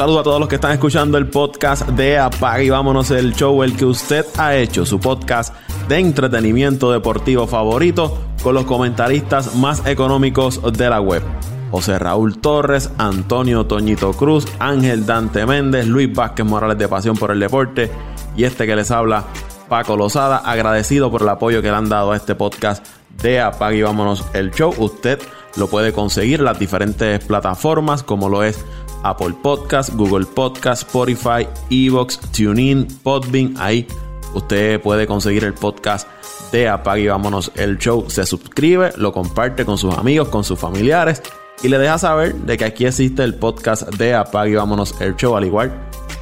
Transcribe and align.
Saludo 0.00 0.20
a 0.20 0.22
todos 0.22 0.40
los 0.40 0.48
que 0.48 0.54
están 0.54 0.72
escuchando 0.72 1.18
el 1.18 1.26
podcast 1.26 1.86
de 1.90 2.16
Apaga 2.16 2.62
y 2.62 2.70
vámonos 2.70 3.10
el 3.10 3.34
show, 3.34 3.62
el 3.62 3.76
que 3.76 3.84
usted 3.84 4.24
ha 4.38 4.56
hecho, 4.56 4.86
su 4.86 4.98
podcast 4.98 5.54
de 5.88 5.98
entretenimiento 5.98 6.90
deportivo 6.90 7.46
favorito 7.46 8.16
con 8.42 8.54
los 8.54 8.64
comentaristas 8.64 9.56
más 9.56 9.86
económicos 9.86 10.62
de 10.72 10.88
la 10.88 11.02
web. 11.02 11.22
José 11.70 11.98
Raúl 11.98 12.38
Torres, 12.38 12.90
Antonio 12.96 13.66
Toñito 13.66 14.14
Cruz, 14.14 14.46
Ángel 14.58 15.04
Dante 15.04 15.44
Méndez, 15.44 15.86
Luis 15.86 16.10
Vázquez 16.10 16.46
Morales 16.46 16.78
de 16.78 16.88
Pasión 16.88 17.18
por 17.18 17.30
el 17.30 17.40
Deporte 17.40 17.90
y 18.34 18.44
este 18.44 18.66
que 18.66 18.76
les 18.76 18.90
habla, 18.90 19.24
Paco 19.68 19.98
Lozada, 19.98 20.38
agradecido 20.38 21.10
por 21.10 21.20
el 21.20 21.28
apoyo 21.28 21.60
que 21.60 21.70
le 21.70 21.76
han 21.76 21.90
dado 21.90 22.12
a 22.12 22.16
este 22.16 22.34
podcast 22.34 22.86
de 23.20 23.42
Apague 23.42 23.76
y 23.76 23.82
Vámonos 23.82 24.24
el 24.32 24.50
Show. 24.50 24.72
Usted 24.78 25.20
lo 25.56 25.68
puede 25.68 25.92
conseguir 25.92 26.38
en 26.38 26.46
las 26.46 26.58
diferentes 26.58 27.22
plataformas 27.22 28.02
como 28.02 28.30
lo 28.30 28.44
es 28.44 28.64
Apple 29.02 29.34
Podcast, 29.42 29.90
Google 29.94 30.26
Podcast, 30.26 30.82
Spotify, 30.82 31.46
Evox, 31.70 32.18
TuneIn, 32.32 32.86
Podbean. 33.02 33.54
Ahí 33.58 33.86
usted 34.34 34.80
puede 34.80 35.06
conseguir 35.06 35.44
el 35.44 35.54
podcast 35.54 36.08
de 36.52 36.68
Apague 36.68 37.02
y 37.02 37.08
Vámonos 37.08 37.52
el 37.56 37.78
Show. 37.78 38.08
Se 38.08 38.26
suscribe, 38.26 38.92
lo 38.96 39.12
comparte 39.12 39.64
con 39.64 39.78
sus 39.78 39.96
amigos, 39.96 40.28
con 40.28 40.44
sus 40.44 40.58
familiares 40.58 41.22
y 41.62 41.68
le 41.68 41.78
deja 41.78 41.98
saber 41.98 42.34
de 42.34 42.56
que 42.56 42.64
aquí 42.64 42.86
existe 42.86 43.22
el 43.22 43.34
podcast 43.34 43.88
de 43.94 44.14
Apague 44.14 44.52
y 44.52 44.54
Vámonos 44.54 45.00
el 45.00 45.16
Show. 45.16 45.36
Al 45.36 45.44
igual, 45.44 45.72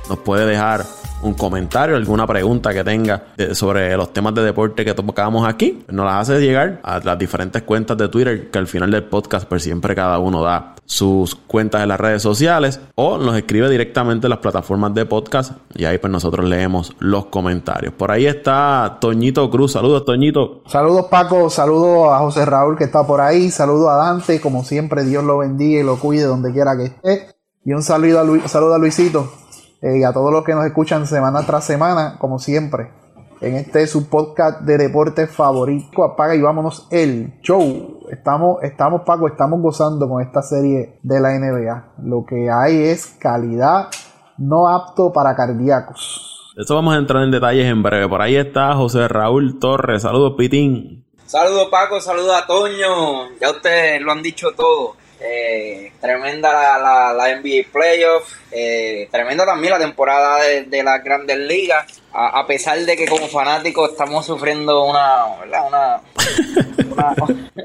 nos 0.09 0.19
puede 0.19 0.47
dejar 0.47 0.85
un 1.23 1.35
comentario, 1.35 1.97
alguna 1.97 2.27
pregunta 2.27 2.73
que 2.73 2.85
tenga 2.85 3.25
sobre 3.53 3.97
los 3.97 4.13
temas 4.13 4.35
de 4.35 4.43
deporte 4.43 4.85
que 4.85 4.95
tocamos 4.95 5.49
aquí, 5.49 5.85
nos 5.89 6.07
las 6.07 6.29
hace 6.29 6.41
llegar 6.41 6.81
a 6.83 7.01
las 7.01 7.19
diferentes 7.19 7.63
cuentas 7.63 7.97
de 7.97 8.09
Twitter 8.09 8.51
que 8.51 8.59
al 8.59 8.67
final 8.67 8.91
del 8.91 9.05
podcast 9.05 9.49
pues 9.49 9.63
siempre 9.63 9.95
cada 9.95 10.19
uno 10.19 10.43
da 10.43 10.75
sus 10.85 11.35
cuentas 11.35 11.83
en 11.83 11.89
las 11.89 12.01
redes 12.01 12.23
sociales 12.23 12.81
o 12.95 13.19
nos 13.19 13.37
escribe 13.37 13.69
directamente 13.69 14.27
en 14.27 14.31
las 14.31 14.39
plataformas 14.39 14.95
de 14.95 15.05
podcast 15.05 15.53
y 15.75 15.85
ahí 15.85 15.99
pues 15.99 16.11
nosotros 16.11 16.49
leemos 16.49 16.95
los 16.99 17.27
comentarios. 17.27 17.93
Por 17.93 18.11
ahí 18.11 18.27
está 18.27 18.97
Toñito 19.01 19.51
Cruz. 19.51 19.73
Saludos, 19.73 20.05
Toñito. 20.05 20.63
Saludos, 20.67 21.07
Paco. 21.11 21.51
Saludos 21.51 22.09
a 22.11 22.19
José 22.21 22.47
Raúl 22.47 22.77
que 22.77 22.85
está 22.85 23.07
por 23.07 23.21
ahí. 23.21 23.51
Saludos 23.51 23.91
a 23.91 23.97
Dante. 23.97 24.41
Como 24.41 24.65
siempre, 24.65 25.05
Dios 25.05 25.25
lo 25.25 25.39
bendiga 25.39 25.81
y 25.81 25.85
lo 25.85 25.99
cuide 25.99 26.25
donde 26.25 26.53
quiera 26.53 26.77
que 26.77 26.85
esté. 26.85 27.35
Y 27.65 27.73
un 27.75 27.83
saludo 27.83 28.21
a, 28.21 28.49
saludo 28.49 28.75
a 28.75 28.79
Luisito 28.79 29.31
eh, 29.81 29.99
y 29.99 30.05
a 30.05 30.13
todos 30.13 30.33
los 30.33 30.45
que 30.45 30.55
nos 30.55 30.67
escuchan 30.67 31.07
semana 31.07 31.45
tras 31.47 31.65
semana, 31.65 32.17
como 32.19 32.39
siempre. 32.39 32.91
En 33.41 33.55
este 33.55 33.87
su 33.87 34.09
podcast 34.09 34.63
de 34.63 34.79
deporte 34.79 35.29
favorito. 35.29 36.03
Apaga 36.03 36.35
y 36.35 36.43
vámonos 36.43 36.89
el 36.91 37.41
show. 37.41 38.01
Estamos, 38.11 38.63
estamos, 38.63 39.03
Paco, 39.03 39.29
estamos 39.29 39.61
gozando 39.61 40.09
con 40.09 40.21
esta 40.23 40.43
serie 40.43 40.99
de 41.03 41.21
la 41.21 41.39
NBA. 41.39 41.93
Lo 42.03 42.25
que 42.27 42.51
hay 42.51 42.83
es 42.89 43.07
calidad 43.21 43.89
no 44.39 44.69
apto 44.69 45.13
para 45.13 45.37
cardíacos. 45.37 46.53
Eso 46.57 46.75
vamos 46.75 46.95
a 46.95 46.99
entrar 46.99 47.23
en 47.23 47.31
detalles 47.31 47.67
en 47.67 47.83
breve. 47.83 48.09
Por 48.09 48.21
ahí 48.21 48.35
está 48.35 48.75
José 48.75 49.07
Raúl 49.07 49.61
Torres. 49.61 50.03
Saludos, 50.03 50.35
Pitín. 50.37 51.05
Saludos, 51.25 51.69
Paco. 51.71 52.01
Saludos 52.01 52.35
a 52.35 52.47
Toño. 52.47 53.37
Ya 53.41 53.51
ustedes 53.51 54.03
lo 54.03 54.11
han 54.11 54.23
dicho 54.23 54.49
todo. 54.57 54.97
Eh, 55.21 55.93
tremenda 56.01 56.53
la, 56.53 56.79
la, 56.79 57.13
la, 57.13 57.37
NBA 57.37 57.73
Playoff, 57.73 58.33
eh, 58.53 59.09
tremenda 59.11 59.45
también 59.45 59.73
la 59.73 59.79
temporada 59.81 60.41
de, 60.45 60.63
de 60.63 60.83
las 60.85 61.03
grandes 61.03 61.37
ligas, 61.37 62.01
a, 62.13 62.39
a, 62.39 62.47
pesar 62.47 62.79
de 62.79 62.97
que 62.97 63.07
como 63.07 63.27
fanáticos 63.27 63.91
estamos 63.91 64.25
sufriendo 64.25 64.85
una, 64.85 65.25
una, 65.45 65.63
una, 65.65 66.01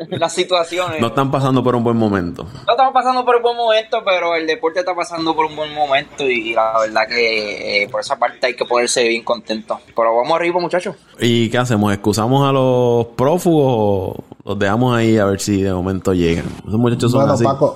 una, 0.11 0.29
situación. 0.29 0.93
No 0.99 1.07
están 1.07 1.29
pasando 1.29 1.63
por 1.63 1.75
un 1.75 1.83
buen 1.83 1.95
momento. 1.95 2.43
No 2.43 2.71
estamos 2.71 2.91
pasando 2.91 3.23
por 3.23 3.35
un 3.35 3.43
buen 3.43 3.57
momento, 3.57 4.01
pero 4.03 4.35
el 4.35 4.47
deporte 4.47 4.79
está 4.79 4.95
pasando 4.95 5.35
por 5.35 5.45
un 5.45 5.55
buen 5.55 5.71
momento 5.75 6.27
y 6.27 6.53
la 6.53 6.79
verdad 6.79 7.07
que 7.07 7.83
eh, 7.83 7.89
por 7.89 8.01
esa 8.01 8.17
parte 8.17 8.47
hay 8.47 8.55
que 8.55 8.65
ponerse 8.65 9.07
bien 9.07 9.23
contento. 9.23 9.79
Pero 9.95 10.15
vamos 10.15 10.35
arriba 10.35 10.59
muchachos. 10.59 10.95
¿Y 11.19 11.51
qué 11.51 11.59
hacemos? 11.59 11.93
¿Excusamos 11.93 12.49
a 12.49 12.51
los 12.51 13.05
prófugos 13.15 14.32
los 14.45 14.59
dejamos 14.59 14.95
ahí 14.95 15.17
a 15.17 15.25
ver 15.25 15.39
si 15.39 15.61
de 15.61 15.73
momento 15.73 16.13
llegan? 16.13 16.45
Esos 16.67 16.79
muchachos 16.79 17.11
son 17.11 17.21
bueno, 17.21 17.33
así. 17.33 17.43
Paco, 17.43 17.75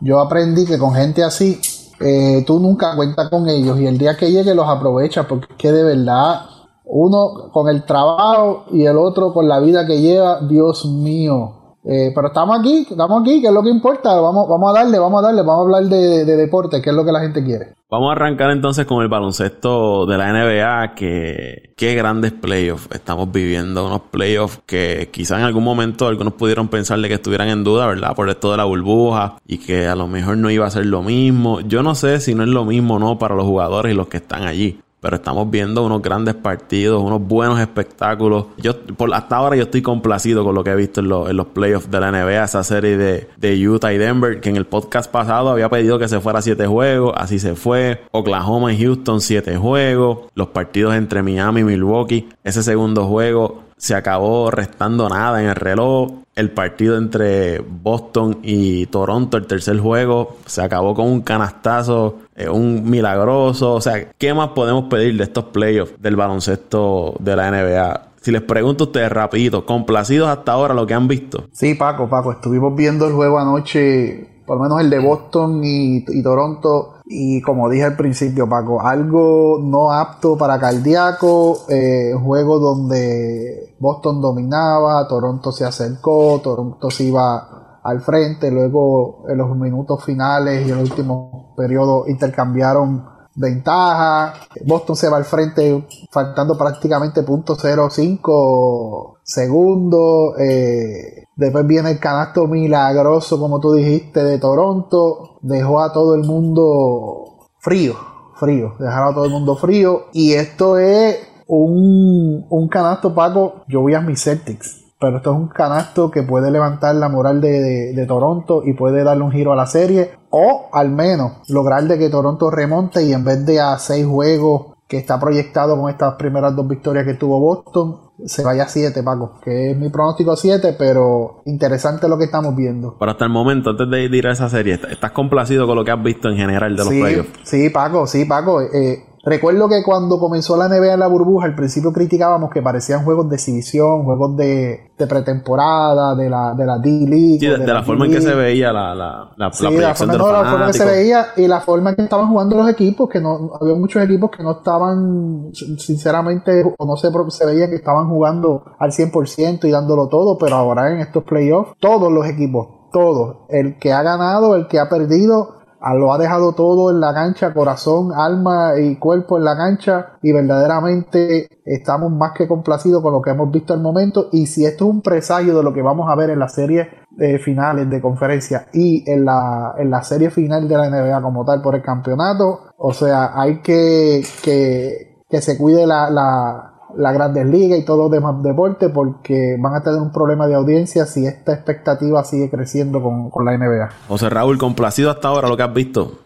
yo 0.00 0.20
aprendí 0.20 0.66
que 0.66 0.78
con 0.78 0.94
gente 0.94 1.22
así, 1.22 1.60
eh, 2.00 2.44
tú 2.46 2.58
nunca 2.58 2.96
cuentas 2.96 3.28
con 3.28 3.48
ellos 3.48 3.78
y 3.78 3.86
el 3.86 3.98
día 3.98 4.16
que 4.16 4.30
llegue 4.30 4.54
los 4.54 4.68
aprovechas 4.68 5.26
porque 5.26 5.46
es 5.50 5.56
que 5.56 5.72
de 5.72 5.84
verdad 5.84 6.42
uno 6.84 7.50
con 7.52 7.68
el 7.68 7.84
trabajo 7.84 8.64
y 8.72 8.84
el 8.84 8.96
otro 8.96 9.32
con 9.32 9.48
la 9.48 9.60
vida 9.60 9.86
que 9.86 10.00
lleva, 10.00 10.40
Dios 10.40 10.84
mío. 10.84 11.58
Eh, 11.84 12.12
pero 12.14 12.28
estamos 12.28 12.58
aquí, 12.58 12.86
estamos 12.88 13.22
aquí, 13.22 13.40
que 13.40 13.48
es 13.48 13.52
lo 13.52 13.62
que 13.62 13.70
importa. 13.70 14.20
Vamos, 14.20 14.48
vamos 14.48 14.70
a 14.70 14.80
darle, 14.80 14.98
vamos 14.98 15.22
a 15.22 15.26
darle, 15.26 15.42
vamos 15.42 15.58
a 15.58 15.62
hablar 15.62 15.84
de, 15.84 16.24
de, 16.24 16.36
deporte, 16.36 16.80
que 16.80 16.90
es 16.90 16.96
lo 16.96 17.04
que 17.04 17.12
la 17.12 17.20
gente 17.20 17.42
quiere. 17.42 17.74
Vamos 17.92 18.08
a 18.08 18.12
arrancar 18.12 18.50
entonces 18.52 18.86
con 18.86 19.02
el 19.02 19.08
baloncesto 19.08 20.06
de 20.06 20.16
la 20.16 20.32
NBA, 20.32 20.94
que 20.94 21.74
qué 21.76 21.94
grandes 21.94 22.32
playoffs 22.32 22.88
estamos 22.90 23.30
viviendo, 23.30 23.86
unos 23.86 24.00
playoffs 24.10 24.62
que 24.64 25.10
quizás 25.12 25.40
en 25.40 25.44
algún 25.44 25.62
momento 25.62 26.06
algunos 26.06 26.32
pudieron 26.32 26.68
pensar 26.68 26.98
de 27.00 27.08
que 27.08 27.16
estuvieran 27.16 27.50
en 27.50 27.64
duda, 27.64 27.86
¿verdad? 27.86 28.14
Por 28.16 28.30
esto 28.30 28.50
de 28.50 28.56
la 28.56 28.64
burbuja 28.64 29.36
y 29.46 29.58
que 29.58 29.88
a 29.88 29.94
lo 29.94 30.08
mejor 30.08 30.38
no 30.38 30.50
iba 30.50 30.66
a 30.66 30.70
ser 30.70 30.86
lo 30.86 31.02
mismo. 31.02 31.60
Yo 31.60 31.82
no 31.82 31.94
sé 31.94 32.18
si 32.20 32.34
no 32.34 32.44
es 32.44 32.48
lo 32.48 32.64
mismo 32.64 32.94
o 32.94 32.98
no 32.98 33.18
para 33.18 33.34
los 33.34 33.44
jugadores 33.44 33.92
y 33.92 33.94
los 33.94 34.08
que 34.08 34.16
están 34.16 34.44
allí 34.44 34.80
pero 35.02 35.16
estamos 35.16 35.50
viendo 35.50 35.84
unos 35.84 36.00
grandes 36.00 36.36
partidos, 36.36 37.02
unos 37.02 37.20
buenos 37.20 37.58
espectáculos. 37.58 38.46
Yo, 38.56 38.80
por, 38.80 39.12
hasta 39.12 39.34
ahora 39.34 39.56
yo 39.56 39.64
estoy 39.64 39.82
complacido 39.82 40.44
con 40.44 40.54
lo 40.54 40.62
que 40.62 40.70
he 40.70 40.76
visto 40.76 41.00
en, 41.00 41.08
lo, 41.08 41.28
en 41.28 41.36
los 41.36 41.48
playoffs 41.48 41.90
de 41.90 41.98
la 41.98 42.12
NBA, 42.12 42.44
esa 42.44 42.62
serie 42.62 42.96
de, 42.96 43.28
de, 43.36 43.68
Utah 43.68 43.92
y 43.92 43.98
Denver, 43.98 44.40
que 44.40 44.48
en 44.48 44.56
el 44.56 44.64
podcast 44.64 45.10
pasado 45.10 45.50
había 45.50 45.68
pedido 45.68 45.98
que 45.98 46.08
se 46.08 46.20
fuera 46.20 46.40
siete 46.40 46.68
juegos, 46.68 47.14
así 47.16 47.40
se 47.40 47.56
fue. 47.56 48.02
Oklahoma 48.12 48.72
y 48.72 48.80
Houston, 48.80 49.20
siete 49.20 49.56
juegos. 49.56 50.30
Los 50.36 50.48
partidos 50.48 50.94
entre 50.94 51.20
Miami 51.24 51.62
y 51.62 51.64
Milwaukee, 51.64 52.28
ese 52.44 52.62
segundo 52.62 53.06
juego 53.06 53.61
se 53.82 53.96
acabó 53.96 54.48
restando 54.52 55.08
nada 55.08 55.42
en 55.42 55.48
el 55.48 55.56
reloj. 55.56 56.12
El 56.36 56.52
partido 56.52 56.96
entre 56.96 57.58
Boston 57.58 58.38
y 58.40 58.86
Toronto, 58.86 59.36
el 59.36 59.48
tercer 59.48 59.80
juego, 59.80 60.36
se 60.46 60.62
acabó 60.62 60.94
con 60.94 61.08
un 61.08 61.22
canastazo, 61.22 62.20
eh, 62.36 62.48
un 62.48 62.88
milagroso. 62.88 63.74
O 63.74 63.80
sea, 63.80 64.12
¿qué 64.16 64.32
más 64.34 64.50
podemos 64.50 64.84
pedir 64.84 65.16
de 65.16 65.24
estos 65.24 65.46
playoffs 65.46 66.00
del 66.00 66.14
baloncesto 66.14 67.16
de 67.18 67.34
la 67.34 67.50
NBA? 67.50 68.02
Si 68.20 68.30
les 68.30 68.42
pregunto 68.42 68.84
a 68.84 68.86
ustedes 68.86 69.10
rapidito, 69.10 69.66
complacidos 69.66 70.28
hasta 70.28 70.52
ahora 70.52 70.74
lo 70.74 70.86
que 70.86 70.94
han 70.94 71.08
visto. 71.08 71.48
Sí, 71.50 71.74
Paco, 71.74 72.08
Paco, 72.08 72.30
estuvimos 72.30 72.76
viendo 72.76 73.08
el 73.08 73.14
juego 73.14 73.40
anoche, 73.40 74.28
por 74.52 74.58
lo 74.58 74.64
menos 74.64 74.82
el 74.82 74.90
de 74.90 74.98
Boston 74.98 75.64
y, 75.64 76.04
y 76.06 76.22
Toronto. 76.22 76.96
Y 77.06 77.40
como 77.40 77.70
dije 77.70 77.84
al 77.84 77.96
principio, 77.96 78.46
Paco, 78.46 78.82
algo 78.82 79.58
no 79.62 79.90
apto 79.90 80.36
para 80.36 80.60
cardíaco, 80.60 81.60
eh, 81.70 82.12
juego 82.22 82.58
donde 82.58 83.74
Boston 83.78 84.20
dominaba, 84.20 85.08
Toronto 85.08 85.52
se 85.52 85.64
acercó, 85.64 86.38
Toronto 86.44 86.90
se 86.90 87.04
iba 87.04 87.80
al 87.82 88.02
frente, 88.02 88.50
luego 88.50 89.24
en 89.26 89.38
los 89.38 89.56
minutos 89.56 90.04
finales 90.04 90.66
y 90.66 90.70
en 90.70 90.76
el 90.76 90.84
último 90.84 91.54
periodo 91.56 92.04
intercambiaron 92.06 93.06
ventaja, 93.34 94.34
Boston 94.64 94.96
se 94.96 95.08
va 95.08 95.16
al 95.16 95.24
frente 95.24 95.86
faltando 96.10 96.56
prácticamente 96.58 97.24
.05 97.24 99.14
segundos, 99.22 100.38
eh, 100.38 101.24
después 101.36 101.66
viene 101.66 101.92
el 101.92 101.98
canasto 101.98 102.46
milagroso 102.46 103.38
como 103.38 103.60
tú 103.60 103.72
dijiste 103.74 104.22
de 104.22 104.38
Toronto, 104.38 105.38
dejó 105.40 105.80
a 105.80 105.92
todo 105.92 106.14
el 106.14 106.24
mundo 106.24 107.48
frío, 107.58 107.94
frío, 108.34 108.74
dejaron 108.78 109.12
a 109.12 109.14
todo 109.14 109.24
el 109.24 109.30
mundo 109.30 109.56
frío. 109.56 110.06
Y 110.12 110.32
esto 110.32 110.78
es 110.78 111.16
un, 111.46 112.46
un 112.48 112.68
canasto 112.68 113.14
Paco, 113.14 113.62
yo 113.68 113.80
voy 113.80 113.94
a 113.94 114.00
mis 114.00 114.22
Celtics 114.22 114.81
pero 115.02 115.16
esto 115.16 115.32
es 115.32 115.36
un 115.36 115.48
canasto 115.48 116.12
que 116.12 116.22
puede 116.22 116.52
levantar 116.52 116.94
la 116.94 117.08
moral 117.08 117.40
de, 117.40 117.60
de, 117.60 117.92
de, 117.92 118.06
Toronto 118.06 118.62
y 118.64 118.72
puede 118.74 119.02
darle 119.02 119.24
un 119.24 119.32
giro 119.32 119.52
a 119.52 119.56
la 119.56 119.66
serie 119.66 120.12
o 120.30 120.68
al 120.72 120.92
menos 120.92 121.42
lograr 121.48 121.82
de 121.84 121.98
que 121.98 122.08
Toronto 122.08 122.52
remonte 122.52 123.02
y 123.02 123.12
en 123.12 123.24
vez 123.24 123.44
de 123.44 123.60
a 123.60 123.76
seis 123.78 124.06
juegos 124.06 124.76
que 124.86 124.98
está 124.98 125.18
proyectado 125.18 125.80
con 125.80 125.90
estas 125.90 126.14
primeras 126.14 126.54
dos 126.54 126.68
victorias 126.68 127.04
que 127.04 127.14
tuvo 127.14 127.40
Boston 127.40 128.12
se 128.26 128.44
vaya 128.44 128.64
a 128.64 128.68
7 128.68 129.02
Paco 129.02 129.40
que 129.42 129.70
es 129.70 129.76
mi 129.76 129.88
pronóstico 129.88 130.36
7 130.36 130.76
pero 130.78 131.42
interesante 131.46 132.08
lo 132.08 132.18
que 132.18 132.24
estamos 132.24 132.54
viendo 132.54 132.96
pero 133.00 133.10
hasta 133.10 133.24
el 133.24 133.30
momento 133.30 133.70
antes 133.70 133.90
de 133.90 134.04
ir 134.04 134.26
a 134.26 134.32
esa 134.32 134.48
serie 134.48 134.74
¿estás 134.74 135.10
complacido 135.12 135.66
con 135.66 135.76
lo 135.76 135.84
que 135.84 135.90
has 135.90 136.02
visto 136.02 136.28
en 136.28 136.36
general 136.36 136.76
de 136.76 136.84
los 136.84 136.88
sí, 136.88 137.00
playoffs? 137.00 137.30
sí 137.42 137.70
Paco 137.70 138.06
sí 138.06 138.26
Paco 138.26 138.60
eh, 138.60 139.02
Recuerdo 139.24 139.68
que 139.68 139.84
cuando 139.84 140.18
comenzó 140.18 140.56
la 140.56 140.68
NBA 140.68 140.94
en 140.94 141.00
la 141.00 141.06
burbuja, 141.06 141.46
al 141.46 141.54
principio 141.54 141.92
criticábamos 141.92 142.50
que 142.50 142.60
parecían 142.60 143.04
juegos 143.04 143.28
de 143.28 143.36
exhibición, 143.36 144.04
juegos 144.04 144.36
de, 144.36 144.90
de 144.98 145.06
pretemporada, 145.06 146.16
de 146.16 146.28
la, 146.28 146.54
de 146.54 146.66
la 146.66 146.78
D-League. 146.78 147.38
Sí, 147.38 147.46
de, 147.46 147.58
de, 147.58 147.72
la 147.72 147.84
forma 147.84 148.06
en 148.06 148.12
que 148.12 148.20
se 148.20 148.34
veía 148.34 148.72
la, 148.72 148.96
la, 148.96 149.30
la, 149.36 149.52
sí, 149.52 149.62
la 149.62 149.70
proyección 149.70 150.10
forma, 150.10 150.12
de 150.12 150.18
los 150.18 150.26
no, 150.26 150.32
la 150.32 150.50
forma 150.50 150.66
que 150.66 150.72
se 150.72 150.84
veía 150.84 151.26
y 151.36 151.46
la 151.46 151.60
forma 151.60 151.90
en 151.90 151.96
que 151.96 152.02
estaban 152.02 152.28
jugando 152.28 152.56
los 152.56 152.68
equipos, 152.68 153.08
que 153.08 153.20
no 153.20 153.52
había 153.60 153.76
muchos 153.76 154.02
equipos 154.02 154.30
que 154.36 154.42
no 154.42 154.58
estaban, 154.58 155.52
sinceramente, 155.52 156.64
o 156.76 156.84
no 156.84 156.96
se, 156.96 157.08
se 157.28 157.46
veía 157.46 157.70
que 157.70 157.76
estaban 157.76 158.08
jugando 158.08 158.64
al 158.80 158.90
100% 158.90 159.64
y 159.66 159.70
dándolo 159.70 160.08
todo, 160.08 160.36
pero 160.36 160.56
ahora 160.56 160.92
en 160.92 160.98
estos 160.98 161.22
playoffs, 161.22 161.74
todos 161.78 162.10
los 162.10 162.26
equipos, 162.26 162.66
todos, 162.92 163.36
el 163.50 163.78
que 163.78 163.92
ha 163.92 164.02
ganado, 164.02 164.56
el 164.56 164.66
que 164.66 164.80
ha 164.80 164.88
perdido, 164.88 165.61
lo 165.94 166.12
ha 166.12 166.18
dejado 166.18 166.52
todo 166.54 166.90
en 166.90 167.00
la 167.00 167.12
cancha, 167.12 167.52
corazón, 167.52 168.12
alma 168.14 168.78
y 168.78 168.96
cuerpo 168.96 169.38
en 169.38 169.44
la 169.44 169.56
cancha 169.56 170.18
y 170.22 170.32
verdaderamente 170.32 171.48
estamos 171.64 172.12
más 172.12 172.32
que 172.32 172.46
complacidos 172.46 173.02
con 173.02 173.12
lo 173.12 173.20
que 173.20 173.30
hemos 173.30 173.50
visto 173.50 173.74
al 173.74 173.80
momento 173.80 174.28
y 174.32 174.46
si 174.46 174.64
esto 174.64 174.84
es 174.84 174.90
un 174.90 175.02
presagio 175.02 175.56
de 175.56 175.62
lo 175.62 175.72
que 175.72 175.82
vamos 175.82 176.08
a 176.10 176.14
ver 176.14 176.30
en 176.30 176.38
las 176.38 176.54
series 176.54 176.88
de 177.10 177.38
finales 177.38 177.90
de 177.90 178.00
conferencia 178.00 178.68
y 178.72 179.08
en 179.10 179.24
la, 179.24 179.74
en 179.76 179.90
la 179.90 180.02
serie 180.02 180.30
final 180.30 180.68
de 180.68 180.76
la 180.76 180.88
NBA 180.88 181.20
como 181.20 181.44
tal 181.44 181.60
por 181.60 181.74
el 181.74 181.82
campeonato, 181.82 182.60
o 182.76 182.92
sea, 182.92 183.32
hay 183.34 183.60
que 183.60 184.22
que, 184.42 185.22
que 185.28 185.40
se 185.40 185.58
cuide 185.58 185.86
la, 185.86 186.10
la 186.10 186.71
la 186.96 187.12
Grandes 187.12 187.46
Ligas 187.46 187.78
y 187.78 187.84
todo 187.84 188.08
demás 188.08 188.42
deporte 188.42 188.88
porque 188.88 189.56
van 189.58 189.74
a 189.74 189.82
tener 189.82 190.00
un 190.00 190.12
problema 190.12 190.46
de 190.46 190.54
audiencia 190.54 191.06
si 191.06 191.26
esta 191.26 191.52
expectativa 191.52 192.22
sigue 192.24 192.50
creciendo 192.50 193.02
con, 193.02 193.30
con 193.30 193.44
la 193.44 193.56
NBA. 193.56 193.90
José 194.08 194.28
Raúl, 194.30 194.58
complacido 194.58 195.10
hasta 195.10 195.28
ahora 195.28 195.48
lo 195.48 195.56
que 195.56 195.62
has 195.62 195.74
visto. 195.74 196.18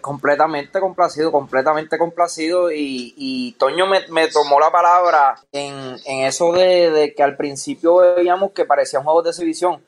Completamente 0.00 0.80
complacido, 0.80 1.30
completamente 1.30 1.98
complacido 1.98 2.72
y, 2.72 3.14
y 3.16 3.52
Toño 3.52 3.86
me, 3.86 4.00
me, 4.10 4.28
tomó 4.28 4.58
la 4.58 4.70
palabra 4.70 5.34
en, 5.52 5.96
en 6.06 6.26
eso 6.26 6.52
de, 6.52 6.90
de, 6.90 7.14
que 7.14 7.22
al 7.22 7.36
principio 7.36 7.96
veíamos 7.96 8.52
que 8.52 8.64
parecía 8.64 9.00
un 9.00 9.04
juego 9.04 9.22
de 9.22 9.30
exhibición 9.30 9.80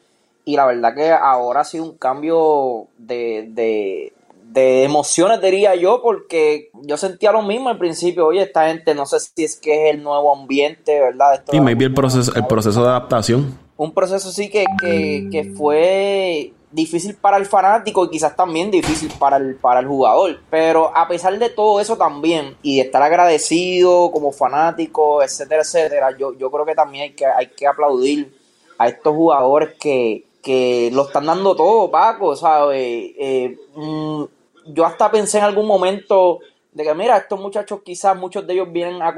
y 0.45 0.57
la 0.57 0.67
verdad 0.67 0.95
que 0.95 1.11
ahora 1.11 1.61
ha 1.61 1.65
sido 1.65 1.85
un 1.85 1.97
cambio 1.97 2.87
de, 2.99 3.49
de 3.51 4.13
de 4.53 4.85
emociones, 4.85 5.41
diría 5.41 5.75
yo, 5.75 6.01
porque 6.03 6.71
yo 6.83 6.97
sentía 6.97 7.33
lo 7.33 7.43
mismo 7.43 7.69
al 7.69 7.79
principio. 7.79 8.27
Oye, 8.27 8.43
esta 8.43 8.69
gente, 8.69 8.95
no 8.95 9.05
sé 9.07 9.21
si 9.21 9.45
es 9.45 9.57
que 9.57 9.89
es 9.89 9.95
el 9.95 10.03
nuevo 10.03 10.35
ambiente, 10.35 11.01
¿verdad? 11.01 11.35
Esto 11.35 11.53
sí, 11.53 11.61
maybe 11.61 11.85
el 11.85 11.95
proceso, 11.95 12.33
el 12.35 12.47
proceso 12.47 12.83
de 12.83 12.89
adaptación. 12.89 13.59
Un 13.77 13.93
proceso 13.93 14.31
sí 14.31 14.49
que, 14.49 14.65
que, 14.81 15.29
que, 15.31 15.45
fue 15.53 16.53
difícil 16.73 17.15
para 17.15 17.37
el 17.37 17.45
fanático 17.45 18.05
y 18.05 18.11
quizás 18.11 18.35
también 18.35 18.71
difícil 18.71 19.13
para 19.19 19.37
el, 19.37 19.57
para 19.57 19.81
el 19.81 19.87
jugador. 19.87 20.41
Pero 20.49 20.97
a 20.97 21.07
pesar 21.07 21.39
de 21.39 21.51
todo 21.51 21.79
eso 21.81 21.97
también, 21.97 22.57
y 22.63 22.77
de 22.77 22.83
estar 22.83 23.03
agradecido 23.03 24.11
como 24.11 24.33
fanático, 24.33 25.23
etcétera, 25.23 25.63
etcétera, 25.63 26.17
yo, 26.17 26.33
yo 26.39 26.51
creo 26.51 26.65
que 26.65 26.75
también 26.75 27.05
hay 27.05 27.13
que, 27.13 27.27
hay 27.27 27.49
que 27.49 27.67
aplaudir 27.67 28.35
a 28.79 28.89
estos 28.89 29.15
jugadores 29.15 29.75
que, 29.79 30.25
que 30.43 30.91
lo 30.93 31.07
están 31.07 31.27
dando 31.27 31.57
todo, 31.57 31.91
Paco, 31.91 32.37
¿sabes? 32.37 32.79
Eh, 33.19 33.59
mm, 33.75 34.25
yo 34.69 34.85
hasta 34.85 35.11
pensé 35.11 35.39
en 35.39 35.45
algún 35.45 35.67
momento 35.67 36.41
de 36.73 36.85
que, 36.85 36.95
mira, 36.95 37.17
estos 37.17 37.41
muchachos 37.41 37.81
quizás 37.83 38.17
muchos 38.17 38.47
de 38.47 38.53
ellos 38.53 38.71
vienen 38.71 39.01
a, 39.01 39.15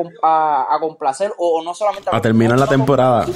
a, 0.71 0.79
complacer 0.81 1.33
o, 1.39 1.61
no 1.62 1.75
solamente 1.75 2.09
a, 2.12 2.21
terminar 2.21 2.59
la 2.59 2.69
temporada, 2.69 3.27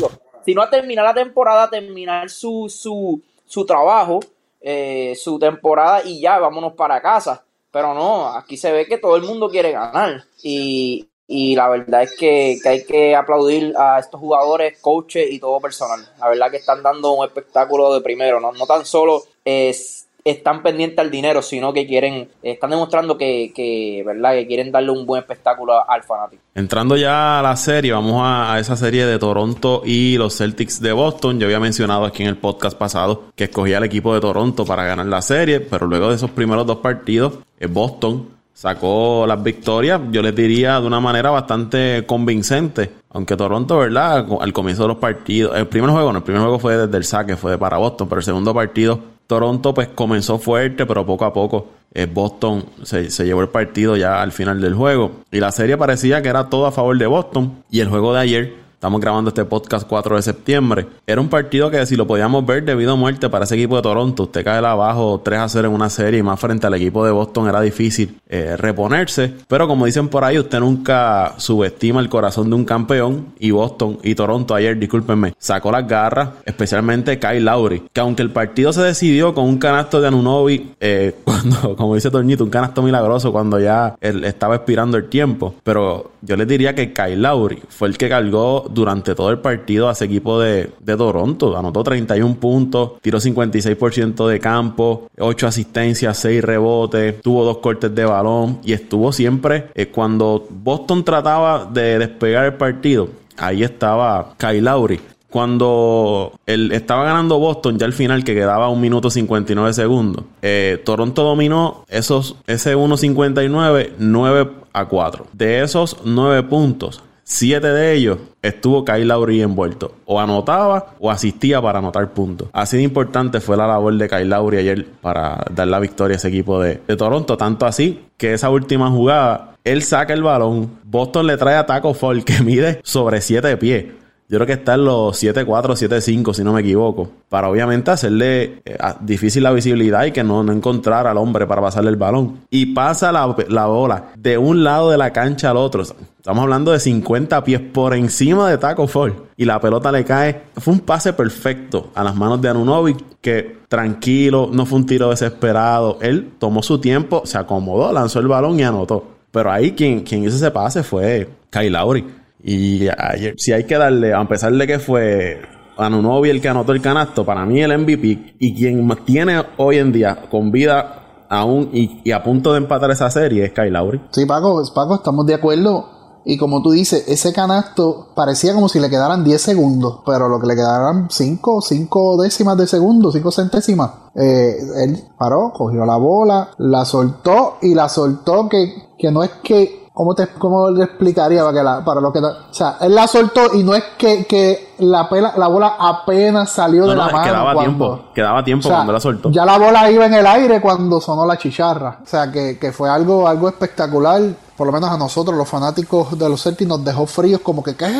sino 0.45 0.63
a 0.63 0.71
terminar 0.71 1.05
la 1.05 1.15
temporada, 1.15 1.69
terminar 1.69 2.31
su, 2.31 2.69
su, 2.69 3.21
su 3.45 3.67
trabajo, 3.67 4.21
eh, 4.61 5.15
su 5.17 5.39
temporada 5.39 6.03
y 6.05 6.21
ya, 6.21 6.39
vámonos 6.39 6.75
para 6.75 7.03
casa. 7.03 7.45
Pero 7.73 7.95
no, 7.95 8.29
aquí 8.29 8.57
se 8.57 8.71
ve 8.71 8.87
que 8.87 8.99
todo 8.99 9.17
el 9.17 9.23
mundo 9.23 9.49
quiere 9.49 9.73
ganar. 9.73 10.25
Y, 10.43 11.09
y 11.27 11.57
la 11.57 11.69
verdad 11.69 12.03
es 12.03 12.15
que, 12.17 12.59
que, 12.63 12.69
hay 12.69 12.85
que 12.85 13.17
aplaudir 13.17 13.75
a 13.77 13.99
estos 13.99 14.21
jugadores, 14.21 14.79
coaches 14.81 15.33
y 15.33 15.41
todo 15.41 15.59
personal. 15.59 16.07
La 16.21 16.29
verdad 16.29 16.51
que 16.51 16.59
están 16.59 16.83
dando 16.83 17.13
un 17.13 17.25
espectáculo 17.25 17.95
de 17.95 18.03
primero, 18.03 18.39
no, 18.39 18.53
no 18.53 18.67
tan 18.67 18.85
solo 18.85 19.23
es 19.45 20.07
están 20.25 20.63
pendientes 20.63 20.99
al 20.99 21.11
dinero, 21.11 21.43
sino 21.43 21.73
que 21.73 21.87
quieren, 21.87 22.29
están 22.43 22.71
demostrando 22.71 23.19
que, 23.19 24.03
¿verdad? 24.07 24.35
que 24.35 24.47
quieren 24.47 24.71
darle 24.71 24.91
un 24.91 25.05
buen 25.05 25.21
espectáculo 25.21 25.89
al 25.89 26.03
fanático. 26.03 26.43
Entrando 26.55 26.97
ya 26.97 27.41
a 27.41 27.43
la 27.43 27.57
serie, 27.57 27.93
vamos 27.93 28.21
a, 28.25 28.59
esa 28.59 28.77
serie 28.77 29.07
de 29.07 29.19
Toronto 29.19 29.83
y 29.85 30.17
los 30.17 30.37
Celtics 30.37 30.81
de 30.81 30.93
Boston. 30.93 31.41
Yo 31.41 31.47
había 31.47 31.61
mencionado 31.61 32.05
aquí 32.05 32.23
en 32.23 32.29
el 32.29 32.37
podcast 32.37 32.79
pasado 32.79 33.25
que 33.35 33.45
escogía 33.45 33.79
al 33.79 33.85
equipo 33.85 34.15
de 34.15 34.21
Toronto 34.21 34.65
para 34.65 34.85
ganar 34.85 35.07
la 35.07 35.23
serie, 35.23 35.61
pero 35.61 35.87
luego 35.87 36.11
de 36.11 36.17
esos 36.17 36.31
primeros 36.31 36.67
dos 36.67 36.79
partidos, 36.79 37.35
eh, 37.59 37.67
Boston 37.67 38.29
sacó 38.55 39.25
las 39.27 39.43
victorias, 39.43 40.01
yo 40.13 40.23
les 40.23 40.37
diría 40.37 40.79
de 40.79 40.87
una 40.87 41.01
manera 41.01 41.31
bastante 41.31 42.05
convincente. 42.07 42.93
Aunque 43.11 43.37
Toronto, 43.37 43.79
¿verdad? 43.79 44.25
Al 44.41 44.53
comienzo 44.53 44.83
de 44.83 44.89
los 44.89 44.99
partidos, 44.99 45.57
el 45.57 45.67
primer 45.67 45.91
juego, 45.91 46.13
no, 46.13 46.19
el 46.19 46.25
primer 46.25 46.43
juego 46.43 46.59
fue 46.59 46.77
desde 46.77 46.97
el 46.97 47.05
saque, 47.05 47.37
fue 47.37 47.59
para 47.59 47.79
Boston, 47.79 48.09
pero 48.09 48.21
el 48.21 48.25
segundo 48.25 48.55
partido 48.55 49.12
Toronto 49.27 49.73
pues 49.75 49.89
comenzó 49.89 50.39
fuerte, 50.39 50.87
pero 50.87 51.07
poco 51.07 51.25
a 51.25 51.33
poco 51.33 51.69
eh, 51.95 52.07
Boston 52.07 52.65
se, 52.83 53.11
se, 53.11 53.25
llevó 53.25 53.43
el 53.43 53.49
partido 53.49 53.97
ya 53.97 54.23
al 54.23 54.33
final 54.33 54.61
del 54.61 54.75
juego. 54.75 55.13
Y 55.31 55.41
la 55.41 55.53
serie 55.53 55.77
parecía 55.77 56.23
que 56.23 56.29
era 56.29 56.49
todo 56.49 56.67
a 56.67 56.73
favor 56.73 56.97
de 56.97 57.07
Boston. 57.07 57.63
Y 57.71 57.81
el 57.81 57.89
juego 57.89 58.15
de 58.15 58.21
ayer 58.21 58.55
Estamos 58.83 59.01
grabando 59.01 59.29
este 59.29 59.45
podcast 59.45 59.87
4 59.87 60.17
de 60.17 60.23
septiembre. 60.23 60.87
Era 61.07 61.21
un 61.21 61.29
partido 61.29 61.71
que 61.71 61.87
si 61.87 61.95
lo 61.95 62.05
podíamos 62.05 62.45
ver 62.45 62.65
debido 62.65 62.95
a 62.95 62.97
muerte 62.97 63.29
para 63.29 63.45
ese 63.45 63.55
equipo 63.55 63.77
de 63.77 63.83
Toronto, 63.83 64.25
usted 64.25 64.43
cae 64.43 64.59
abajo 64.59 65.21
3 65.25 65.39
a 65.39 65.49
0 65.49 65.69
en 65.69 65.75
una 65.75 65.89
serie 65.89 66.19
y 66.19 66.23
más 66.25 66.41
frente 66.41 66.67
al 66.67 66.75
equipo 66.75 67.07
de 67.07 67.13
Boston 67.13 67.49
era 67.49 67.61
difícil 67.61 68.19
eh, 68.29 68.57
reponerse. 68.57 69.35
Pero 69.47 69.69
como 69.69 69.87
dicen 69.87 70.09
por 70.09 70.25
ahí, 70.25 70.37
usted 70.37 70.59
nunca 70.59 71.35
subestima 71.37 72.01
el 72.01 72.09
corazón 72.09 72.51
de 72.51 72.57
un 72.57 72.65
campeón 72.65 73.27
y 73.39 73.53
Boston 73.53 74.01
y 74.03 74.17
Toronto 74.17 74.53
ayer, 74.53 74.77
discúlpenme, 74.77 75.35
sacó 75.39 75.71
las 75.71 75.87
garras, 75.87 76.31
especialmente 76.45 77.21
Kyle 77.21 77.45
Lowry, 77.45 77.85
que 77.93 78.01
aunque 78.01 78.23
el 78.23 78.33
partido 78.33 78.73
se 78.73 78.83
decidió 78.83 79.33
con 79.33 79.45
un 79.45 79.59
canasto 79.59 80.01
de 80.01 80.09
Anunobi, 80.09 80.73
eh, 80.81 81.15
cuando, 81.25 81.77
como 81.77 81.95
dice 81.95 82.11
Tornito, 82.11 82.43
un 82.43 82.51
canasto 82.51 82.83
milagroso 82.83 83.31
cuando 83.31 83.61
ya 83.61 83.95
él 84.01 84.25
estaba 84.25 84.57
expirando 84.57 84.97
el 84.97 85.09
tiempo, 85.09 85.55
pero 85.63 86.11
yo 86.21 86.35
les 86.37 86.49
diría 86.49 86.75
que 86.75 86.93
Kyle 86.93 87.23
Lowry 87.23 87.63
fue 87.69 87.87
el 87.87 87.97
que 87.97 88.09
cargó 88.09 88.72
durante 88.73 89.15
todo 89.15 89.31
el 89.31 89.39
partido 89.39 89.89
a 89.89 89.93
ese 89.93 90.07
equipo 90.07 90.41
de, 90.41 90.71
Toronto. 90.85 91.57
Anotó 91.57 91.83
31 91.83 92.35
puntos, 92.37 92.93
tiró 93.01 93.19
56% 93.19 94.27
de 94.27 94.41
campo, 94.41 95.09
8 95.19 95.47
asistencias, 95.47 96.19
6 96.19 96.43
rebotes, 96.45 97.21
tuvo 97.23 97.45
dos 97.45 97.59
cortes 97.59 97.95
de 97.95 98.05
balón 98.05 98.59
y 98.63 98.73
estuvo 98.73 99.13
siempre 99.13 99.69
eh, 99.75 99.87
cuando 99.87 100.47
Boston 100.51 101.05
trataba 101.05 101.65
de 101.65 101.99
despegar 101.99 102.45
el 102.45 102.55
partido. 102.55 103.09
Ahí 103.39 103.63
estaba 103.63 104.35
Kyle 104.39 104.63
Lowry 104.63 105.01
cuando 105.33 106.33
él 106.45 106.73
estaba 106.73 107.05
ganando 107.05 107.39
Boston, 107.39 107.79
ya 107.79 107.87
al 107.87 107.95
final 107.95 108.23
que 108.23 108.35
quedaba 108.35 108.69
un 108.69 108.83
minuto 108.83 109.09
59 109.09 109.73
segundos, 109.73 110.25
eh, 110.43 110.81
Toronto 110.85 111.25
dominó 111.25 111.87
esos, 111.89 112.37
ese 112.47 112.77
1.59 112.77 113.93
9 113.99 114.51
a 114.75 114.85
4. 114.85 115.27
De 115.33 115.63
esos 115.63 115.97
9 116.05 116.43
puntos, 116.45 117.03
Siete 117.25 117.69
de 117.69 117.95
ellos 117.95 118.19
estuvo 118.43 118.85
Kyle 118.85 119.07
Lowry 119.07 119.43
envuelto. 119.43 119.95
O 120.07 120.21
anotaba 120.21 120.95
o 120.99 121.11
asistía 121.11 121.63
para 121.63 121.79
anotar 121.79 122.13
puntos. 122.13 122.49
Así 122.53 122.77
de 122.77 122.83
importante 122.83 123.41
fue 123.41 123.57
la 123.57 123.67
labor 123.67 123.97
de 123.97 124.09
Kyle 124.09 124.29
Lowry 124.29 124.59
ayer 124.59 124.87
para 125.01 125.45
dar 125.51 125.69
la 125.69 125.79
victoria 125.79 126.17
a 126.17 126.19
ese 126.19 126.29
equipo 126.29 126.61
de, 126.61 126.77
Toronto. 126.97 127.37
Tanto 127.37 127.67
así 127.67 128.05
que 128.17 128.35
esa 128.35 128.51
última 128.51 128.91
jugada, 128.91 129.55
él 129.65 129.83
saca 129.83 130.13
el 130.13 130.23
balón. 130.23 130.79
Boston 130.85 131.27
le 131.27 131.37
trae 131.37 131.57
a 131.57 131.67
Taco 131.67 131.95
Fall 131.95 132.25
que 132.25 132.43
mide 132.43 132.81
sobre 132.83 133.21
7 133.21 133.57
pies. 133.57 133.85
Yo 134.33 134.39
creo 134.39 134.47
que 134.47 134.55
está 134.55 134.77
en 134.77 134.87
los 134.87 135.23
7-4, 135.23 135.45
7-5, 135.77 136.33
si 136.33 136.43
no 136.43 136.55
me 136.55 136.63
equivoco. 136.63 137.07
Para 137.29 137.51
obviamente 137.51 137.91
hacerle 137.91 138.63
eh, 138.65 138.79
difícil 139.03 139.43
la 139.43 139.53
visibilidad 139.53 140.07
y 140.07 140.13
que 140.13 140.25
no, 140.25 140.43
no 140.43 140.53
encontrar 140.53 141.07
al 141.07 141.19
hombre 141.19 141.47
para 141.47 141.61
pasarle 141.61 141.91
el 141.91 141.97
balón. 141.97 142.39
Y 142.49 142.73
pasa 142.73 143.13
la, 143.13 143.37
la, 143.49 143.67
bola 143.67 144.13
de 144.17 144.39
un 144.39 144.65
lado 144.65 144.91
de 144.91 144.97
la 144.97 145.13
cancha 145.13 145.51
al 145.51 145.59
otro. 145.59 145.83
Estamos 145.83 146.43
hablando 146.45 146.73
de 146.73 146.81
50 146.81 147.45
pies 147.45 147.61
por 147.61 147.93
encima 147.93 148.49
de 148.49 148.57
Taco 148.57 148.87
Fall. 148.87 149.13
Y 149.37 149.45
la 149.45 149.61
pelota 149.61 149.93
le 149.93 150.03
cae. 150.03 150.45
Fue 150.57 150.73
un 150.73 150.81
pase 150.81 151.13
perfecto 151.13 151.91
a 151.95 152.03
las 152.03 152.17
manos 152.17 152.41
de 152.41 152.49
Anunovic. 152.49 153.05
Que 153.21 153.59
tranquilo, 153.69 154.49
no 154.51 154.65
fue 154.65 154.79
un 154.79 154.87
tiro 154.87 155.11
desesperado. 155.11 155.99
Él 156.01 156.31
tomó 156.39 156.63
su 156.63 156.79
tiempo, 156.79 157.21
se 157.27 157.37
acomodó, 157.37 157.93
lanzó 157.93 158.19
el 158.19 158.29
balón 158.29 158.59
y 158.59 158.63
anotó. 158.63 159.09
Pero 159.31 159.53
ahí 159.53 159.73
quien, 159.73 160.01
quien 160.01 160.25
hizo 160.25 160.37
ese 160.37 160.51
pase 160.51 160.83
fue 160.83 161.29
Kyle 161.51 161.71
Lowry. 161.71 162.22
Y 162.43 162.89
ayer, 162.89 163.35
si 163.39 163.53
hay 163.53 163.65
que 163.65 163.77
darle, 163.77 164.13
a 164.13 164.27
pesar 164.27 164.53
de 164.53 164.67
que 164.67 164.79
fue 164.79 165.41
Anunobi 165.77 166.31
el 166.31 166.41
que 166.41 166.49
anotó 166.49 166.73
el 166.73 166.83
canasto, 166.83 167.25
para 167.25 167.47
mí 167.47 167.61
el 167.61 167.77
MVP 167.79 168.37
y 168.39 168.55
quien 168.55 168.89
tiene 169.05 169.43
hoy 169.57 169.79
en 169.79 169.93
día 169.93 170.29
con 170.31 170.51
vida 170.51 171.27
aún 171.29 171.71
y, 171.73 172.11
a 172.13 172.23
punto 172.23 172.53
de 172.53 172.59
empatar 172.59 172.91
esa 172.91 173.11
serie 173.11 173.47
es 173.47 173.53
Kyle 173.53 173.73
Lowry. 173.73 174.03
Sí, 174.11 174.27
Paco, 174.27 174.63
Paco, 174.75 174.97
estamos 174.97 175.25
de 175.27 175.35
acuerdo. 175.35 175.89
Y 176.25 176.37
como 176.37 176.63
tú 176.63 176.71
dices, 176.71 177.05
ese 177.09 177.33
canasto 177.33 178.09
parecía 178.15 178.55
como 178.55 178.69
si 178.69 178.79
le 178.79 178.89
quedaran 178.89 179.25
10 179.25 179.43
segundos, 179.43 180.01
pero 180.07 180.29
lo 180.29 180.39
que 180.39 180.47
le 180.47 180.55
quedaran 180.55 181.09
5, 181.11 181.63
5 181.63 182.23
décimas 182.23 182.57
de 182.59 182.67
segundo, 182.69 183.11
5 183.11 183.33
centésimas. 183.33 183.91
Eh, 184.15 184.55
él 184.85 185.03
paró, 185.19 185.53
cogió 185.53 185.85
la 185.85 185.97
bola, 185.97 186.51
la 186.59 186.85
soltó 186.85 187.57
y 187.63 187.75
la 187.75 187.89
soltó 187.89 188.49
que, 188.49 188.73
que 188.99 189.11
no 189.11 189.25
es 189.25 189.31
que 189.43 189.82
¿Cómo, 189.95 190.15
te, 190.15 190.27
cómo 190.29 190.71
le 190.71 190.85
explicaría 190.85 191.43
para, 191.43 191.59
que 191.59 191.63
la, 191.63 191.85
para 191.85 192.01
lo 192.01 192.13
que... 192.13 192.19
O 192.19 192.53
sea, 192.53 192.79
él 192.81 192.95
la 192.95 193.07
soltó 193.07 193.55
y 193.55 193.63
no 193.63 193.75
es 193.75 193.85
que, 193.99 194.25
que 194.25 194.75
la, 194.79 195.09
pela, 195.09 195.35
la 195.37 195.49
bola 195.49 195.77
apenas 195.79 196.51
salió 196.51 196.87
de 196.87 196.97
la 196.97 197.09
mano. 197.09 197.23
Quedaba 197.23 197.59
tiempo, 197.59 198.01
quedaba 198.15 198.45
tiempo 198.45 198.69
cuando 198.69 198.93
la 198.93 199.01
soltó. 199.01 199.31
Ya 199.31 199.45
la 199.45 199.59
bola 199.59 199.91
iba 199.91 200.07
en 200.07 200.15
el 200.15 200.27
aire 200.27 200.61
cuando 200.63 201.01
sonó 201.01 201.27
la 201.27 201.37
chicharra. 201.37 201.99
O 202.03 202.07
sea, 202.07 202.33
que, 202.33 202.59
que 202.59 202.73
fue 202.73 202.89
algo, 202.89 203.29
algo 203.29 203.49
espectacular 203.49 204.23
por 204.57 204.67
lo 204.67 204.73
menos 204.73 204.91
a 204.91 204.97
nosotros, 204.97 205.37
los 205.37 205.49
fanáticos 205.49 206.17
de 206.17 206.29
los 206.29 206.41
Celtics, 206.41 206.69
nos 206.69 206.85
dejó 206.85 207.05
fríos 207.07 207.41
como 207.41 207.65
que, 207.65 207.75
¿qué, 207.75 207.91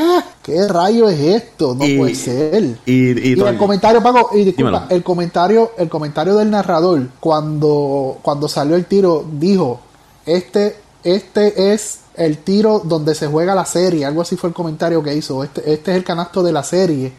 ¿Qué 0.43 0.69
rayo 0.69 1.09
es 1.09 1.19
esto? 1.19 1.75
No 1.75 1.85
puede 1.99 2.15
ser. 2.15 2.79
Y, 2.87 3.33
el 3.33 3.59
comentario, 3.59 4.01
Paco, 4.01 4.31
y 4.33 4.45
disculpa, 4.45 4.87
el 4.89 5.03
comentario, 5.03 5.73
el 5.77 5.89
comentario 5.89 6.37
del 6.37 6.51
narrador, 6.51 7.09
cuando, 7.19 8.19
cuando 8.23 8.49
salió 8.49 8.77
el 8.77 8.85
tiro, 8.85 9.25
dijo, 9.29 9.81
este, 10.25 10.77
este 11.05 11.73
es 11.73 12.01
el 12.15 12.39
tiro 12.39 12.81
donde 12.81 13.15
se 13.15 13.27
juega 13.27 13.55
la 13.55 13.65
serie, 13.65 14.05
algo 14.05 14.23
así 14.23 14.37
fue 14.37 14.49
el 14.49 14.55
comentario 14.55 15.03
que 15.03 15.15
hizo, 15.15 15.43
este, 15.43 15.73
este 15.73 15.93
es 15.93 15.97
el 15.97 16.05
canasto 16.05 16.43
de 16.43 16.53
la 16.53 16.63
serie. 16.63 17.13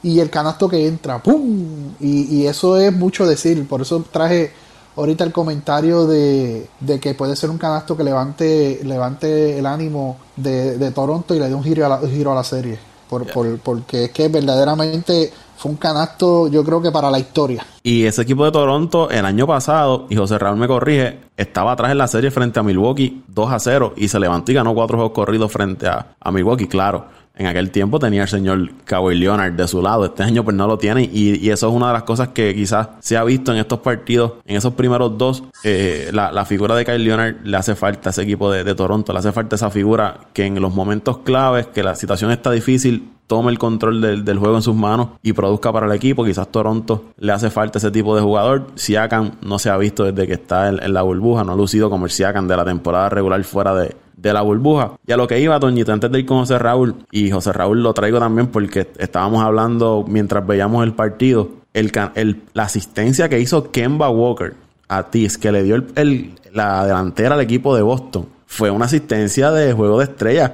Y 0.00 0.20
el 0.20 0.30
canasto 0.30 0.68
que 0.68 0.86
entra, 0.86 1.20
¡pum! 1.20 1.94
Y, 1.98 2.36
y 2.36 2.46
eso 2.46 2.76
es 2.76 2.92
mucho 2.92 3.26
decir, 3.26 3.66
por 3.66 3.82
eso 3.82 4.04
traje 4.12 4.52
ahorita 4.98 5.24
el 5.24 5.32
comentario 5.32 6.06
de, 6.06 6.68
que 7.00 7.14
puede 7.14 7.36
ser 7.36 7.50
un 7.50 7.58
canasto 7.58 7.96
que 7.96 8.02
levante, 8.02 8.80
levante 8.82 9.58
el 9.58 9.66
ánimo 9.66 10.18
de, 10.36 10.90
Toronto 10.90 11.34
y 11.34 11.38
le 11.38 11.48
dé 11.48 11.54
un 11.54 11.62
giro 11.62 11.86
a 11.86 11.88
la, 11.88 12.08
giro 12.08 12.32
a 12.32 12.34
la 12.34 12.44
serie. 12.44 12.78
Por, 13.08 13.26
porque 13.60 14.04
es 14.04 14.10
que 14.10 14.28
verdaderamente 14.28 15.32
fue 15.58 15.72
un 15.72 15.76
canasto, 15.76 16.48
yo 16.48 16.64
creo 16.64 16.80
que 16.80 16.92
para 16.92 17.10
la 17.10 17.18
historia. 17.18 17.66
Y 17.82 18.04
ese 18.04 18.22
equipo 18.22 18.44
de 18.44 18.52
Toronto, 18.52 19.10
el 19.10 19.26
año 19.26 19.46
pasado, 19.46 20.06
y 20.08 20.14
José 20.14 20.38
Raúl 20.38 20.56
me 20.56 20.68
corrige, 20.68 21.18
estaba 21.36 21.72
atrás 21.72 21.90
en 21.90 21.98
la 21.98 22.06
serie 22.06 22.30
frente 22.30 22.60
a 22.60 22.62
Milwaukee 22.62 23.24
2 23.26 23.50
a 23.50 23.58
0 23.58 23.94
y 23.96 24.06
se 24.06 24.20
levantó 24.20 24.52
y 24.52 24.54
ganó 24.54 24.72
cuatro 24.72 24.96
juegos 24.96 25.12
corridos 25.12 25.50
frente 25.50 25.88
a, 25.88 26.06
Milwaukee, 26.30 26.68
claro 26.68 27.18
en 27.38 27.46
aquel 27.46 27.70
tiempo 27.70 28.00
tenía 28.00 28.22
el 28.22 28.28
señor 28.28 28.68
Kawhi 28.84 29.14
Leonard 29.16 29.52
de 29.52 29.68
su 29.68 29.80
lado. 29.80 30.04
Este 30.04 30.24
año 30.24 30.42
pues 30.42 30.56
no 30.56 30.66
lo 30.66 30.76
tiene 30.76 31.04
y, 31.04 31.48
eso 31.48 31.68
es 31.68 31.72
una 31.72 31.86
de 31.86 31.92
las 31.92 32.02
cosas 32.02 32.28
que 32.28 32.52
quizás 32.52 32.88
se 32.98 33.16
ha 33.16 33.22
visto 33.22 33.52
en 33.52 33.58
estos 33.58 33.78
partidos, 33.78 34.32
en 34.44 34.56
esos 34.56 34.74
primeros 34.74 35.16
dos. 35.16 35.44
Eh, 35.62 36.10
la, 36.12 36.44
figura 36.44 36.74
de 36.74 36.84
Kawhi 36.84 36.98
Leonard 36.98 37.36
le 37.44 37.56
hace 37.56 37.76
falta 37.76 38.08
a 38.08 38.10
ese 38.10 38.22
equipo 38.22 38.50
de, 38.50 38.74
Toronto, 38.74 39.12
le 39.12 39.20
hace 39.20 39.30
falta 39.30 39.54
esa 39.54 39.70
figura 39.70 40.18
que 40.32 40.46
en 40.46 40.60
los 40.60 40.74
momentos 40.74 41.18
claves, 41.18 41.68
que 41.68 41.84
la 41.84 41.94
situación 41.94 42.32
está 42.32 42.50
difícil, 42.50 43.12
tome 43.28 43.52
el 43.52 43.58
control 43.58 44.00
del, 44.00 44.38
juego 44.38 44.56
en 44.56 44.62
sus 44.62 44.74
manos 44.74 45.10
y 45.22 45.32
produzca 45.32 45.70
para 45.70 45.86
el 45.86 45.92
equipo. 45.92 46.24
Quizás 46.24 46.48
Toronto 46.48 47.04
le 47.18 47.30
hace 47.32 47.50
falta 47.50 47.78
ese 47.78 47.92
tipo 47.92 48.16
de 48.16 48.22
jugador. 48.22 48.66
Siakam 48.74 49.32
no 49.42 49.60
se 49.60 49.70
ha 49.70 49.76
visto 49.76 50.02
desde 50.04 50.26
que 50.26 50.32
está 50.32 50.68
en, 50.68 50.92
la 50.92 51.02
burbuja, 51.02 51.44
no 51.44 51.52
ha 51.52 51.56
lucido 51.56 51.88
como 51.90 52.06
el 52.06 52.10
Siakam 52.10 52.48
de 52.48 52.56
la 52.56 52.64
temporada 52.64 53.10
regular 53.10 53.44
fuera 53.44 53.74
de, 53.74 53.94
de 54.16 54.32
la 54.32 54.42
burbuja. 54.42 54.92
Y 55.06 55.12
a 55.12 55.16
lo 55.16 55.28
que 55.28 55.38
iba, 55.40 55.60
Toñito, 55.60 55.92
antes 55.92 56.10
de 56.10 56.18
ir 56.18 56.26
con 56.26 56.38
José 56.38 56.58
Raúl, 56.58 56.96
y 57.12 57.30
José 57.30 57.52
Raúl 57.52 57.82
lo 57.82 57.94
traigo 57.94 58.18
también 58.18 58.48
porque 58.48 58.90
estábamos 58.98 59.44
hablando 59.44 60.04
mientras 60.08 60.44
veíamos 60.46 60.82
el 60.84 60.94
partido, 60.94 61.50
el, 61.74 62.42
la 62.54 62.62
asistencia 62.64 63.28
que 63.28 63.38
hizo 63.38 63.70
Kemba 63.70 64.08
Walker 64.10 64.54
a 64.88 65.10
Tis, 65.10 65.38
que 65.38 65.52
le 65.52 65.62
dio 65.62 65.76
el, 65.94 66.34
la 66.52 66.86
delantera 66.86 67.34
al 67.34 67.40
equipo 67.40 67.76
de 67.76 67.82
Boston, 67.82 68.26
fue 68.46 68.70
una 68.70 68.86
asistencia 68.86 69.50
de 69.50 69.72
juego 69.74 69.98
de 69.98 70.04
estrellas, 70.04 70.52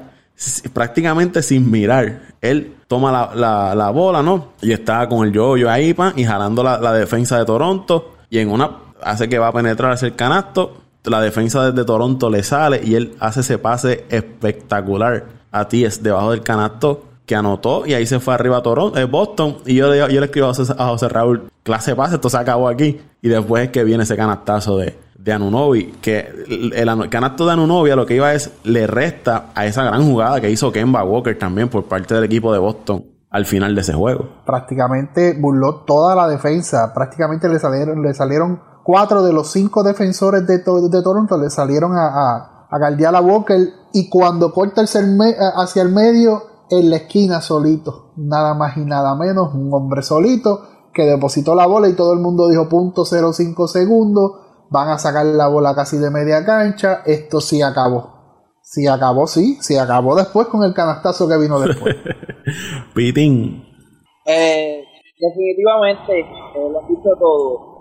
prácticamente 0.73 1.43
sin 1.43 1.71
mirar. 1.71 2.23
Él 2.41 2.75
toma 2.89 3.13
la, 3.35 3.75
la, 3.75 3.91
bola, 3.91 4.23
¿no? 4.23 4.53
Y 4.61 4.73
está 4.73 5.09
con 5.09 5.27
el 5.27 5.33
yo-yo 5.33 5.71
ahí, 5.71 5.95
pan, 5.95 6.13
y 6.17 6.25
jalando 6.25 6.63
la, 6.63 6.79
la 6.79 6.93
defensa 6.93 7.39
de 7.39 7.45
Toronto, 7.45 8.17
y 8.29 8.39
en 8.39 8.51
una 8.51 8.85
hace 9.05 9.29
que 9.29 9.39
va 9.39 9.49
a 9.49 9.53
penetrar 9.53 9.93
hacia 9.93 10.07
el 10.07 10.17
canasto. 10.17 10.79
La 11.05 11.21
defensa 11.21 11.71
desde 11.71 11.85
Toronto 11.85 12.31
le 12.31 12.43
sale 12.43 12.81
y 12.83 12.95
él 12.95 13.15
hace 13.21 13.41
ese 13.41 13.59
pase 13.59 14.07
espectacular. 14.09 15.27
A 15.53 15.69
Ties 15.69 16.03
debajo 16.03 16.33
del 16.33 16.43
canasto 16.43 17.05
que 17.27 17.37
anotó 17.37 17.87
y 17.87 17.95
ahí 17.95 18.07
se 18.07 18.19
fue 18.19 18.35
arriba 18.35 18.57
a 18.57 18.63
Toronto, 18.63 18.99
eh, 18.99 19.05
Boston. 19.05 19.59
Y 19.67 19.77
yo, 19.77 19.95
yo, 19.95 20.09
le 20.09 20.27
escribo 20.27 20.49
a 20.49 20.87
José, 20.89 21.09
Raúl, 21.09 21.51
clase 21.63 21.93
de 21.93 21.97
pase, 21.97 22.17
esto 22.17 22.29
se 22.29 22.39
acabó 22.39 22.69
aquí. 22.69 23.01
Y 23.23 23.29
después 23.29 23.65
es 23.65 23.71
que 23.71 23.85
viene 23.85 24.03
ese 24.03 24.17
canastazo 24.17 24.79
de, 24.79 24.97
de 25.25 25.33
Anunobi, 25.33 25.87
que 26.03 26.19
el, 26.49 27.09
canasto 27.09 27.47
de 27.47 27.53
Anunobi 27.53 27.91
a 27.91 27.97
lo 27.97 28.05
que 28.05 28.17
iba 28.17 28.35
es, 28.35 28.51
le 28.63 28.87
resta 28.87 29.47
a 29.55 29.65
esa 29.65 29.83
gran 29.83 30.07
jugada 30.07 30.39
que 30.39 30.51
hizo 30.51 30.71
Kemba 30.71 31.03
Walker 31.03 31.39
también 31.39 31.71
por 31.71 31.85
parte 31.85 32.15
del 32.15 32.25
equipo 32.25 32.53
de 32.53 32.59
Boston 32.59 33.07
al 33.31 33.47
final 33.47 33.75
de 33.75 33.81
ese 33.81 33.95
juego. 33.95 34.29
Prácticamente 34.45 35.35
burló 35.41 35.77
toda 35.87 36.15
la 36.15 36.29
defensa, 36.29 36.93
prácticamente 36.95 37.49
le 37.49 37.59
salieron, 37.59 38.03
le 38.03 38.13
salieron 38.13 38.61
cuatro 38.85 39.23
de 39.23 39.33
los 39.33 39.51
cinco 39.51 39.83
defensores 39.83 40.47
de, 40.47 40.59
de 40.59 41.03
Toronto 41.03 41.39
le 41.39 41.49
salieron 41.49 41.97
a, 41.97 42.07
a, 42.07 42.69
a 42.71 43.21
Walker 43.23 43.59
y 43.95 44.11
cuando 44.11 44.53
corta 44.53 44.83
el 44.83 44.89
hacia 45.57 45.83
el 45.83 45.89
medio, 45.89 46.43
en 46.69 46.91
la 46.91 46.97
esquina 46.97 47.41
solito, 47.41 48.13
nada 48.17 48.53
más 48.53 48.77
y 48.77 48.85
nada 48.85 49.15
menos, 49.15 49.55
un 49.55 49.73
hombre 49.73 50.03
solito 50.03 50.61
que 50.93 51.05
depositó 51.05 51.55
la 51.55 51.67
bola 51.67 51.89
y 51.89 51.95
todo 51.95 52.13
el 52.13 52.21
mundo 52.21 52.49
dijo 52.49 52.69
punto 52.69 53.05
05 53.05 53.69
segundos, 53.69 54.33
van 54.71 54.89
a 54.89 54.99
sacar 54.99 55.27
la 55.27 55.49
bola 55.49 55.75
casi 55.75 55.99
de 55.99 56.11
media 56.11 56.45
cancha, 56.45 57.03
esto 57.07 57.41
sí 57.41 57.63
acabó. 57.63 58.13
Sí 58.63 58.87
acabó, 58.87 59.27
sí, 59.27 59.59
sí 59.61 59.77
acabó 59.77 60.17
después 60.17 60.49
con 60.49 60.63
el 60.65 60.75
canastazo 60.75 61.29
que 61.29 61.39
vino 61.39 61.61
después. 61.61 61.97
Pitín. 62.95 63.65
Eh, 64.27 64.85
definitivamente, 65.19 66.21
eh, 66.21 66.71
lo 66.71 66.81
dicho 66.89 67.11
todo 67.19 67.75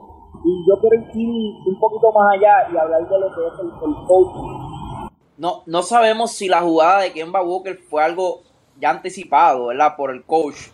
y 0.43 0.65
yo 0.67 0.79
quiero 0.79 0.95
ir 1.13 1.53
un 1.65 1.79
poquito 1.79 2.11
más 2.11 2.33
allá 2.35 2.69
y 2.71 2.77
hablar 2.77 3.07
de 3.07 3.19
lo 3.19 3.27
que 3.27 3.47
es 3.47 3.59
el, 3.59 4.07
coaching. 4.07 5.09
No, 5.37 5.63
no 5.65 5.81
sabemos 5.81 6.31
si 6.31 6.49
la 6.49 6.61
jugada 6.61 7.01
de 7.01 7.13
Kemba 7.13 7.41
Walker 7.41 7.77
fue 7.89 8.03
algo 8.03 8.41
ya 8.79 8.89
anticipado, 8.89 9.67
¿verdad? 9.67 9.95
Por 9.95 10.11
el 10.11 10.25
coach. 10.25 10.69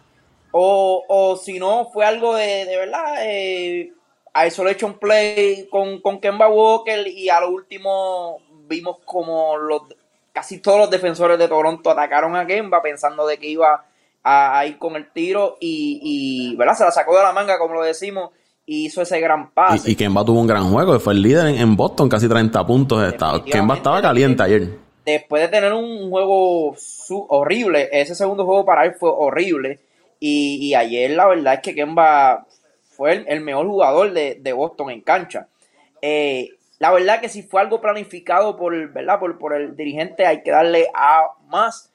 O, 0.51 1.04
o 1.08 1.36
si 1.36 1.60
no, 1.60 1.86
fue 1.94 2.06
algo 2.06 2.36
de, 2.36 2.66
de 2.66 2.78
verdad, 2.78 3.16
eh, 3.22 3.94
isolation 4.48 4.98
play 5.00 5.68
con, 5.70 6.02
con 6.02 6.20
Kemba 6.20 6.48
Walker 6.50 7.08
y 7.08 7.30
a 7.30 7.42
lo 7.42 7.50
último 7.50 8.38
vimos 8.68 8.98
como 9.06 9.58
los, 9.58 9.84
casi 10.32 10.60
todos 10.60 10.80
los 10.80 10.90
defensores 10.90 11.38
de 11.40 11.48
Toronto 11.48 11.90
atacaron 11.90 12.36
a 12.36 12.46
Kemba 12.46 12.82
pensando 12.82 13.26
de 13.26 13.38
que 13.38 13.48
iba 13.48 13.86
a, 14.24 14.66
ir 14.66 14.78
con 14.78 14.96
el 14.96 15.12
tiro 15.12 15.58
y, 15.60 16.00
y, 16.04 16.56
¿verdad? 16.56 16.76
Se 16.76 16.84
la 16.84 16.92
sacó 16.92 17.18
de 17.18 17.24
la 17.24 17.32
manga, 17.32 17.58
como 17.58 17.76
lo 17.76 17.84
decimos, 17.84 18.32
hizo 18.66 19.02
ese 19.02 19.20
gran 19.20 19.52
pase. 19.52 19.90
Y, 19.90 19.96
Kemba 19.96 20.24
tuvo 20.24 20.40
un 20.40 20.48
gran 20.48 20.72
juego, 20.72 21.00
fue 21.00 21.14
el 21.14 21.22
líder 21.22 21.48
en, 21.48 21.76
Boston, 21.76 22.10
casi 22.10 22.28
30 22.28 22.66
puntos. 22.66 23.14
Kemba 23.46 23.76
estaba 23.76 24.02
caliente 24.02 24.44
ayer. 24.44 24.70
Después 25.06 25.42
de 25.44 25.48
tener 25.48 25.74
un 25.74 26.10
juego 26.10 26.76
horrible, 27.30 27.90
ese 27.92 28.14
segundo 28.14 28.46
juego 28.46 28.66
para 28.66 28.86
él 28.86 28.94
fue 29.00 29.10
horrible. 29.10 29.80
Y, 30.20 30.74
ayer 30.74 31.12
la 31.12 31.28
verdad 31.28 31.56
es 31.56 31.60
que 31.62 31.74
Kemba 31.74 32.46
fue 33.00 33.24
el, 33.25 33.39
mejor 33.39 33.65
jugador 33.65 34.12
de, 34.12 34.51
Boston 34.53 34.89
en 34.89 35.00
cancha. 35.00 35.48
Eh, 36.01 36.50
la 36.79 36.91
verdad 36.91 37.22
que 37.22 37.29
si 37.29 37.44
fue 37.44 37.62
algo 37.62 37.79
planificado 37.79 38.58
por, 38.58 38.91
¿verdad? 38.91 39.22
Por, 39.22 39.39
por 39.39 39.53
el 39.53 39.77
dirigente 39.77 40.25
hay 40.25 40.44
que 40.44 40.51
darle 40.51 40.88
a 40.94 41.29
más. 41.48 41.94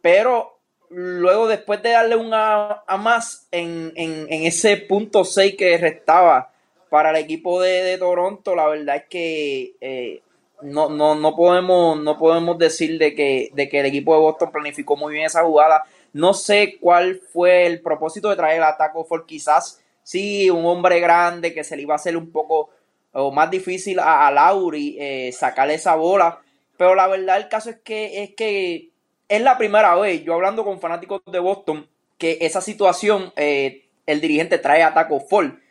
Pero 0.00 0.58
luego 0.88 1.46
después 1.46 1.82
de 1.82 1.90
darle 1.90 2.16
un 2.16 2.30
a, 2.32 2.82
más 2.98 3.48
en, 3.50 3.92
ese 4.30 4.78
punto 4.78 5.26
6 5.26 5.56
que 5.58 5.76
restaba 5.76 6.50
para 6.88 7.10
el 7.10 7.16
equipo 7.16 7.60
de, 7.60 7.98
Toronto, 7.98 8.54
la 8.54 8.66
verdad 8.66 8.96
es 8.96 9.04
que 9.10 9.74
eh, 9.82 10.22
no, 10.62 10.88
no, 10.88 11.16
no, 11.16 11.36
podemos, 11.36 12.00
no 12.00 12.16
podemos 12.16 12.56
decir 12.56 12.98
de 12.98 13.14
que, 13.14 13.50
de 13.52 13.68
que 13.68 13.80
el 13.80 13.86
equipo 13.86 14.14
de 14.14 14.20
Boston 14.20 14.50
planificó 14.50 14.96
muy 14.96 15.12
bien 15.12 15.26
esa 15.26 15.44
jugada. 15.44 15.84
No 16.14 16.32
sé 16.32 16.78
cuál 16.80 17.20
fue 17.30 17.66
el 17.66 17.82
propósito 17.82 18.30
de 18.30 18.36
traer 18.36 18.62
a 18.62 18.78
Taco 18.78 19.04
for 19.04 19.26
quizás 19.26 19.82
sí, 20.06 20.48
un 20.50 20.64
hombre 20.66 21.00
grande 21.00 21.52
que 21.52 21.64
se 21.64 21.74
le 21.74 21.82
iba 21.82 21.94
a 21.94 21.96
hacer 21.96 22.16
un 22.16 22.30
poco 22.30 22.70
o 23.12 23.32
más 23.32 23.50
difícil 23.50 23.98
a, 23.98 24.28
a 24.28 24.30
Lauri 24.30 24.96
eh, 25.00 25.32
sacarle 25.32 25.74
esa 25.74 25.96
bola. 25.96 26.40
Pero 26.76 26.94
la 26.94 27.08
verdad 27.08 27.38
el 27.38 27.48
caso 27.48 27.70
es 27.70 27.80
que 27.80 28.22
es 28.22 28.34
que 28.36 28.90
es 29.28 29.42
la 29.42 29.58
primera 29.58 29.96
vez, 29.96 30.22
yo 30.22 30.34
hablando 30.34 30.64
con 30.64 30.80
fanáticos 30.80 31.22
de 31.26 31.40
Boston, 31.40 31.88
que 32.18 32.38
esa 32.40 32.60
situación 32.60 33.32
eh, 33.34 33.88
el 34.06 34.20
dirigente 34.20 34.58
trae 34.58 34.84
a 34.84 34.94
Taco. 34.94 35.26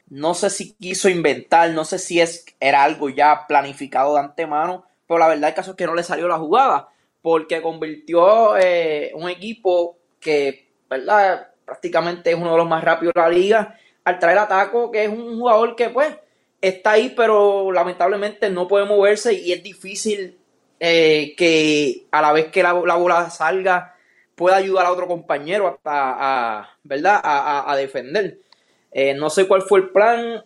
No 0.10 0.34
sé 0.34 0.50
si 0.50 0.74
quiso 0.74 1.08
inventar, 1.08 1.70
no 1.70 1.86
sé 1.86 1.98
si 1.98 2.20
es, 2.20 2.46
era 2.60 2.84
algo 2.84 3.10
ya 3.10 3.48
planificado 3.48 4.16
de 4.16 4.20
antemano, 4.20 4.84
pero 5.08 5.18
la 5.18 5.30
verdad 5.30 5.50
el 5.50 5.56
caso 5.56 5.72
es 5.72 5.78
que 5.78 5.86
no 5.86 5.96
le 5.96 6.04
salió 6.04 6.28
la 6.28 6.38
jugada, 6.38 6.90
porque 7.22 7.62
convirtió 7.62 8.58
eh, 8.58 9.14
un 9.16 9.30
equipo 9.30 9.98
que, 10.20 10.74
¿verdad? 10.90 11.48
Prácticamente 11.64 12.32
es 12.32 12.36
uno 12.36 12.52
de 12.52 12.58
los 12.58 12.68
más 12.68 12.84
rápidos 12.84 13.14
de 13.16 13.22
la 13.22 13.30
liga, 13.30 13.80
al 14.06 14.20
traer 14.20 14.38
a 14.38 14.48
Taco, 14.48 14.92
que 14.92 15.04
es 15.04 15.10
un 15.10 15.38
jugador 15.38 15.76
que 15.76 15.90
pues 15.90 16.16
está 16.62 16.92
ahí, 16.92 17.14
pero 17.16 17.72
lamentablemente 17.72 18.50
no 18.50 18.68
puede 18.68 18.86
moverse 18.86 19.34
y 19.34 19.52
es 19.52 19.62
difícil 19.62 20.38
eh, 20.80 21.34
que 21.38 22.06
a 22.12 22.22
la 22.22 22.32
vez 22.32 22.48
que 22.48 22.64
la, 22.64 22.74
bola 22.74 23.30
salga 23.30 23.96
pueda 24.36 24.58
ayudar 24.58 24.86
a 24.86 24.92
otro 24.92 25.08
compañero 25.08 25.80
a, 25.84 26.70
¿verdad? 26.84 27.20
A, 27.24 27.76
defender. 27.78 28.40
Eh, 28.92 29.14
no 29.14 29.30
sé 29.30 29.48
cuál 29.48 29.64
fue 29.64 29.80
el 29.80 29.90
plan, 29.90 30.44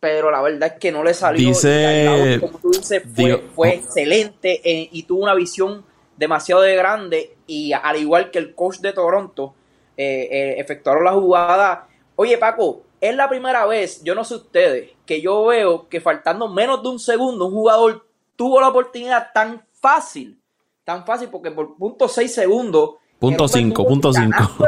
pero 0.00 0.30
la 0.30 0.42
verdad 0.42 0.72
es 0.74 0.80
que 0.80 0.90
no 0.90 1.04
le 1.04 1.14
salió. 1.14 1.48
Dice, 1.48 2.38
como 2.40 2.58
tú 2.58 2.70
dices, 2.70 3.02
fue, 3.14 3.42
fue 3.54 3.74
excelente 3.74 4.60
eh, 4.64 4.88
y 4.90 5.04
tuvo 5.04 5.22
una 5.22 5.34
visión 5.34 5.84
demasiado 6.16 6.62
de 6.62 6.74
grande 6.74 7.36
y 7.46 7.72
al 7.72 7.96
igual 7.96 8.30
que 8.30 8.38
el 8.38 8.54
coach 8.54 8.78
de 8.78 8.92
Toronto, 8.92 9.54
efectuaron 9.96 11.04
la 11.04 11.12
jugada. 11.12 11.88
Oye, 12.16 12.38
Paco, 12.38 12.85
es 13.00 13.14
la 13.14 13.28
primera 13.28 13.66
vez, 13.66 14.02
yo 14.02 14.14
no 14.14 14.24
sé 14.24 14.36
ustedes, 14.36 14.90
que 15.04 15.20
yo 15.20 15.46
veo 15.46 15.88
que 15.88 16.00
faltando 16.00 16.48
menos 16.48 16.82
de 16.82 16.88
un 16.88 16.98
segundo 16.98 17.46
un 17.46 17.52
jugador 17.52 18.06
tuvo 18.36 18.60
la 18.60 18.68
oportunidad 18.68 19.28
tan 19.32 19.64
fácil, 19.72 20.40
tan 20.84 21.04
fácil, 21.04 21.28
porque 21.28 21.50
por 21.50 21.76
punto 21.76 22.08
6 22.08 22.32
segundos. 22.32 22.96
Punto 23.18 23.48
5, 23.48 23.86
punto 23.86 24.12
5. 24.12 24.58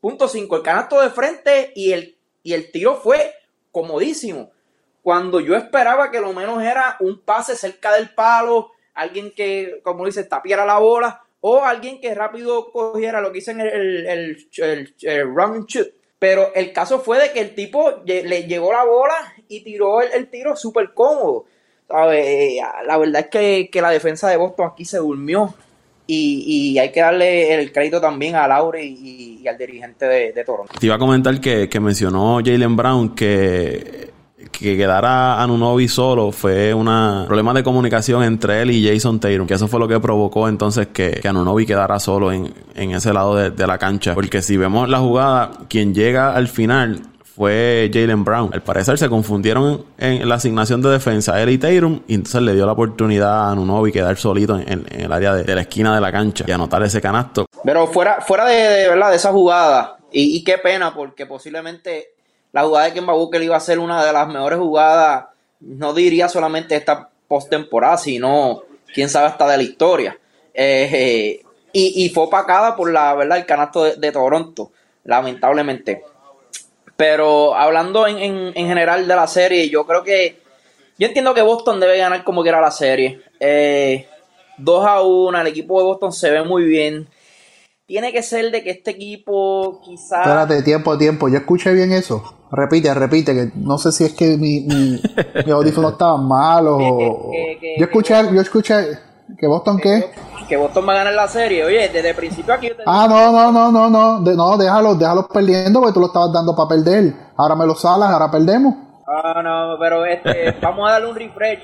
Punto 0.00 0.28
5, 0.28 0.56
el 0.56 0.62
canasto 0.62 1.00
de 1.00 1.10
frente 1.10 1.72
y 1.74 1.92
el, 1.92 2.16
y 2.42 2.52
el 2.54 2.70
tiro 2.70 2.96
fue 2.96 3.34
comodísimo. 3.70 4.50
Cuando 5.02 5.40
yo 5.40 5.56
esperaba 5.56 6.10
que 6.10 6.20
lo 6.20 6.32
menos 6.32 6.62
era 6.62 6.96
un 7.00 7.20
pase 7.20 7.56
cerca 7.56 7.92
del 7.92 8.10
palo, 8.10 8.70
alguien 8.94 9.32
que, 9.34 9.80
como 9.82 10.06
dice, 10.06 10.24
tapiera 10.24 10.64
la 10.64 10.78
bola, 10.78 11.22
o 11.40 11.62
alguien 11.64 12.00
que 12.00 12.14
rápido 12.14 12.70
cogiera 12.70 13.20
lo 13.20 13.32
que 13.32 13.38
dicen 13.38 13.60
el, 13.60 14.06
el, 14.06 14.94
el, 15.02 15.34
run 15.34 15.66
shoot. 15.66 15.88
Pero 16.22 16.54
el 16.54 16.72
caso 16.72 17.00
fue 17.00 17.20
de 17.20 17.32
que 17.32 17.40
el 17.40 17.52
tipo 17.52 18.00
le 18.04 18.44
llegó 18.44 18.72
la 18.72 18.84
bola 18.84 19.34
y 19.48 19.64
tiró 19.64 20.00
el, 20.02 20.28
tiro 20.28 20.54
súper 20.54 20.94
cómodo. 20.94 21.46
La 21.88 22.96
verdad 22.96 23.26
es 23.28 23.68
que, 23.68 23.80
la 23.80 23.90
defensa 23.90 24.28
de 24.28 24.36
Boston 24.36 24.70
aquí 24.72 24.84
se 24.84 24.98
durmió. 24.98 25.52
Y, 26.06 26.78
hay 26.78 26.92
que 26.92 27.00
darle 27.00 27.52
el 27.52 27.72
crédito 27.72 28.00
también 28.00 28.36
a 28.36 28.46
Laure 28.46 28.84
y, 28.84 29.44
al 29.48 29.58
dirigente 29.58 30.06
de, 30.06 30.32
de, 30.32 30.44
Toronto. 30.44 30.72
Te 30.78 30.86
iba 30.86 30.94
a 30.94 30.98
comentar 31.00 31.40
que, 31.40 31.68
que 31.68 31.80
mencionó 31.80 32.36
Jalen 32.36 32.76
Brown 32.76 33.16
que 33.16 34.11
que 34.52 34.76
quedara 34.76 35.42
Anunobi 35.42 35.88
solo 35.88 36.30
fue 36.30 36.72
un 36.72 36.86
problema 37.26 37.52
de 37.52 37.64
comunicación 37.64 38.22
entre 38.22 38.62
él 38.62 38.70
y 38.70 38.86
Jason 38.86 39.18
Tatum, 39.18 39.46
que 39.46 39.54
eso 39.54 39.66
fue 39.66 39.80
lo 39.80 39.88
que 39.88 39.98
provocó 39.98 40.48
entonces 40.48 40.88
que, 40.88 41.12
que 41.12 41.28
Anunobi 41.28 41.66
quedara 41.66 41.98
solo 41.98 42.30
en, 42.30 42.52
ese 42.74 43.12
lado 43.12 43.34
de, 43.34 43.66
la 43.66 43.78
cancha. 43.78 44.14
Porque 44.14 44.42
si 44.42 44.56
vemos 44.56 44.88
la 44.88 44.98
jugada, 44.98 45.50
quien 45.68 45.94
llega 45.94 46.34
al 46.34 46.48
final 46.48 47.00
fue 47.24 47.90
Jalen 47.92 48.24
Brown. 48.24 48.50
Al 48.52 48.62
parecer 48.62 48.98
se 48.98 49.08
confundieron 49.08 49.84
en, 49.98 50.28
la 50.28 50.36
asignación 50.36 50.82
de 50.82 50.90
defensa 50.90 51.42
él 51.42 51.48
y 51.48 51.58
Tatum 51.58 52.00
y 52.06 52.14
entonces 52.14 52.42
le 52.42 52.54
dio 52.54 52.66
la 52.66 52.72
oportunidad 52.72 53.48
a 53.48 53.50
Anunobi 53.52 53.90
quedar 53.90 54.16
solito 54.16 54.58
en, 54.58 54.86
el 54.90 55.10
área 55.10 55.34
de, 55.34 55.54
la 55.54 55.62
esquina 55.62 55.94
de 55.94 56.00
la 56.00 56.12
cancha 56.12 56.44
y 56.46 56.52
anotar 56.52 56.82
ese 56.82 57.00
canasto. 57.00 57.46
Pero 57.64 57.86
fuera, 57.86 58.20
fuera 58.20 58.44
de, 58.44 58.88
verdad 58.88 59.10
de 59.10 59.16
esa 59.16 59.32
jugada 59.32 59.96
y, 60.12 60.36
y 60.36 60.44
qué 60.44 60.58
pena 60.58 60.94
porque 60.94 61.26
posiblemente 61.26 62.11
la 62.52 62.64
jugada 62.64 62.86
de 62.86 62.92
Kemba 62.92 63.14
Booker 63.14 63.42
iba 63.42 63.56
a 63.56 63.60
ser 63.60 63.78
una 63.78 64.04
de 64.04 64.12
las 64.12 64.28
mejores 64.28 64.58
jugadas, 64.58 65.24
no 65.60 65.94
diría 65.94 66.28
solamente 66.28 66.76
esta 66.76 67.08
postemporada, 67.26 67.96
sino 67.96 68.62
quién 68.92 69.08
sabe 69.08 69.26
hasta 69.26 69.48
de 69.48 69.56
la 69.56 69.62
historia. 69.62 70.18
Eh, 70.54 71.42
y, 71.72 72.10
fue 72.10 72.24
opacada 72.24 72.76
por 72.76 72.92
la 72.92 73.14
verdad 73.14 73.38
el 73.38 73.46
canasto 73.46 73.84
de, 73.84 74.12
Toronto, 74.12 74.72
lamentablemente. 75.04 76.04
Pero 76.96 77.54
hablando 77.54 78.06
en, 78.06 78.52
general 78.52 79.08
de 79.08 79.16
la 79.16 79.26
serie, 79.26 79.70
yo 79.70 79.86
creo 79.86 80.04
que 80.04 80.38
yo 80.98 81.06
entiendo 81.06 81.32
que 81.32 81.40
Boston 81.40 81.80
debe 81.80 81.96
ganar 81.96 82.22
como 82.24 82.42
quiera 82.42 82.60
la 82.60 82.70
serie. 82.70 83.16
2 83.16 83.40
eh, 83.40 84.06
a 84.58 85.00
1, 85.00 85.40
el 85.40 85.46
equipo 85.46 85.78
de 85.78 85.84
Boston 85.86 86.12
se 86.12 86.30
ve 86.30 86.42
muy 86.42 86.64
bien. 86.64 87.08
Tiene 87.92 88.10
que 88.10 88.22
ser 88.22 88.50
de 88.50 88.62
que 88.62 88.70
este 88.70 88.92
equipo 88.92 89.82
quizás... 89.84 90.20
Espérate, 90.20 90.62
tiempo, 90.62 90.96
tiempo. 90.96 91.28
Yo 91.28 91.36
escuché 91.36 91.74
bien 91.74 91.92
eso. 91.92 92.22
Repite, 92.50 92.94
repite, 92.94 93.34
que 93.34 93.52
no 93.54 93.76
sé 93.76 93.92
si 93.92 94.04
es 94.04 94.14
que 94.14 94.38
mi, 94.38 94.60
mi, 94.60 94.98
mi 95.44 95.52
audífono 95.52 95.90
estaba 95.90 96.16
mal 96.16 96.68
o... 96.68 96.78
yo 96.80 97.84
escuché, 97.84 98.14
yo 98.32 98.40
escuché 98.40 98.98
que 99.36 99.46
Boston 99.46 99.76
qué? 99.76 100.10
Que 100.48 100.56
Boston 100.56 100.88
va 100.88 100.94
a 100.94 100.96
ganar 100.96 101.12
la 101.12 101.28
serie. 101.28 101.66
Oye, 101.66 101.90
desde 101.90 102.08
el 102.08 102.16
principio 102.16 102.54
aquí... 102.54 102.68
Yo 102.68 102.76
te 102.76 102.82
ah, 102.86 103.06
no, 103.06 103.30
no, 103.30 103.52
no, 103.52 103.70
no, 103.70 103.90
no, 103.90 104.20
no, 104.20 104.56
déjalo, 104.56 104.94
déjalo 104.94 105.28
perdiendo 105.28 105.80
porque 105.80 105.92
tú 105.92 106.00
lo 106.00 106.06
estabas 106.06 106.32
dando 106.32 106.56
para 106.56 106.70
perder. 106.70 107.12
Ahora 107.36 107.56
me 107.56 107.66
lo 107.66 107.74
salas, 107.74 108.08
ahora 108.08 108.30
perdemos. 108.30 108.74
Ah, 109.06 109.42
no, 109.42 109.76
pero 109.78 110.06
este, 110.06 110.56
vamos 110.62 110.88
a 110.88 110.92
darle 110.92 111.10
un 111.10 111.14
refresh 111.14 111.60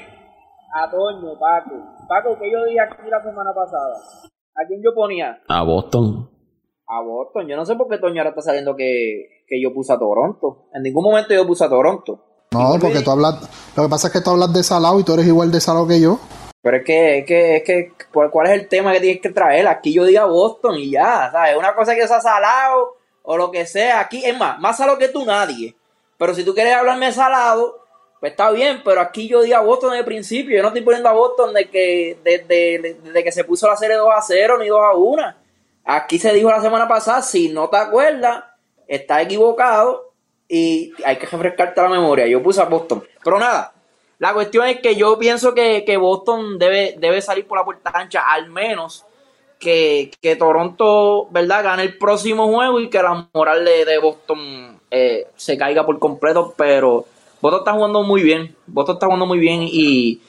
a 0.75 0.91
Toño, 0.91 1.39
Paco. 1.41 2.07
Paco, 2.07 2.39
que 2.39 2.53
yo 2.53 2.67
dije 2.67 2.81
aquí 2.83 3.09
la 3.09 3.23
semana 3.23 3.55
pasada. 3.55 4.29
¿A 4.63 4.67
quién 4.67 4.83
yo 4.83 4.95
ponía? 4.95 5.41
A 5.49 5.63
Boston. 5.63 6.31
A 6.87 7.03
Boston. 7.03 7.47
Yo 7.47 7.57
no 7.57 7.65
sé 7.65 7.77
por 7.77 7.89
qué 7.89 7.99
Toño 7.99 8.21
ahora 8.21 8.31
está 8.31 8.43
saliendo 8.43 8.75
que 8.75 9.39
que 9.49 9.61
yo 9.61 9.73
puse 9.73 9.93
a 9.93 9.99
Toronto. 9.99 10.69
En 10.75 10.83
ningún 10.83 11.05
momento 11.05 11.35
yo 11.35 11.47
puse 11.47 11.65
a 11.65 11.69
Toronto. 11.69 12.23
No, 12.53 12.77
porque 12.81 13.01
tú 13.01 13.11
hablas. 13.11 13.49
Lo 13.77 13.83
que 13.83 13.89
pasa 13.89 14.09
es 14.09 14.13
que 14.13 14.21
tú 14.21 14.31
hablas 14.31 14.53
de 14.53 14.63
Salado 14.63 15.01
y 15.01 15.05
tú 15.05 15.15
eres 15.15 15.27
igual 15.27 15.51
de 15.51 15.61
Salado 15.61 15.89
que 15.89 16.01
yo. 16.01 16.21
Pero 16.61 16.77
es 16.77 16.85
que, 16.85 17.19
es 17.19 17.27
que, 17.27 17.57
es 17.57 17.63
que, 17.63 17.93
¿cuál 18.13 18.47
es 18.49 18.53
el 18.53 18.69
tema 18.69 18.93
que 18.93 19.01
tienes 19.01 19.23
que 19.23 19.31
traer? 19.31 19.67
Aquí 19.67 19.93
yo 19.93 20.05
diga 20.05 20.27
Boston 20.27 20.77
y 20.79 20.91
ya, 20.91 21.31
¿sabes? 21.33 21.57
Una 21.57 21.75
cosa 21.75 21.95
que 21.95 22.07
sea 22.07 22.21
salado 22.21 22.97
o 23.23 23.37
lo 23.37 23.51
que 23.51 23.65
sea. 23.65 24.01
Aquí, 24.01 24.25
es 24.25 24.37
más, 24.37 24.59
más 24.61 24.77
salado 24.77 24.99
que 24.99 25.09
tú 25.09 25.25
nadie. 25.25 25.75
Pero 26.19 26.35
si 26.35 26.45
tú 26.45 26.53
quieres 26.53 26.75
hablarme 26.75 27.13
salado, 27.13 27.77
pues 28.21 28.33
está 28.33 28.51
bien, 28.51 28.83
pero 28.85 29.01
aquí 29.01 29.29
yo 29.29 29.43
diga 29.43 29.61
Boston 29.61 29.91
desde 29.91 30.01
el 30.01 30.07
principio. 30.07 30.57
Yo 30.57 30.63
no 30.63 30.69
estoy 30.69 30.83
poniendo 30.83 31.09
a 31.09 31.13
Boston 31.13 31.55
de 31.55 31.69
que, 31.69 32.19
desde, 32.25 32.97
desde 33.03 33.25
que 33.25 33.33
se 33.33 33.45
puso 33.45 33.69
la 33.69 33.77
serie 33.77 33.97
2 33.97 34.09
a 34.13 34.23
0 34.23 34.59
ni 34.59 34.69
2 34.69 34.81
a 34.81 34.97
1. 34.97 35.35
Aquí 35.85 36.19
se 36.19 36.33
dijo 36.33 36.51
la 36.51 36.61
semana 36.61 36.89
pasada, 36.89 37.23
si 37.23 37.49
no 37.49 37.69
te 37.69 37.77
acuerdas, 37.77 38.45
está 38.87 39.23
equivocado 39.23 40.13
y 40.49 40.93
hay 41.05 41.17
que 41.17 41.27
refrescarte 41.27 41.81
la 41.81 41.89
memoria. 41.89 42.27
Yo 42.27 42.43
puse 42.43 42.61
a 42.61 42.65
Boston. 42.65 43.05
Pero 43.23 43.39
nada, 43.39 43.73
la 44.19 44.35
cuestión 44.35 44.67
es 44.67 44.81
que 44.81 44.97
yo 44.97 45.17
pienso 45.19 45.55
que, 45.55 45.97
Boston 45.97 46.59
debe, 46.59 46.97
debe 46.99 47.23
salir 47.23 47.47
por 47.47 47.59
la 47.59 47.65
puerta 47.65 47.93
ancha, 47.95 48.23
al 48.27 48.51
menos 48.51 49.05
que, 49.59 50.11
Toronto, 50.39 51.29
¿verdad?, 51.31 51.65
gane 51.65 51.83
el 51.85 51.99
próximo 51.99 52.49
juego 52.49 52.81
y 52.81 52.91
que 52.91 53.03
la 53.03 53.29
moral 53.33 53.65
de, 53.65 53.99
Boston 53.99 54.81
eh, 54.91 55.29
se 55.37 55.57
caiga 55.57 55.87
por 55.87 55.99
completo. 55.99 56.55
Pero 56.57 57.07
Boston 57.41 57.61
está 57.61 57.73
jugando 57.73 58.03
muy 58.03 58.23
bien. 58.23 58.57
Boston 58.67 58.97
está 58.97 59.07
jugando 59.07 59.27
muy 59.27 59.39
bien 59.39 59.61
y, 59.63 60.21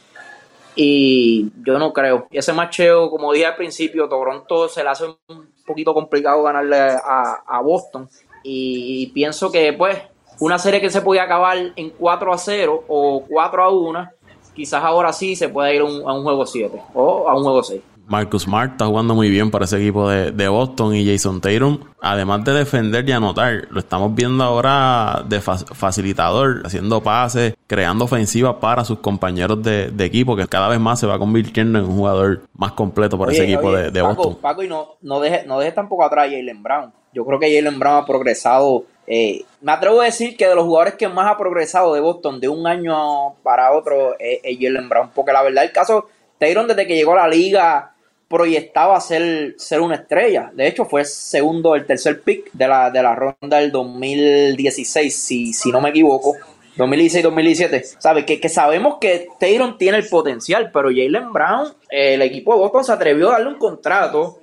y 0.76 1.52
yo 1.64 1.80
no 1.80 1.92
creo. 1.94 2.28
Y 2.32 2.38
ese 2.38 2.54
macheo, 2.54 3.10
como 3.10 3.34
dije 3.34 3.46
al 3.46 3.56
principio, 3.56 4.08
Toronto 4.08 4.70
se 4.70 4.84
le 4.84 4.90
hace 4.90 5.06
un 5.06 5.50
poquito 5.66 5.94
complicado 5.94 6.44
ganarle 6.44 6.78
a, 6.78 7.44
a 7.46 7.62
Boston. 7.62 8.10
Y 8.44 9.08
pienso 9.08 9.52
que, 9.52 9.74
pues, 9.74 9.98
una 10.40 10.58
serie 10.58 10.80
que 10.80 10.90
se 10.90 11.02
podía 11.02 11.24
acabar 11.24 11.58
en 11.76 11.90
4 11.92 12.34
a 12.34 12.38
0 12.38 12.86
o 12.88 13.24
4 13.28 13.64
a 13.64 13.70
1, 13.70 14.10
quizás 14.56 14.84
ahora 14.84 15.12
sí 15.12 15.36
se 15.36 15.50
puede 15.50 15.76
ir 15.76 15.82
a 15.82 15.86
un, 15.86 16.24
juego 16.24 16.46
7 16.46 16.82
o 16.94 17.28
a 17.28 17.36
un 17.36 17.44
juego 17.44 17.64
6. 17.64 17.82
Marcus 18.10 18.44
Smart 18.44 18.72
está 18.72 18.88
jugando 18.88 19.14
muy 19.14 19.30
bien 19.30 19.52
para 19.52 19.66
ese 19.66 19.78
equipo 19.78 20.10
de, 20.10 20.48
Boston 20.50 20.96
y 20.96 21.06
Jason 21.06 21.40
Tatum, 21.40 21.80
además 22.02 22.44
de 22.44 22.54
defender 22.54 23.08
y 23.08 23.12
anotar, 23.12 23.68
lo 23.70 23.80
estamos 23.80 24.16
viendo 24.16 24.44
ahora 24.44 25.24
de 25.28 25.40
facilitador, 25.40 26.64
haciendo 26.66 27.04
pases, 27.04 27.54
creando 27.68 28.06
ofensivas 28.06 28.56
para 28.56 28.84
sus 28.84 29.00
compañeros 29.00 29.62
de, 29.62 29.94
equipo, 30.00 30.36
que 30.36 30.48
cada 30.48 30.68
vez 30.68 30.80
más 30.80 31.00
se 31.00 31.06
va 31.06 31.20
convirtiendo 31.20 31.78
en 31.78 31.86
un 31.86 31.98
jugador 31.98 32.42
más 32.56 32.72
completo 32.72 33.18
para 33.18 33.32
ese 33.32 33.44
equipo 33.44 33.72
de, 33.72 34.02
Boston. 34.02 34.38
Paco, 34.42 34.64
y 34.64 34.68
no, 34.68 34.96
no 35.02 35.20
dejes 35.20 35.46
no 35.46 35.60
deje 35.60 35.72
tampoco 35.72 36.04
atrás 36.04 36.28
a 36.28 36.32
Jalen 36.32 36.64
Brown. 36.64 36.92
Yo 37.14 37.26
creo 37.26 37.40
que 37.40 37.56
Jalen 37.56 37.78
Brown 37.78 37.98
ha 37.98 38.06
progresado. 38.06 38.86
Eh, 39.06 39.44
me 39.62 39.72
atrevo 39.72 40.02
a 40.02 40.06
decir 40.06 40.36
que 40.36 40.48
de 40.48 40.56
los 40.56 40.66
jugadores 40.66 40.96
que 40.96 41.08
más 41.08 41.32
ha 41.32 41.38
progresado 41.38 41.94
de 41.94 42.02
Boston 42.02 42.40
de 42.40 42.48
un 42.48 42.66
año 42.66 43.36
para 43.44 43.72
otro 43.72 44.16
es, 44.18 44.42
Jalen 44.60 44.90
Brown. 44.90 45.12
Porque 45.14 45.32
la 45.32 45.44
verdad, 45.44 45.64
el 45.64 45.72
caso, 45.72 46.08
Tayron 46.40 46.68
desde 46.68 46.88
que 46.88 46.96
llegó 46.96 47.14
a 47.14 47.18
la 47.18 47.28
liga 47.28 47.94
proyectaba 48.30 49.02
ser, 49.02 49.56
ser 49.58 49.82
una 49.82 49.96
estrella. 49.96 50.52
De 50.54 50.68
hecho, 50.68 50.86
fue 50.86 51.04
segundo, 51.04 51.76
el 51.76 51.86
tercer 51.86 52.22
pick 52.22 52.52
de 52.54 52.68
la, 52.68 52.92
de 52.92 53.02
la 53.02 53.16
ronda 53.16 53.58
del 53.58 53.72
2016, 53.72 55.14
si, 55.14 55.52
si 55.52 55.72
no 55.72 55.82
me 55.82 55.90
equivoco. 55.90 56.36
2016-2017. 56.78 57.98
¿Sabes? 58.00 58.26
Que, 58.26 58.40
que, 58.40 58.48
sabemos 58.48 58.98
que 59.02 59.28
Tayron 59.40 59.78
tiene 59.78 59.98
el 59.98 60.08
potencial, 60.08 60.70
pero 60.72 60.90
Jalen 60.90 61.34
Brown, 61.34 61.74
el 61.90 62.22
equipo 62.22 62.54
de 62.54 62.60
Boston 62.60 62.84
se 62.86 62.92
atrevió 62.94 63.30
a 63.30 63.34
darle 63.34 63.50
un 63.50 63.58
contrato 63.58 64.38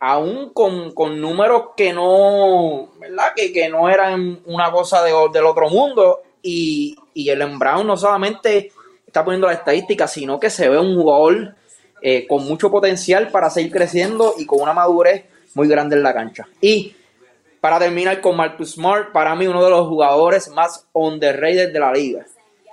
aún 0.00 0.50
con, 0.52 1.20
números 1.20 1.70
que 1.76 1.92
no, 1.92 2.90
¿verdad? 2.98 3.28
Que, 3.36 3.68
no 3.68 3.88
eran 3.88 4.40
una 4.46 4.72
cosa 4.72 5.02
de, 5.04 5.12
del 5.32 5.46
otro 5.46 5.70
mundo. 5.70 6.22
Y, 6.42 6.96
y 7.14 7.28
el 7.30 7.38
Brown 7.56 7.86
no 7.86 7.96
solamente 7.96 8.72
está 9.06 9.24
poniendo 9.24 9.46
la 9.46 9.52
estadística, 9.52 10.08
sino 10.08 10.40
que 10.40 10.50
se 10.50 10.68
ve 10.68 10.78
un 10.78 10.96
jugador 10.96 11.54
eh, 12.02 12.26
con 12.26 12.44
mucho 12.44 12.70
potencial 12.70 13.28
para 13.28 13.50
seguir 13.50 13.72
creciendo 13.72 14.34
y 14.38 14.46
con 14.46 14.60
una 14.60 14.72
madurez 14.72 15.24
muy 15.54 15.68
grande 15.68 15.96
en 15.96 16.02
la 16.02 16.12
cancha. 16.12 16.48
Y 16.60 16.94
para 17.60 17.78
terminar 17.78 18.20
con 18.20 18.36
Marcus 18.36 18.72
Smart, 18.72 19.12
para 19.12 19.34
mí 19.34 19.46
uno 19.46 19.62
de 19.62 19.70
los 19.70 19.86
jugadores 19.86 20.48
más 20.48 20.86
underrated 20.92 21.72
de 21.72 21.78
la 21.78 21.92
liga. 21.92 22.26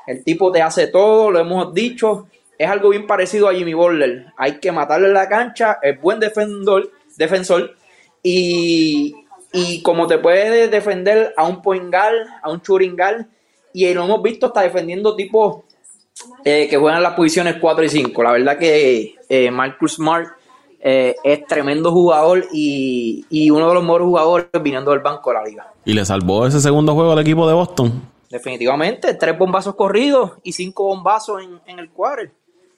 El 0.08 0.24
tipo 0.24 0.52
te 0.52 0.62
hace 0.62 0.88
todo, 0.88 1.30
lo 1.30 1.40
hemos 1.40 1.74
dicho. 1.74 2.28
Es 2.58 2.70
algo 2.70 2.90
bien 2.90 3.06
parecido 3.06 3.48
a 3.48 3.54
Jimmy 3.54 3.74
Butler. 3.74 4.26
Hay 4.36 4.60
que 4.60 4.72
matarle 4.72 5.08
en 5.08 5.14
la 5.14 5.30
cancha, 5.30 5.78
es 5.82 6.02
buen 6.02 6.20
defensor 6.20 6.92
defensor 7.20 7.76
y, 8.24 9.14
como 9.84 10.08
te 10.08 10.18
puede 10.18 10.68
defender 10.68 11.34
a 11.38 11.46
un 11.46 11.62
poingal, 11.62 12.28
a 12.42 12.50
un 12.50 12.62
churingal, 12.62 13.28
y 13.74 13.94
lo 13.94 14.06
hemos 14.06 14.24
visto 14.24 14.48
está 14.48 14.62
defendiendo 14.62 15.16
tipos 15.16 15.64
eh, 16.44 16.68
que 16.70 16.78
juegan 16.78 17.04
las 17.04 17.14
posiciones 17.14 17.58
4 17.60 17.84
y 17.84 17.90
5. 17.90 18.24
La 18.24 18.32
verdad 18.32 18.58
que 18.58 19.16
eh, 19.28 19.52
Marcus 19.52 19.96
Smart 19.96 20.28
eh, 20.82 21.16
es 21.24 21.46
tremendo 21.46 21.92
jugador 21.92 22.46
y, 22.54 23.26
y, 23.30 23.50
uno 23.50 23.68
de 23.68 23.74
los 23.74 23.84
mejores 23.84 24.06
jugadores 24.06 24.48
viniendo 24.62 24.92
del 24.92 25.02
banco 25.02 25.30
de 25.30 25.34
la 25.36 25.44
liga. 25.44 25.74
¿Y 25.86 25.94
le 25.94 26.06
salvó 26.06 26.48
ese 26.48 26.62
segundo 26.62 26.94
juego 26.94 27.12
al 27.12 27.20
equipo 27.20 27.48
de 27.48 27.54
Boston? 27.54 28.02
Definitivamente, 28.30 29.14
tres 29.16 29.38
bombazos 29.38 29.76
corridos 29.76 30.34
y 30.44 30.54
cinco 30.54 30.86
bombazos 30.86 31.44
en, 31.44 31.60
en 31.66 31.80
el 31.80 31.90
cuadro. 31.90 32.30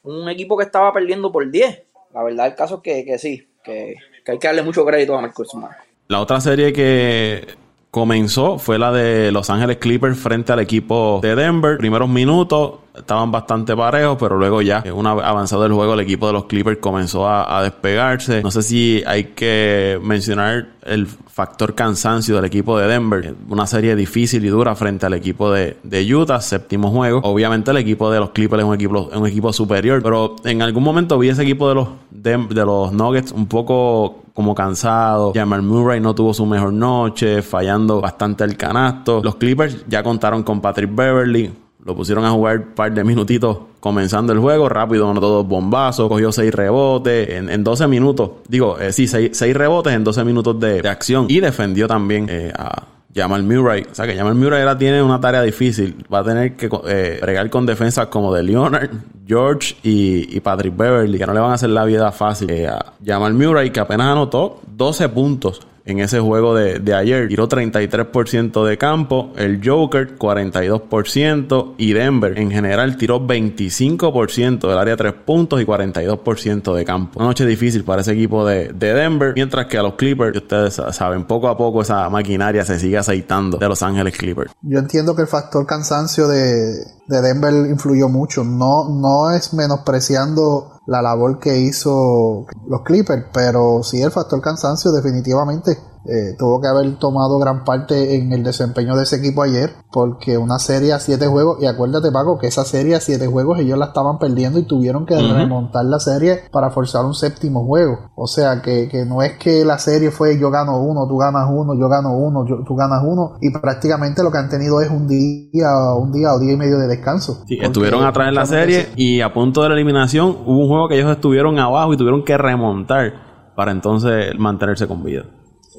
Un 0.04 0.28
equipo 0.30 0.58
que 0.58 0.64
estaba 0.64 0.92
perdiendo 0.92 1.32
por 1.32 1.50
10. 1.50 1.84
La 2.14 2.24
verdad, 2.24 2.48
el 2.48 2.56
caso 2.56 2.76
es 2.76 2.82
que, 2.82 3.06
que 3.06 3.20
sí, 3.20 3.48
que, 3.64 3.96
que, 4.26 4.32
hay 4.32 4.40
que 4.40 4.48
darle 4.48 4.64
mucho 4.64 4.84
crédito 4.86 5.16
a 5.16 5.22
Marcos 5.22 5.50
Smart. 5.50 5.78
La 6.08 6.22
otra 6.22 6.42
serie 6.42 6.74
que 6.74 7.56
comenzó 7.92 8.58
fue 8.58 8.80
la 8.80 8.92
de 8.92 9.32
Los 9.32 9.50
Ángeles 9.50 9.78
Clippers 9.78 10.18
frente 10.18 10.52
al 10.52 10.60
equipo 10.60 11.20
de 11.22 11.36
Denver. 11.36 11.78
Primeros 11.78 12.10
minutos 12.10 12.80
estaban 13.02 13.32
bastante 13.32 13.76
parejos, 13.76 14.18
pero 14.20 14.38
luego 14.38 14.62
ya, 14.62 14.84
una 14.94 15.14
vez 15.14 15.26
avanzado 15.26 15.66
el 15.66 15.74
juego, 15.74 15.94
el 15.94 16.00
equipo 16.00 16.28
de 16.28 16.34
los 16.34 16.46
Clippers 16.46 16.78
comenzó 16.80 17.28
a, 17.28 17.62
despegarse. 17.62 18.42
No 18.42 18.50
sé 18.50 18.64
si 18.64 19.04
hay 19.06 19.26
que 19.26 20.00
mencionar 20.02 20.70
el 20.84 21.06
factor 21.06 21.76
cansancio 21.76 22.36
del 22.36 22.46
equipo 22.46 22.78
de 22.78 22.88
Denver. 22.88 23.36
Una 23.50 23.68
serie 23.68 23.96
difícil 23.96 24.44
y 24.46 24.48
dura 24.50 24.76
frente 24.76 25.06
al 25.06 25.14
equipo 25.14 25.52
de, 25.52 25.78
de 25.84 26.16
Utah, 26.16 26.42
séptimo 26.42 26.90
juego. 26.90 27.20
Obviamente 27.24 27.72
el 27.72 27.78
equipo 27.78 28.10
de 28.12 28.20
los 28.20 28.32
Clippers 28.32 28.64
es 28.64 28.68
un 28.68 28.76
equipo, 28.76 29.10
un 29.14 29.28
equipo 29.28 29.54
superior, 29.54 30.02
pero 30.02 30.36
en 30.44 30.62
algún 30.62 30.84
momento 30.84 31.20
vi 31.20 31.30
ese 31.30 31.44
equipo 31.44 31.70
de 31.70 31.76
los, 31.76 31.90
de, 32.10 32.38
de 32.50 32.66
los 32.66 32.92
Nuggets 32.92 33.32
un 33.32 33.48
poco 33.48 34.22
como 34.34 34.56
cansado. 34.56 35.32
Jamal 35.34 35.62
Murray 35.62 36.00
no 36.00 36.16
tuvo 36.16 36.34
su 36.34 36.46
mejor 36.46 36.74
noche, 36.74 37.42
fallando 37.42 38.02
bastante 38.02 38.44
el 38.44 38.58
canasto. 38.58 39.22
Los 39.24 39.36
Clippers 39.36 39.86
ya 39.88 40.04
contaron 40.04 40.44
con 40.44 40.62
Patrick 40.62 40.94
Beverly, 40.94 41.52
lo 41.86 41.96
pusieron 41.96 42.26
a 42.26 42.32
jugar 42.32 42.60
un 42.60 42.76
par 42.76 42.94
de 42.94 43.04
minutitos 43.04 43.58
comenzando 43.80 44.32
el 44.34 44.40
juego, 44.40 44.70
rápido, 44.70 45.10
anotó 45.10 45.30
dos 45.30 45.48
bombazos, 45.48 46.08
cogió 46.08 46.32
seis 46.32 46.54
rebotes 46.54 47.30
en, 47.30 47.64
12 47.64 47.88
minutos. 47.88 48.32
Digo, 48.48 48.80
eh, 48.80 48.94
sí, 48.94 49.08
seis, 49.08 49.54
rebotes 49.56 49.94
en 49.94 50.04
12 50.04 50.24
minutos 50.24 50.60
de, 50.60 50.88
acción. 50.88 51.26
Y 51.30 51.40
defendió 51.40 51.88
también 51.88 52.28
eh, 52.30 52.54
a 52.56 52.84
Jamal 53.16 53.44
Murray. 53.44 53.86
O 53.90 53.96
sea 53.96 54.06
que 54.06 54.16
Jamal 54.16 54.36
Murray 54.36 54.62
ahora 54.62 54.78
tiene 54.78 55.02
una 55.02 55.20
tarea 55.20 55.42
difícil. 55.42 56.06
Va 56.12 56.20
a 56.20 56.24
tener 56.24 56.56
que 56.56 56.70
eh, 56.88 57.20
bregar 57.22 57.50
con 57.50 57.66
defensas 57.66 58.08
como 58.08 58.34
de 58.34 58.44
Leonard, 58.44 58.90
George 59.28 59.76
y, 59.84 60.40
Patrick 60.40 60.76
Beverly, 60.76 61.18
que 61.18 61.26
no 61.26 61.34
le 61.34 61.40
van 61.40 61.52
a 61.52 61.56
hacer 61.56 61.70
la 61.70 61.86
vida 61.86 62.12
fácil. 62.12 62.50
Eh, 62.52 62.68
a 62.68 62.94
Jamal 63.06 63.34
Murray, 63.34 63.72
que 63.72 63.80
apenas 63.80 64.08
anotó 64.08 64.62
12 64.76 65.10
puntos 65.10 65.62
en 65.86 66.00
ese 66.00 66.20
juego 66.20 66.56
de, 66.56 66.94
ayer. 66.94 67.28
Tiró 67.28 67.48
33% 67.48 68.66
de 68.66 68.78
campo, 68.78 69.32
el 69.38 69.62
Joker 69.64 70.18
42% 70.18 71.76
y 71.78 71.94
Denver 71.94 72.38
en 72.38 72.52
general 72.52 72.98
tiró 72.98 73.26
25% 73.26 74.68
del 74.68 74.78
área 74.78 74.98
3 74.98 75.14
puntos 75.26 75.62
y 75.62 75.66
42% 75.66 76.74
de 76.74 76.86
campo. 76.86 77.20
Una 77.20 77.30
noche 77.30 77.46
difícil 77.46 77.84
para 77.84 78.02
ese 78.02 78.14
equipo 78.14 78.46
de, 78.46 78.74
de, 78.74 78.94
Denver, 78.94 79.34
mientras 79.36 79.68
que 79.68 79.78
a 79.78 79.84
los 79.84 79.96
Clippers, 79.96 80.36
ustedes 80.38 80.82
saben, 80.92 81.26
poco 81.26 81.48
a 81.48 81.58
poco 81.58 81.82
esa 81.82 82.10
maquinaria 82.10 82.66
se 82.66 82.80
sigue 82.80 82.98
aceitando 82.98 83.58
de 83.58 83.68
Los 83.68 83.82
Ángeles 83.84 84.18
Clippers. 84.18 84.52
Yo 84.62 84.80
entiendo 84.80 85.16
que 85.16 85.24
el 85.24 85.28
factor 85.28 85.66
cansancio 85.66 86.28
de, 86.28 86.74
de 87.12 87.22
Denver 87.22 87.54
influyó 87.70 88.10
mucho. 88.10 88.44
No, 88.44 88.90
no 88.90 89.32
es 89.32 89.54
menospreciando 89.54 90.80
la 90.88 91.02
labor 91.02 91.40
que 91.40 91.60
hizo 91.60 92.48
los 92.68 92.82
Clippers, 92.84 93.26
pero 93.34 93.84
sí 93.84 94.02
el 94.02 94.12
factor 94.12 94.42
cansancio 94.42 94.92
definitivamente 94.92 95.91
eh, 96.06 96.36
tuvo 96.38 96.60
que 96.60 96.68
haber 96.68 96.96
tomado 96.98 97.38
gran 97.40 97.64
parte 97.64 98.16
en 98.16 98.34
el 98.34 98.44
desempeño 98.44 98.96
de 98.96 99.04
ese 99.04 99.18
equipo 99.18 99.44
ayer, 99.44 99.72
porque 99.92 100.38
una 100.38 100.58
serie 100.58 100.94
a 100.94 101.00
siete 101.00 101.28
juegos, 101.28 101.62
y 101.62 101.68
acuérdate 101.68 102.12
Paco, 102.12 102.40
que 102.40 102.48
esa 102.48 102.66
serie 102.66 102.96
a 102.96 103.00
siete 103.00 103.28
juegos 103.28 103.60
ellos 103.60 103.78
la 103.78 103.88
estaban 103.88 104.18
perdiendo 104.18 104.60
y 104.60 104.64
tuvieron 104.64 105.06
que 105.06 105.16
remontar 105.16 105.86
la 105.86 106.00
serie 106.00 106.42
para 106.52 106.72
forzar 106.72 107.06
un 107.06 107.14
séptimo 107.14 107.66
juego. 107.66 108.12
O 108.16 108.28
sea 108.28 108.62
que, 108.62 108.90
no 109.08 109.22
es 109.22 109.38
que 109.38 109.64
la 109.66 109.78
serie 109.78 110.12
fue 110.12 110.40
yo 110.40 110.50
gano 110.50 110.82
uno, 110.82 111.08
tú 111.08 111.18
ganas 111.18 111.48
uno, 111.52 111.74
yo 111.80 111.88
gano 111.88 112.14
uno, 112.14 112.46
tú 112.66 112.76
ganas 112.76 113.04
uno, 113.06 113.38
y 113.42 113.52
prácticamente 113.52 114.24
lo 114.24 114.32
que 114.32 114.38
han 114.38 114.50
tenido 114.50 114.82
es 114.82 114.90
un 114.90 115.08
día, 115.08 115.94
un 115.98 116.12
día 116.12 116.34
o 116.34 116.40
día 116.40 116.54
y 116.54 116.58
medio 116.58 116.78
de 116.80 116.88
descanso. 116.88 117.44
Sí, 117.48 117.58
estuvieron 117.62 118.04
atrás 118.04 118.30
en 118.30 118.36
la 118.36 118.46
serie 118.46 118.90
y 118.96 119.22
a 119.22 119.34
punto 119.34 119.62
de 119.62 119.70
la 119.70 119.76
eliminación 119.76 120.38
hubo 120.46 120.60
un 120.60 120.68
juego 120.68 120.88
que 120.88 120.98
ellos 120.98 121.12
estuvieron 121.12 121.60
abajo 121.60 121.94
y 121.94 121.98
tuvieron 121.98 122.24
que 122.24 122.38
remontar 122.38 123.14
para 123.56 123.72
entonces 123.72 124.34
mantenerse 124.38 124.88
con 124.88 125.04
vida. 125.04 125.26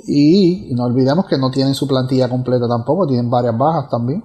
Y 0.06 0.72
no 0.74 0.84
olvidemos 0.84 1.26
que 1.26 1.38
no 1.38 1.50
tienen 1.50 1.74
su 1.74 1.86
plantilla 1.86 2.28
completa 2.28 2.66
tampoco, 2.68 3.06
tienen 3.06 3.30
varias 3.30 3.56
bajas 3.56 3.88
también. 3.90 4.22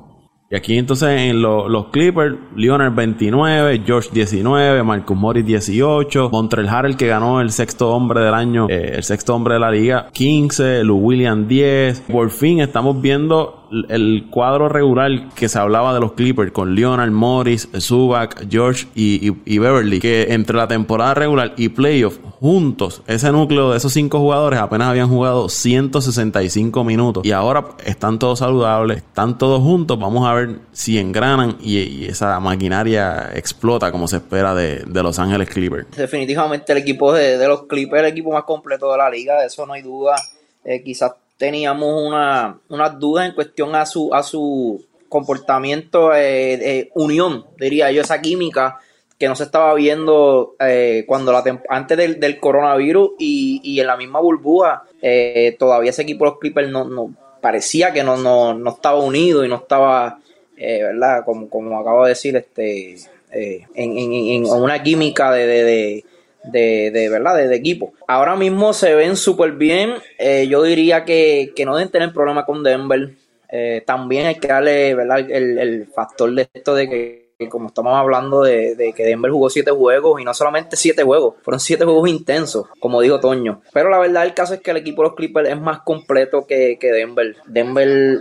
Y 0.50 0.56
aquí 0.56 0.78
entonces 0.78 1.10
en 1.10 1.42
los 1.42 1.88
Clippers, 1.88 2.38
Leonard 2.56 2.96
29, 2.96 3.84
George 3.86 4.10
19, 4.14 4.82
Marcus 4.82 5.18
Morris 5.18 5.46
18, 5.46 6.30
Montrell 6.32 6.70
Harrell 6.70 6.96
que 6.96 7.08
ganó 7.08 7.42
el 7.42 7.52
sexto 7.52 7.90
hombre 7.90 8.22
del 8.22 8.34
año, 8.34 8.68
eh, 8.70 8.94
el 8.96 9.04
sexto 9.04 9.36
hombre 9.36 9.56
de 9.56 9.60
la 9.60 9.72
liga 9.72 10.08
15, 10.14 10.86
Lou 10.86 11.00
William 11.00 11.50
10. 11.50 12.00
Por 12.10 12.30
fin 12.30 12.62
estamos 12.62 13.02
viendo 13.02 13.67
el 13.90 14.28
cuadro 14.30 14.70
regular 14.70 15.30
que 15.36 15.50
se 15.50 15.60
hablaba 15.60 15.94
de 15.94 16.00
los 16.00 16.14
Clippers 16.14 16.52
con 16.52 16.76
Leonard, 16.76 17.12
Morris, 17.12 17.70
Zubac, 17.80 18.48
George 18.50 18.88
y, 18.96 19.30
Beverly, 19.60 20.00
que 20.00 20.28
entre 20.30 20.56
la 20.56 20.68
temporada 20.68 21.14
regular 21.14 21.54
y 21.58 21.70
playoff 21.70 22.18
juntos, 22.40 23.02
ese 23.08 23.32
núcleo 23.32 23.72
de 23.72 23.78
esos 23.78 23.94
cinco 23.94 24.20
jugadores 24.20 24.60
apenas 24.60 24.90
habían 24.90 25.10
jugado 25.10 25.50
165 25.50 26.84
minutos 26.84 27.26
y 27.26 27.32
ahora 27.32 27.66
están 27.86 28.20
todos 28.20 28.40
saludables, 28.40 28.98
están 28.98 29.38
todos 29.38 29.62
juntos, 29.62 30.00
vamos 30.00 30.28
a 30.28 30.34
ver 30.34 30.60
si 30.72 30.98
engranan 30.98 31.58
y, 31.62 32.06
esa 32.08 32.40
maquinaria 32.40 33.32
explota 33.34 33.92
como 33.92 34.08
se 34.08 34.18
espera 34.18 34.56
de, 34.56 34.86
Los 34.88 35.20
Ángeles 35.20 35.50
Clippers. 35.50 35.88
Definitivamente 35.96 36.72
el 36.72 36.80
equipo 36.80 37.14
de, 37.14 37.48
los 37.48 37.64
Clippers 37.64 38.04
el 38.04 38.10
equipo 38.10 38.32
más 38.32 38.44
completo 38.44 38.92
de 38.92 38.98
la 38.98 39.10
liga, 39.10 39.40
de 39.40 39.48
eso 39.48 39.66
no 39.66 39.74
hay 39.74 39.82
duda. 39.82 40.16
Eh, 40.64 40.84
quizás 40.84 41.14
teníamos 41.38 42.04
una, 42.04 42.60
unas 42.70 43.00
dudas 43.00 43.28
en 43.28 43.36
cuestión 43.36 43.76
a 43.76 43.86
su, 43.86 44.14
a 44.14 44.24
su 44.24 44.84
comportamiento 45.08 46.14
eh, 46.14 46.58
de 46.58 46.92
unión, 46.96 47.46
diría 47.58 47.92
yo, 47.92 48.02
esa 48.02 48.22
química 48.22 48.80
que 49.18 49.28
no 49.28 49.36
se 49.36 49.44
estaba 49.44 49.74
viendo 49.74 50.56
eh, 50.60 51.06
cuando 51.08 51.32
la 51.32 51.44
antes 51.70 51.98
del, 51.98 52.40
coronavirus 52.40 53.12
y, 53.18 53.80
en 53.80 53.88
la 53.88 53.98
misma 53.98 54.20
burbuja, 54.20 54.84
eh, 55.02 55.56
todavía 55.58 55.90
ese 55.90 56.04
equipo 56.04 56.26
de 56.26 56.32
los 56.32 56.40
Clippers 56.40 56.70
no, 56.70 56.86
no 56.86 57.16
parecía 57.42 57.94
que 57.94 58.04
no, 58.04 58.18
no, 58.18 58.54
no 58.54 58.72
estaba 58.72 59.00
unido 59.00 59.44
y 59.44 59.50
no 59.50 59.56
estaba, 59.56 60.20
¿verdad? 60.56 61.24
Como, 61.26 61.50
como 61.50 61.80
acabo 61.80 62.04
de 62.04 62.10
decir, 62.10 62.36
este, 62.36 62.98
en, 63.32 63.68
en, 63.76 64.14
en, 64.14 64.46
una 64.46 64.84
química 64.84 65.32
de, 65.32 65.48
de 65.48 66.06
verdad, 66.52 67.36
de, 67.36 67.56
equipo. 67.56 67.94
Ahora 68.08 68.36
mismo 68.36 68.74
se 68.74 68.94
ven 68.96 69.16
súper 69.16 69.54
bien. 69.54 69.94
Eh, 70.18 70.48
yo 70.50 70.64
diría 70.64 71.06
que, 71.06 71.54
no 71.66 71.76
deben 71.76 71.92
tener 71.92 72.14
problema 72.14 72.46
con 72.46 72.64
Denver. 72.64 73.12
Eh, 73.50 73.82
también 73.86 74.28
hay 74.28 74.36
que 74.36 74.48
darle 74.48 74.94
¿verdad? 74.94 75.20
El, 75.30 75.88
factor 75.88 76.34
de 76.34 76.50
esto 76.54 76.76
de 76.76 76.90
que, 76.90 77.50
como 77.50 77.68
estamos 77.68 77.94
hablando 77.96 78.42
de, 78.42 78.94
que 78.96 79.04
Denver 79.04 79.32
jugó 79.32 79.50
siete 79.50 79.72
juegos 79.72 80.20
y 80.20 80.26
no 80.26 80.34
solamente 80.34 80.76
siete 80.76 81.04
juegos, 81.04 81.36
fueron 81.44 81.60
siete 81.60 81.86
juegos 81.86 82.10
intensos, 82.10 82.68
como 82.80 83.02
dijo 83.02 83.20
Toño. 83.20 83.62
Pero 83.72 83.90
la 83.90 84.00
verdad 84.00 84.26
el 84.26 84.34
caso 84.34 84.56
es 84.56 84.62
que 84.62 84.72
el 84.72 84.78
equipo 84.78 85.02
de 85.02 85.10
los 85.10 85.16
Clippers 85.16 85.50
es 85.50 85.60
más 85.60 85.82
completo 85.82 86.46
que, 86.46 86.78
Denver. 86.82 87.36
Denver, 87.46 88.20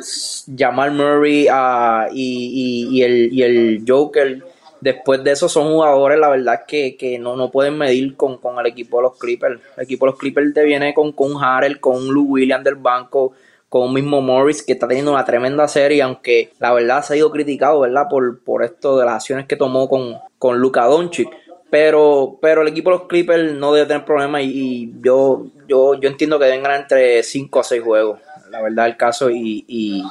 Jamal 0.56 0.92
Murray 0.92 1.48
ah, 1.50 2.08
y, 2.12 2.88
y, 2.90 3.02
el, 3.02 3.32
y 3.32 3.42
el 3.42 3.84
Joker 3.86 4.55
Después 4.80 5.24
de 5.24 5.32
eso 5.32 5.48
son 5.48 5.68
jugadores, 5.72 6.18
la 6.18 6.28
verdad, 6.28 6.64
que, 6.66 6.96
que 6.96 7.18
no, 7.18 7.36
no 7.36 7.50
pueden 7.50 7.78
medir 7.78 8.16
con, 8.16 8.38
el 8.58 8.66
equipo 8.66 8.98
de 8.98 9.04
los 9.04 9.18
Clippers. 9.18 9.60
El 9.76 9.84
equipo 9.84 10.06
de 10.06 10.12
los 10.12 10.18
Clippers 10.18 10.54
te 10.54 10.64
viene 10.64 10.94
con, 10.94 11.12
con 11.12 11.42
Harrell, 11.42 11.80
con 11.80 12.08
Lou 12.12 12.24
Williams 12.24 12.64
del 12.64 12.76
banco, 12.76 13.32
con 13.68 13.82
un 13.82 13.94
mismo 13.94 14.20
Morris 14.20 14.62
que 14.62 14.74
está 14.74 14.86
teniendo 14.86 15.12
una 15.12 15.24
tremenda 15.24 15.66
serie, 15.68 16.02
aunque 16.02 16.50
la 16.58 16.72
verdad 16.72 17.02
se 17.02 17.14
ha 17.14 17.16
ido 17.16 17.30
criticado, 17.30 17.80
¿verdad? 17.80 18.06
Por, 18.08 18.40
por 18.40 18.62
esto 18.62 18.98
de 18.98 19.06
las 19.06 19.14
acciones 19.14 19.46
que 19.46 19.56
tomó 19.56 19.88
con, 19.88 20.16
con 20.38 20.58
Luka 20.58 20.84
Doncic. 20.84 21.28
Pero, 21.68 22.38
pero 22.40 22.62
el 22.62 22.68
equipo 22.68 22.90
de 22.90 22.98
los 22.98 23.08
Clippers 23.08 23.52
no 23.54 23.72
debe 23.72 23.88
tener 23.88 24.04
problemas 24.04 24.42
y, 24.44 24.94
yo, 25.00 25.46
yo, 25.66 25.94
yo 25.94 26.08
entiendo 26.08 26.38
que 26.38 26.44
deben 26.44 26.62
ganar 26.62 26.82
entre 26.82 27.22
5 27.22 27.60
a 27.60 27.64
6 27.64 27.82
juegos. 27.82 28.20
La 28.50 28.62
verdad 28.62 28.86
el 28.86 28.96
caso 28.96 29.28
y 29.28 29.64
y 29.66 30.02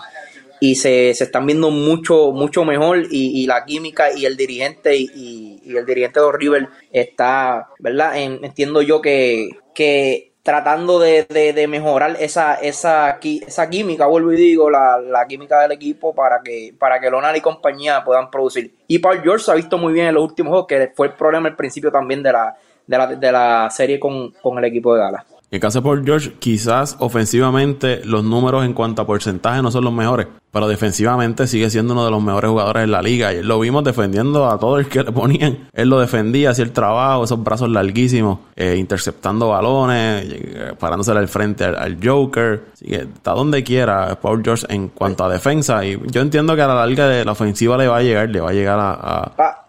se, 0.73 1.13
se 1.13 1.25
están 1.25 1.45
viendo 1.45 1.69
mucho 1.69 2.31
mucho 2.31 2.65
mejor 2.65 3.03
y, 3.11 3.45
la 3.45 3.63
química 3.65 4.11
y 4.11 4.25
el 4.25 4.35
dirigente 4.35 4.95
y, 4.97 5.61
el 5.65 5.85
dirigente 5.85 6.19
de 6.19 6.31
River 6.31 6.69
está, 6.91 7.67
¿verdad? 7.77 8.17
entiendo 8.17 8.81
yo 8.81 9.01
que, 9.01 9.49
que 9.75 10.31
tratando 10.45 10.99
de, 10.99 11.65
mejorar 11.67 12.17
esa, 12.19 12.53
esa, 12.53 13.17
esa 13.19 13.67
química, 13.67 14.05
vuelvo 14.05 14.31
y 14.31 14.35
digo, 14.35 14.69
la, 14.69 15.01
la 15.01 15.25
química 15.25 15.59
del 15.61 15.71
equipo 15.71 16.13
para 16.13 16.41
que, 16.43 16.71
para 16.77 16.99
que 16.99 17.09
Lonal 17.09 17.35
y 17.35 17.41
compañía 17.41 18.03
puedan 18.05 18.29
producir. 18.29 18.71
Y 18.87 18.99
Paul 18.99 19.23
George 19.23 19.45
se 19.45 19.51
ha 19.51 19.55
visto 19.55 19.79
muy 19.79 19.91
bien 19.91 20.05
en 20.05 20.13
los 20.13 20.23
últimos 20.23 20.51
juegos, 20.51 20.67
que 20.67 20.91
fue 20.95 21.07
el 21.07 21.13
problema 21.13 21.49
al 21.49 21.55
principio 21.55 21.91
también 21.91 22.21
de 22.21 22.31
la, 22.31 22.55
de 22.85 22.97
la, 22.97 23.07
de 23.07 23.31
la 23.31 23.69
serie 23.71 23.99
con, 23.99 24.33
con 24.33 24.59
el 24.59 24.65
equipo 24.65 24.93
de 24.93 25.01
Dallas. 25.01 25.34
En 25.51 25.57
el 25.57 25.59
caso 25.59 25.79
de 25.79 25.83
Paul 25.83 26.03
George, 26.03 26.33
quizás 26.39 26.97
ofensivamente 26.99 28.03
los 28.03 28.23
números 28.23 28.65
en 28.65 28.73
cuanto 28.73 29.03
a 29.03 29.07
porcentaje 29.07 29.61
no 29.61 29.69
son 29.69 29.83
los 29.83 29.93
mejores, 29.93 30.27
pero 30.51 30.67
defensivamente 30.67 31.45
sigue 31.45 31.69
siendo 31.69 31.93
uno 31.93 32.03
de 32.03 32.11
los 32.11 32.21
mejores 32.21 32.49
jugadores 32.49 32.83
en 32.85 32.91
la 32.91 33.01
liga. 33.01 33.31
Y 33.31 33.43
lo 33.43 33.59
vimos 33.59 33.83
defendiendo 33.83 34.49
a 34.49 34.57
todo 34.57 34.79
el 34.79 34.87
que 34.87 35.03
le 35.03 35.11
ponían. 35.11 35.69
Él 35.71 35.89
lo 35.89 35.99
defendía, 35.99 36.49
hacía 36.49 36.65
el 36.65 36.71
trabajo, 36.71 37.25
esos 37.25 37.43
brazos 37.43 37.69
larguísimos, 37.69 38.39
eh, 38.55 38.75
interceptando 38.77 39.49
balones, 39.49 40.25
eh, 40.29 40.73
al 40.81 41.27
frente 41.27 41.63
al, 41.63 41.99
Joker. 42.03 42.65
Así 42.73 42.85
que 42.85 42.95
está 42.95 43.31
donde 43.31 43.63
quiera 43.63 44.19
Paul 44.19 44.41
George 44.43 44.65
en 44.69 44.89
cuanto 44.89 45.25
a 45.25 45.29
defensa. 45.29 45.85
Y 45.85 45.99
yo 46.07 46.21
entiendo 46.21 46.55
que 46.55 46.63
a 46.63 46.67
la 46.67 46.75
larga 46.75 47.07
de 47.07 47.23
la 47.23 47.33
ofensiva 47.33 47.77
le 47.77 47.87
va 47.87 47.97
a 47.97 48.01
llegar, 48.01 48.29
le 48.29 48.41
va 48.41 48.49
a 48.49 48.53
llegar 48.53 48.79
a 48.79 49.64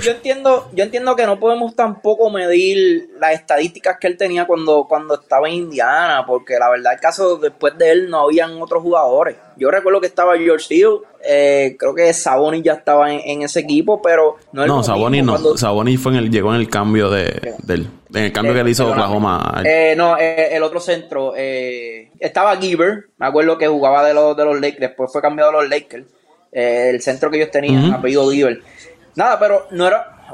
yo 0.00 0.10
entiendo, 0.10 0.68
yo 0.72 0.84
entiendo 0.84 1.16
que 1.16 1.26
no 1.26 1.38
podemos 1.38 1.74
tampoco 1.74 2.30
medir 2.30 3.10
las 3.18 3.32
estadísticas 3.32 3.96
que 4.00 4.06
él 4.06 4.16
tenía 4.16 4.46
cuando, 4.46 4.86
cuando 4.88 5.14
estaba 5.14 5.48
en 5.48 5.54
Indiana, 5.54 6.24
porque 6.26 6.58
la 6.58 6.70
verdad 6.70 6.92
el 6.94 7.00
caso 7.00 7.36
después 7.36 7.76
de 7.78 7.90
él 7.90 8.10
no 8.10 8.20
habían 8.20 8.60
otros 8.60 8.82
jugadores. 8.82 9.36
Yo 9.56 9.70
recuerdo 9.70 10.00
que 10.00 10.06
estaba 10.06 10.36
George 10.38 10.74
Hill, 10.74 11.00
eh, 11.24 11.76
creo 11.78 11.94
que 11.94 12.12
Sabonis 12.12 12.62
ya 12.62 12.74
estaba 12.74 13.12
en, 13.12 13.42
ese 13.42 13.60
equipo, 13.60 14.00
pero 14.00 14.36
no 14.52 14.66
No, 14.66 14.82
Sabonis 14.82 15.24
no, 15.24 15.56
Sabonis 15.56 16.00
fue 16.00 16.12
en 16.12 16.18
el, 16.18 16.30
llegó 16.30 16.54
en 16.54 16.60
el 16.60 16.68
cambio 16.68 17.10
de, 17.10 17.54
del, 17.64 17.88
en 18.14 18.24
el 18.24 18.32
cambio 18.32 18.54
que 18.54 18.64
le 18.64 18.70
hizo 18.70 18.88
Oklahoma. 18.88 19.62
Eh, 19.64 19.94
no, 19.96 20.16
eh, 20.16 20.54
el 20.56 20.62
otro 20.62 20.80
centro, 20.80 21.34
estaba 21.34 22.56
Giver, 22.56 23.06
me 23.18 23.26
acuerdo 23.26 23.58
que 23.58 23.66
jugaba 23.66 24.04
de 24.04 24.14
los, 24.14 24.36
de 24.36 24.44
los 24.44 24.60
Lakers, 24.60 24.80
después 24.80 25.10
fue 25.12 25.20
cambiado 25.20 25.50
a 25.50 25.62
los 25.62 25.68
Lakers. 25.68 26.06
el 26.52 27.00
centro 27.00 27.30
que 27.30 27.38
ellos 27.38 27.50
tenían, 27.50 27.92
apellido 27.92 28.30
Giver. 28.30 28.62
Nada, 29.18 29.36
pero 29.36 29.66
no 29.72 29.84
era, 29.84 30.28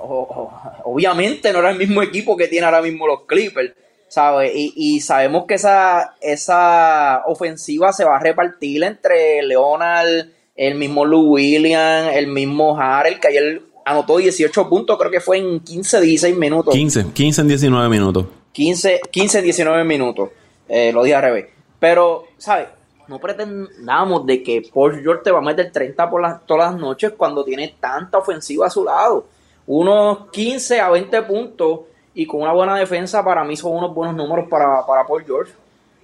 obviamente 0.85 1.51
no 1.55 1.61
era 1.61 1.71
el 1.71 1.79
mismo 1.79 2.03
equipo 2.03 2.37
que 2.37 2.49
tiene 2.49 2.67
ahora 2.67 2.83
mismo 2.83 3.07
los 3.07 3.23
Clippers, 3.23 3.73
¿sabes? 4.09 4.53
Y, 4.55 5.01
sabemos 5.01 5.47
que 5.47 5.55
esa, 5.55 6.17
esa 6.21 7.23
ofensiva 7.25 7.95
se 7.95 8.05
va 8.05 8.17
a 8.17 8.19
repartir 8.19 8.85
entre 8.85 9.43
Leonard, 9.43 10.27
el 10.55 10.75
mismo 10.75 11.07
Lou 11.07 11.33
Williams, 11.33 12.15
el 12.15 12.27
mismo 12.27 12.79
Harrell, 12.79 13.19
que 13.21 13.29
ayer 13.29 13.63
anotó 13.87 14.19
18 14.19 14.69
puntos, 14.69 14.99
creo 14.99 15.11
que 15.11 15.21
fue 15.21 15.39
en 15.39 15.61
15, 15.61 16.03
16 16.03 16.37
minutos. 16.37 16.75
15, 16.75 17.07
15 17.15 17.41
en 17.41 17.49
19 17.49 17.89
minutos. 17.89 18.27
15, 18.53 19.01
15 19.11 19.39
en 19.39 19.45
19 19.45 19.85
minutos, 19.85 20.29
eh, 20.69 20.93
lo 20.93 21.03
dije 21.05 21.15
al 21.15 21.23
revés. 21.23 21.47
Pero, 21.81 22.27
¿sabes? 22.37 22.67
No 23.09 23.19
pretendamos 23.19 24.27
de 24.27 24.43
que 24.43 24.63
Paul 24.73 25.01
George 25.01 25.23
te 25.25 25.31
va 25.31 25.39
a 25.39 25.43
meter 25.43 25.71
30 25.71 26.11
por 26.11 26.23
las, 26.23 26.45
todas 26.47 26.73
las 26.73 26.81
noches 26.81 27.13
cuando 27.17 27.45
tiene 27.45 27.75
tanta 27.79 28.19
ofensiva 28.19 28.67
a 28.67 28.71
su 28.71 28.85
lado. 28.85 29.27
Unos 29.67 30.31
15 30.31 30.81
a 30.81 30.91
20 30.91 31.23
puntos 31.23 31.81
y 32.15 32.27
con 32.27 32.43
una 32.43 32.53
buena 32.53 32.77
defensa 32.77 33.25
para 33.25 33.45
mí 33.45 33.57
son 33.57 33.77
unos 33.77 33.95
buenos 33.95 34.15
números 34.15 34.47
para, 34.49 34.87
para 34.87 35.07
Paul 35.07 35.25
George. 35.25 35.53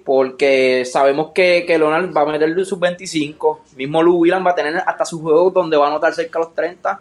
Porque 0.04 0.84
sabemos 0.84 1.30
que, 1.34 1.64
que 1.66 1.78
Leonard 1.78 2.14
va 2.16 2.22
a 2.22 2.26
meter 2.26 2.64
sus 2.64 2.78
25. 2.78 3.60
Mismo 3.76 4.02
Lou 4.02 4.16
Williams 4.16 4.46
va 4.46 4.50
a 4.52 4.54
tener 4.54 4.76
hasta 4.84 5.04
sus 5.04 5.20
juegos 5.20 5.52
donde 5.52 5.76
va 5.76 5.86
a 5.86 5.90
anotar 5.90 6.12
cerca 6.14 6.38
de 6.38 6.44
los 6.46 6.54
30. 6.54 7.00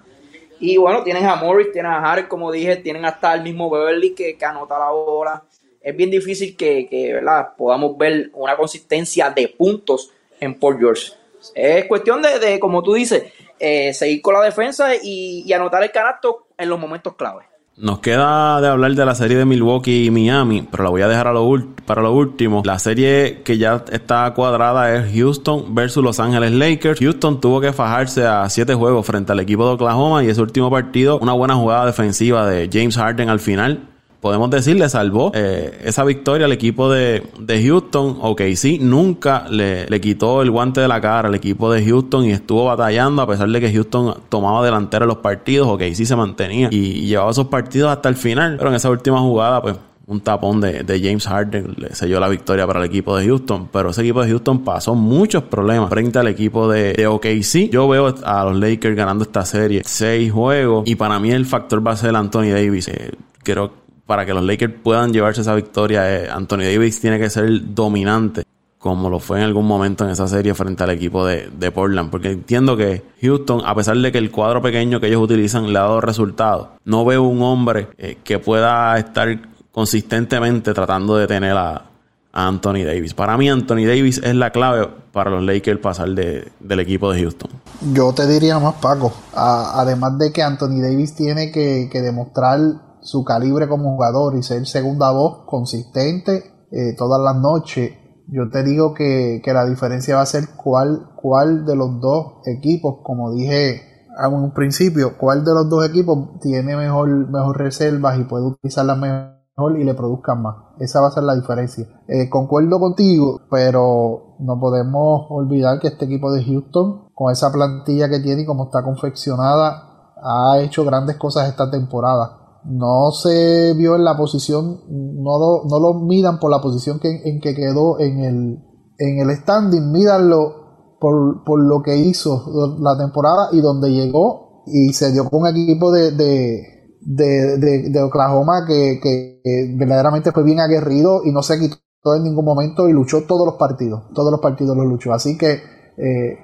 Y 0.60 0.78
bueno, 0.78 1.04
tienen 1.04 1.26
a 1.26 1.36
Morris, 1.36 1.72
tienen 1.72 1.92
a 1.92 2.12
Harry, 2.12 2.28
como 2.28 2.52
dije, 2.52 2.76
tienen 2.78 3.06
hasta 3.06 3.34
el 3.34 3.42
mismo 3.42 3.70
Beverly 3.70 4.14
que, 4.14 4.38
que 4.38 4.46
anota 4.46 4.78
la 4.78 4.92
bola 4.92 5.44
es 5.82 5.96
bien 5.96 6.12
difícil 6.12 6.56
que, 6.56 7.12
¿verdad? 7.14 7.50
podamos 7.58 7.98
ver 7.98 8.30
una 8.34 8.56
consistencia 8.56 9.30
de 9.30 9.48
puntos 9.48 10.12
en 10.40 10.56
Port 10.56 10.80
George. 10.80 11.14
Es 11.56 11.86
cuestión 11.86 12.22
de, 12.22 12.60
como 12.60 12.84
tú 12.84 12.94
dices, 12.94 13.24
eh, 13.60 13.94
seguir 13.94 14.22
con 14.22 14.34
la 14.34 14.42
defensa 14.42 14.92
y, 15.02 15.52
anotar 15.54 15.84
el 15.84 15.92
canasto 15.92 16.48
en 16.58 16.70
los 16.70 16.80
momentos 16.80 17.16
clave. 17.16 17.44
Nos 17.78 18.00
queda 18.00 18.60
de 18.60 18.68
hablar 18.68 18.92
de 18.92 19.06
la 19.06 19.16
serie 19.16 19.38
de 19.38 19.46
Milwaukee 19.46 20.08
y 20.08 20.12
Miami, 20.12 20.68
pero 20.70 20.84
la 20.84 20.90
voy 20.90 21.02
a 21.02 21.08
dejar 21.08 21.28
a 21.28 21.32
lo 21.32 21.50
para 21.86 22.02
lo 22.02 22.12
último. 22.12 22.62
La 22.66 22.78
serie 22.78 23.42
que 23.46 23.58
ya 23.58 23.86
está 23.90 24.34
cuadrada 24.34 24.94
es 24.94 25.14
Houston 25.14 25.74
versus 25.74 26.04
Los 26.04 26.20
Ángeles 26.20 26.52
Lakers. 26.52 27.00
Houston 27.00 27.40
tuvo 27.40 27.62
que 27.62 27.72
fajarse 27.72 28.26
a 28.26 28.50
siete 28.50 28.74
juegos 28.74 29.06
frente 29.06 29.32
al 29.32 29.40
equipo 29.40 29.66
de 29.66 29.76
Oklahoma 29.76 30.26
y 30.26 30.30
ese 30.30 30.42
último 30.42 30.70
partido, 30.70 31.20
una 31.20 31.32
buena 31.32 31.56
jugada 31.56 31.86
defensiva 31.86 32.46
de 32.50 32.70
James 32.70 32.98
Harden 32.98 33.30
al 33.30 33.40
final 33.40 33.88
podemos 34.22 34.50
decir, 34.50 34.78
le 34.78 34.90
salvó 34.90 35.32
eh, 35.34 35.80
esa 35.84 36.04
victoria 36.04 36.46
al 36.46 36.52
equipo 36.52 36.92
de, 36.92 37.24
Houston. 37.48 38.18
Ok, 38.22 38.42
sí, 38.56 38.80
nunca 38.80 39.46
le, 39.50 39.88
le, 39.88 40.02
quitó 40.02 40.42
el 40.42 40.52
guante 40.52 40.82
de 40.82 40.88
la 40.88 41.00
cara 41.00 41.30
al 41.30 41.36
equipo 41.36 41.72
de 41.72 41.86
Houston 41.86 42.26
y 42.26 42.32
estuvo 42.32 42.66
batallando 42.66 43.22
a 43.22 43.28
pesar 43.28 43.50
de 43.50 43.60
que 43.62 43.72
Houston 43.72 44.16
tomaba 44.30 44.64
delantera 44.64 45.06
los 45.06 45.18
partidos. 45.18 45.68
Ok, 45.68 45.84
sí 45.94 46.06
se 46.06 46.16
mantenía 46.16 46.70
y, 46.72 47.08
llevaba 47.08 47.32
esos 47.32 47.48
partidos 47.48 47.92
hasta 47.92 48.10
el 48.10 48.16
final. 48.16 48.56
Pero 48.58 48.70
en 48.70 48.76
esa 48.76 48.90
última 48.90 49.20
jugada, 49.20 49.62
pues 49.62 49.76
un 50.08 50.22
tapón 50.22 50.60
de, 50.60 50.84
James 50.88 51.28
Harden 51.28 51.76
le 51.78 51.94
selló 51.94 52.20
la 52.20 52.28
victoria 52.28 52.66
para 52.66 52.80
el 52.80 52.86
equipo 52.86 53.16
de 53.16 53.28
Houston. 53.28 53.70
Pero 53.72 53.92
ese 53.92 54.02
equipo 54.02 54.24
de 54.24 54.30
Houston 54.30 54.64
pasó 54.64 54.96
muchos 54.96 55.44
problemas 55.44 55.90
frente 55.90 56.18
al 56.20 56.28
equipo 56.28 56.68
de, 56.68 56.94
de 56.94 57.08
OKC. 57.08 57.70
Yo 57.72 57.88
veo 57.88 58.16
a 58.24 58.44
los 58.46 58.60
Lakers 58.60 58.96
ganando 58.96 59.24
esta 59.24 59.46
serie 59.46 59.84
seis 59.86 60.32
juegos 60.32 60.90
y 60.90 60.96
para 60.96 61.20
mí 61.20 61.32
el 61.32 61.46
factor 61.46 61.86
va 61.86 61.92
a 61.92 61.96
ser 61.96 62.16
Anthony 62.16 62.50
Davis. 62.52 62.88
Eh, 62.88 63.12
creo 63.44 63.72
para 64.10 64.26
que 64.26 64.34
los 64.34 64.44
Lakers 64.44 64.74
puedan 64.82 65.14
llevarse 65.14 65.42
esa 65.42 65.54
victoria, 65.54 66.12
eh, 66.12 66.28
Anthony 66.32 66.64
Davis 66.64 67.00
tiene 67.00 67.20
que 67.20 67.30
ser 67.30 67.76
dominante, 67.76 68.42
como 68.80 69.08
lo 69.08 69.20
fue 69.20 69.38
en 69.38 69.44
algún 69.44 69.68
momento 69.68 70.04
en 70.04 70.10
esa 70.10 70.28
serie 70.28 70.56
frente 70.56 70.84
al 70.84 70.90
equipo 70.90 71.28
de, 71.28 71.72
Portland. 71.72 72.10
Porque 72.10 72.32
entiendo 72.32 72.76
que 72.76 73.04
Houston, 73.22 73.62
a 73.64 73.76
pesar 73.76 73.96
de 73.98 74.12
que 74.12 74.18
el 74.18 74.32
cuadro 74.32 74.64
pequeño 74.64 75.00
que 75.00 75.10
ellos 75.10 75.22
utilizan 75.22 75.72
le 75.72 75.78
ha 75.78 75.84
dado 75.84 76.02
resultados, 76.02 76.70
no 76.86 77.06
veo 77.06 77.22
un 77.22 77.44
hombre 77.44 77.90
eh, 78.00 78.18
que 78.24 78.40
pueda 78.40 78.98
estar 78.98 79.30
consistentemente 79.72 80.74
tratando 80.74 81.16
de 81.16 81.28
tener 81.28 81.56
a, 81.56 81.86
Anthony 82.32 82.86
Davis. 82.86 83.14
Para 83.14 83.38
mí, 83.38 83.48
Anthony 83.48 83.86
Davis 83.86 84.20
es 84.24 84.34
la 84.34 84.50
clave 84.52 84.88
para 85.12 85.30
los 85.30 85.44
Lakers 85.44 85.80
pasar 85.80 86.10
del 86.10 86.80
equipo 86.80 87.12
de 87.12 87.22
Houston. 87.22 87.52
Yo 87.94 88.12
te 88.14 88.26
diría 88.26 88.58
más, 88.58 88.76
Paco. 88.76 89.14
además 89.36 90.18
de 90.18 90.32
que 90.32 90.42
Anthony 90.42 90.82
Davis 90.82 91.14
tiene 91.16 91.52
que, 91.52 91.90
que 91.92 92.02
demostrar 92.02 92.89
su 93.02 93.24
calibre 93.24 93.68
como 93.68 93.92
jugador 93.92 94.36
y 94.36 94.44
ser 94.44 94.66
segunda 94.66 95.12
voz 95.12 95.46
consistente 95.46 96.68
eh, 96.72 96.96
todas 96.96 97.20
las 97.22 97.36
noches, 97.36 97.94
yo 98.28 98.50
te 98.50 98.64
digo 98.64 98.94
que, 98.94 99.42
la 99.46 99.66
diferencia 99.66 100.16
va 100.16 100.22
a 100.22 100.28
ser 100.28 100.50
cuál, 100.56 101.10
cuál 101.16 101.66
de 101.66 101.76
los 101.76 102.00
dos 102.00 102.42
equipos, 102.46 102.98
como 103.04 103.32
dije 103.32 103.82
en 104.24 104.34
un 104.34 104.54
principio, 104.54 105.18
cuál 105.18 105.44
de 105.44 105.54
los 105.54 105.70
dos 105.70 105.88
equipos 105.88 106.40
tiene 106.42 106.76
mejor, 106.76 107.10
mejor 107.30 107.58
reservas 107.58 108.20
y 108.20 108.26
puede 108.26 108.46
utilizarlas 108.46 108.98
mejor 109.00 109.80
y 109.80 109.84
le 109.84 109.94
produzcan 109.96 110.44
más. 110.44 110.56
Esa 110.80 111.02
va 111.02 111.08
a 111.08 111.12
ser 111.12 111.24
la 111.24 111.36
diferencia. 111.36 111.88
Eh, 112.08 112.30
concuerdo 112.30 112.80
contigo, 112.80 113.42
pero 113.50 114.36
no 114.40 114.60
podemos 114.60 115.26
olvidar 115.30 115.80
que 115.80 115.88
este 115.88 116.06
equipo 116.06 116.32
de 116.32 116.44
Houston, 116.44 117.10
con 117.14 117.32
esa 117.32 117.52
plantilla 117.52 118.10
que 118.10 118.20
tiene 118.20 118.44
y 118.44 118.46
como 118.46 118.66
está 118.66 118.84
confeccionada, 118.84 120.14
ha 120.22 120.60
hecho 120.60 120.86
grandes 120.86 121.18
cosas 121.18 121.50
esta 121.50 121.72
temporada 121.72 122.40
no 122.66 123.12
se 123.12 123.74
vio 123.76 123.96
en 123.96 124.04
la 124.04 124.18
posición, 124.18 124.82
no, 124.90 125.64
no 125.64 125.80
lo 125.80 125.94
miran 125.94 126.40
por 126.40 126.52
la 126.52 126.62
posición 126.62 127.00
que, 127.00 127.22
en 127.24 127.40
que 127.40 127.56
quedó 127.56 128.00
en 128.00 128.20
el, 128.20 128.60
en 128.98 129.20
el 129.20 129.36
standing, 129.38 129.92
mídanlo 129.92 130.98
por, 131.00 131.44
por, 131.44 131.64
lo 131.64 131.82
que 131.82 131.98
hizo 131.98 132.78
la 132.80 132.98
temporada 132.98 133.50
y 133.54 133.62
donde 133.62 133.92
llegó 133.92 134.64
y 134.68 134.94
se 134.94 135.12
dio 135.12 135.30
con 135.30 135.42
un 135.42 135.48
equipo 135.48 135.92
de, 135.92 136.12
de, 136.12 136.80
de, 137.02 138.02
Oklahoma 138.02 138.66
que, 138.68 139.00
que, 139.02 139.42
verdaderamente 139.78 140.32
fue 140.32 140.44
bien 140.44 140.60
aguerrido 140.60 141.22
y 141.24 141.32
no 141.32 141.42
se 141.42 141.60
quitó 141.60 142.16
en 142.16 142.24
ningún 142.24 142.46
momento 142.46 142.88
y 142.88 142.94
luchó 142.94 143.26
todos 143.26 143.46
los 143.46 143.56
partidos, 143.56 144.04
todos 144.14 144.32
los 144.32 144.42
partidos 144.42 144.76
los 144.76 144.86
luchó. 144.86 145.14
Así 145.14 145.38
que 145.38 145.62
eh, 145.98 146.38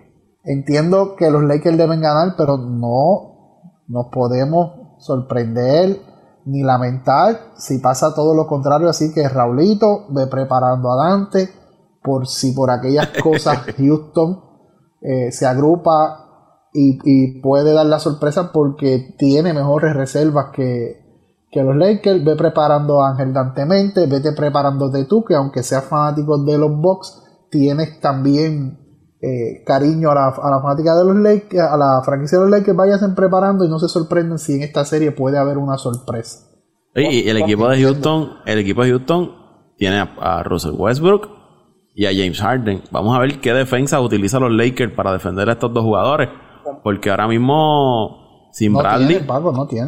entiendo 0.45 1.15
que 1.15 1.29
los 1.29 1.43
Lakers 1.43 1.77
deben 1.77 2.01
ganar, 2.01 2.35
pero 2.37 2.57
no 2.57 3.35
nos 3.87 4.07
podemos 4.11 4.84
sorprender 4.97 5.99
ni 6.45 6.61
lamentar 6.61 7.53
si 7.57 7.79
pasa 7.79 8.13
todo 8.13 8.35
lo 8.35 8.47
contrario. 8.47 8.89
Así 8.89 9.13
que 9.13 9.27
Raulito, 9.27 10.05
ve 10.09 10.27
preparando 10.27 10.91
a 10.91 10.95
Dante 10.95 11.49
por 12.03 12.27
si 12.27 12.51
por 12.51 12.69
aquellas 12.69 13.09
cosas 13.23 13.59
Houston 13.77 14.41
eh, 15.01 15.31
se 15.31 15.45
agrupa 15.45 16.21
y, 16.77 17.39
puede 17.39 17.73
dar 17.73 17.85
la 17.85 17.99
sorpresa 17.99 18.51
porque 18.51 19.15
tiene 19.17 19.53
mejores 19.53 19.95
reservas 19.95 20.47
que, 20.53 21.45
que 21.49 21.63
los 21.63 21.75
Lakers. 21.75 22.23
Ve 22.25 22.35
preparando 22.35 23.01
a 23.01 23.11
Ángel 23.11 23.33
Dantemente, 23.33 24.07
vete 24.07 24.33
preparándote 24.33 25.05
tú, 25.05 25.23
que 25.23 25.35
aunque 25.35 25.63
seas 25.63 25.85
fanático 25.85 26.37
de 26.43 26.57
los 26.57 26.75
Bucks, 26.75 27.23
tienes 27.49 28.01
también 28.01 28.84
eh, 29.25 29.63
cariño 29.65 30.11
a 30.11 30.15
la, 30.15 30.27
a 30.27 30.49
la, 30.51 30.61
fanática 30.61 30.95
de 30.95 31.03
los 31.03 31.15
Lakers, 31.15 31.63
a 31.63 31.77
la 31.77 32.01
franquicia 32.05 32.37
de 32.37 32.43
los 32.43 32.51
Lakers, 32.51 32.77
vayan 32.77 33.15
preparando 33.15 33.65
y 33.65 33.69
no 33.69 33.79
se 33.79 33.87
sorprenden 33.87 34.37
si 34.37 34.53
en 34.53 34.61
esta 34.61 34.85
serie 34.85 35.11
puede 35.11 35.39
haber 35.39 35.57
una 35.57 35.77
sorpresa. 35.77 36.45
Y, 36.93 37.27
el 37.27 37.37
equipo 37.37 37.67
de 37.67 37.81
Houston, 37.81 38.33
el 38.45 38.59
equipo 38.59 38.83
de 38.83 38.91
Houston 38.91 39.31
tiene 39.77 40.07
a, 40.19 40.43
Russell 40.43 40.75
Westbrook 40.77 41.27
y 41.95 42.05
a 42.05 42.09
James 42.09 42.39
Harden. 42.39 42.83
Vamos 42.91 43.15
a 43.15 43.19
ver 43.19 43.41
qué 43.41 43.53
defensa 43.53 43.99
utiliza 43.99 44.39
los 44.39 44.51
Lakers 44.51 44.93
para 44.93 45.11
defender 45.11 45.49
a 45.49 45.53
estos 45.53 45.73
dos 45.73 45.83
jugadores. 45.83 46.29
Porque 46.83 47.09
ahora 47.09 47.27
mismo 47.27 48.49
sin 48.51 48.73
Bradley, 48.73 49.25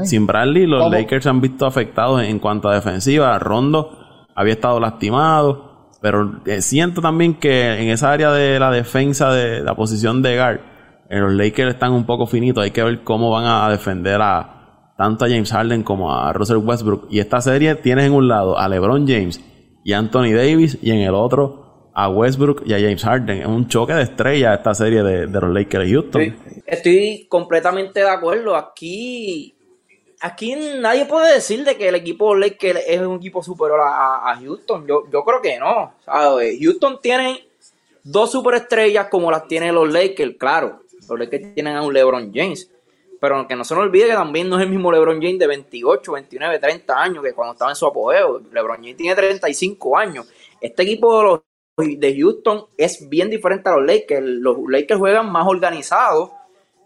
sin 0.03 0.27
Bradley, 0.27 0.65
los 0.65 0.91
Lakers 0.91 1.23
se 1.23 1.29
han 1.29 1.41
visto 1.41 1.65
afectados 1.65 2.23
en 2.23 2.39
cuanto 2.39 2.69
a 2.69 2.75
defensiva. 2.75 3.37
Rondo 3.39 3.91
había 4.35 4.53
estado 4.53 4.79
lastimado, 4.79 5.66
pero 6.01 6.41
eh, 6.45 6.61
siento 6.61 7.01
también 7.01 7.35
que 7.35 7.81
en 7.81 7.89
esa 7.89 8.11
área 8.11 8.31
de 8.31 8.59
la 8.59 8.71
defensa 8.71 9.31
de 9.31 9.61
la 9.61 9.75
posición 9.75 10.21
de 10.21 10.37
guard, 10.37 10.59
en 11.09 11.21
los 11.21 11.33
Lakers 11.33 11.73
están 11.73 11.93
un 11.93 12.05
poco 12.05 12.27
finitos, 12.27 12.63
hay 12.63 12.71
que 12.71 12.83
ver 12.83 13.03
cómo 13.03 13.31
van 13.31 13.45
a 13.45 13.69
defender 13.69 14.21
a 14.21 14.93
tanto 14.97 15.25
a 15.25 15.29
James 15.29 15.51
Harden 15.51 15.83
como 15.83 16.13
a 16.13 16.33
Russell 16.33 16.57
Westbrook. 16.57 17.07
Y 17.09 17.19
esta 17.19 17.39
serie 17.39 17.75
tienes 17.75 18.05
en 18.05 18.13
un 18.13 18.27
lado 18.27 18.57
a 18.57 18.67
LeBron 18.67 19.07
James 19.07 19.39
y 19.83 19.93
Anthony 19.93 20.33
Davis 20.35 20.77
y 20.81 20.91
en 20.91 20.99
el 20.99 21.13
otro 21.13 21.91
a 21.93 22.09
Westbrook 22.09 22.63
y 22.65 22.73
a 22.73 22.79
James 22.79 23.03
Harden. 23.03 23.41
Es 23.41 23.47
un 23.47 23.67
choque 23.67 23.93
de 23.93 24.03
estrella 24.03 24.55
esta 24.55 24.73
serie 24.73 25.03
de, 25.03 25.27
los 25.27 25.53
Lakers 25.53 25.85
de 25.85 25.93
Houston. 25.93 26.35
estoy 26.65 27.27
completamente 27.29 28.01
de 28.01 28.09
acuerdo. 28.09 28.55
Aquí 28.55 29.56
aquí 30.21 30.55
nadie 30.79 31.05
puede 31.05 31.35
decir 31.35 31.63
de 31.63 31.75
que 31.77 31.87
el 31.87 31.95
equipo 31.95 32.35
Lakers 32.35 32.81
es 32.87 33.01
un 33.01 33.17
equipo 33.17 33.43
superior 33.43 33.79
a, 33.83 34.37
Houston. 34.39 34.85
Yo, 34.87 35.03
yo 35.11 35.23
creo 35.23 35.41
que 35.41 35.59
no. 35.59 35.93
Houston 36.05 36.99
tiene 37.01 37.47
dos 38.03 38.31
superestrellas 38.31 39.07
como 39.07 39.31
las 39.31 39.47
tienen 39.47 39.75
los 39.75 39.91
Lakers, 39.91 40.35
claro. 40.37 40.81
Los 41.07 41.19
Lakers 41.19 41.53
tienen 41.53 41.75
a 41.75 41.81
un 41.81 41.93
LeBron 41.93 42.31
James. 42.33 42.71
Pero 43.19 43.47
que 43.47 43.55
no 43.55 43.63
se 43.63 43.73
nos 43.73 43.83
olvide 43.83 44.07
que 44.07 44.13
también 44.13 44.47
no 44.47 44.57
es 44.57 44.63
el 44.63 44.69
mismo 44.69 44.91
LeBron 44.91 45.19
James 45.19 45.39
de 45.39 45.47
28, 45.47 46.11
29, 46.11 46.59
30 46.59 47.01
años 47.01 47.23
que 47.23 47.33
cuando 47.33 47.53
estaba 47.53 47.71
en 47.71 47.75
su 47.75 47.87
apogeo. 47.87 48.41
LeBron 48.51 48.77
James 48.77 48.97
tiene 48.97 49.15
35 49.15 49.97
años. 49.97 50.27
Este 50.61 50.83
equipo 50.83 51.17
de 51.17 51.23
los 51.23 51.41
de 51.77 52.15
Houston 52.19 52.65
es 52.75 53.07
bien 53.07 53.29
diferente 53.29 53.69
a 53.69 53.77
los 53.77 53.85
Lakers. 53.85 54.25
Los 54.25 54.57
Lakers 54.67 54.99
juegan 54.99 55.31
más 55.31 55.47
organizados 55.47 56.31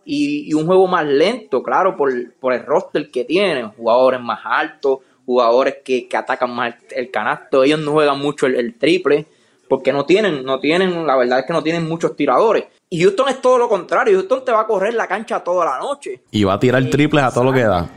y, 0.06 0.54
un 0.54 0.66
juego 0.66 0.88
más 0.88 1.06
lento, 1.06 1.62
claro, 1.62 1.96
por, 1.96 2.12
el 2.12 2.66
roster 2.66 3.10
que 3.12 3.24
tienen, 3.26 3.70
jugadores 3.72 4.20
más 4.20 4.40
altos, 4.44 5.00
jugadores 5.26 5.78
que, 5.84 6.08
atacan 6.14 6.54
más 6.54 6.76
el, 6.92 7.12
canasto, 7.12 7.64
ellos 7.64 7.80
no 7.80 7.92
juegan 7.92 8.20
mucho 8.20 8.48
el, 8.48 8.76
triple, 8.76 9.28
porque 9.68 9.94
no 9.94 10.06
tienen, 10.06 10.44
no 10.44 10.60
tienen, 10.60 11.06
la 11.06 11.16
verdad 11.16 11.40
es 11.40 11.46
que 11.46 11.54
no 11.54 11.64
tienen 11.64 11.88
muchos 11.88 12.16
tiradores. 12.16 12.66
Y 12.90 13.02
Houston 13.04 13.30
es 13.30 13.42
todo 13.42 13.58
lo 13.58 13.70
contrario, 13.70 14.18
Houston 14.18 14.44
te 14.44 14.52
va 14.52 14.62
a 14.62 14.68
correr 14.68 14.94
la 14.94 15.08
cancha 15.08 15.42
toda 15.42 15.66
la 15.66 15.80
noche. 15.80 16.24
Y 16.32 16.44
va 16.44 16.54
a 16.54 16.60
tirar 16.60 16.84
triples 16.90 17.24
a 17.24 17.32
todo 17.32 17.46
lo 17.46 17.54
que 17.54 17.64
da. 17.64 17.90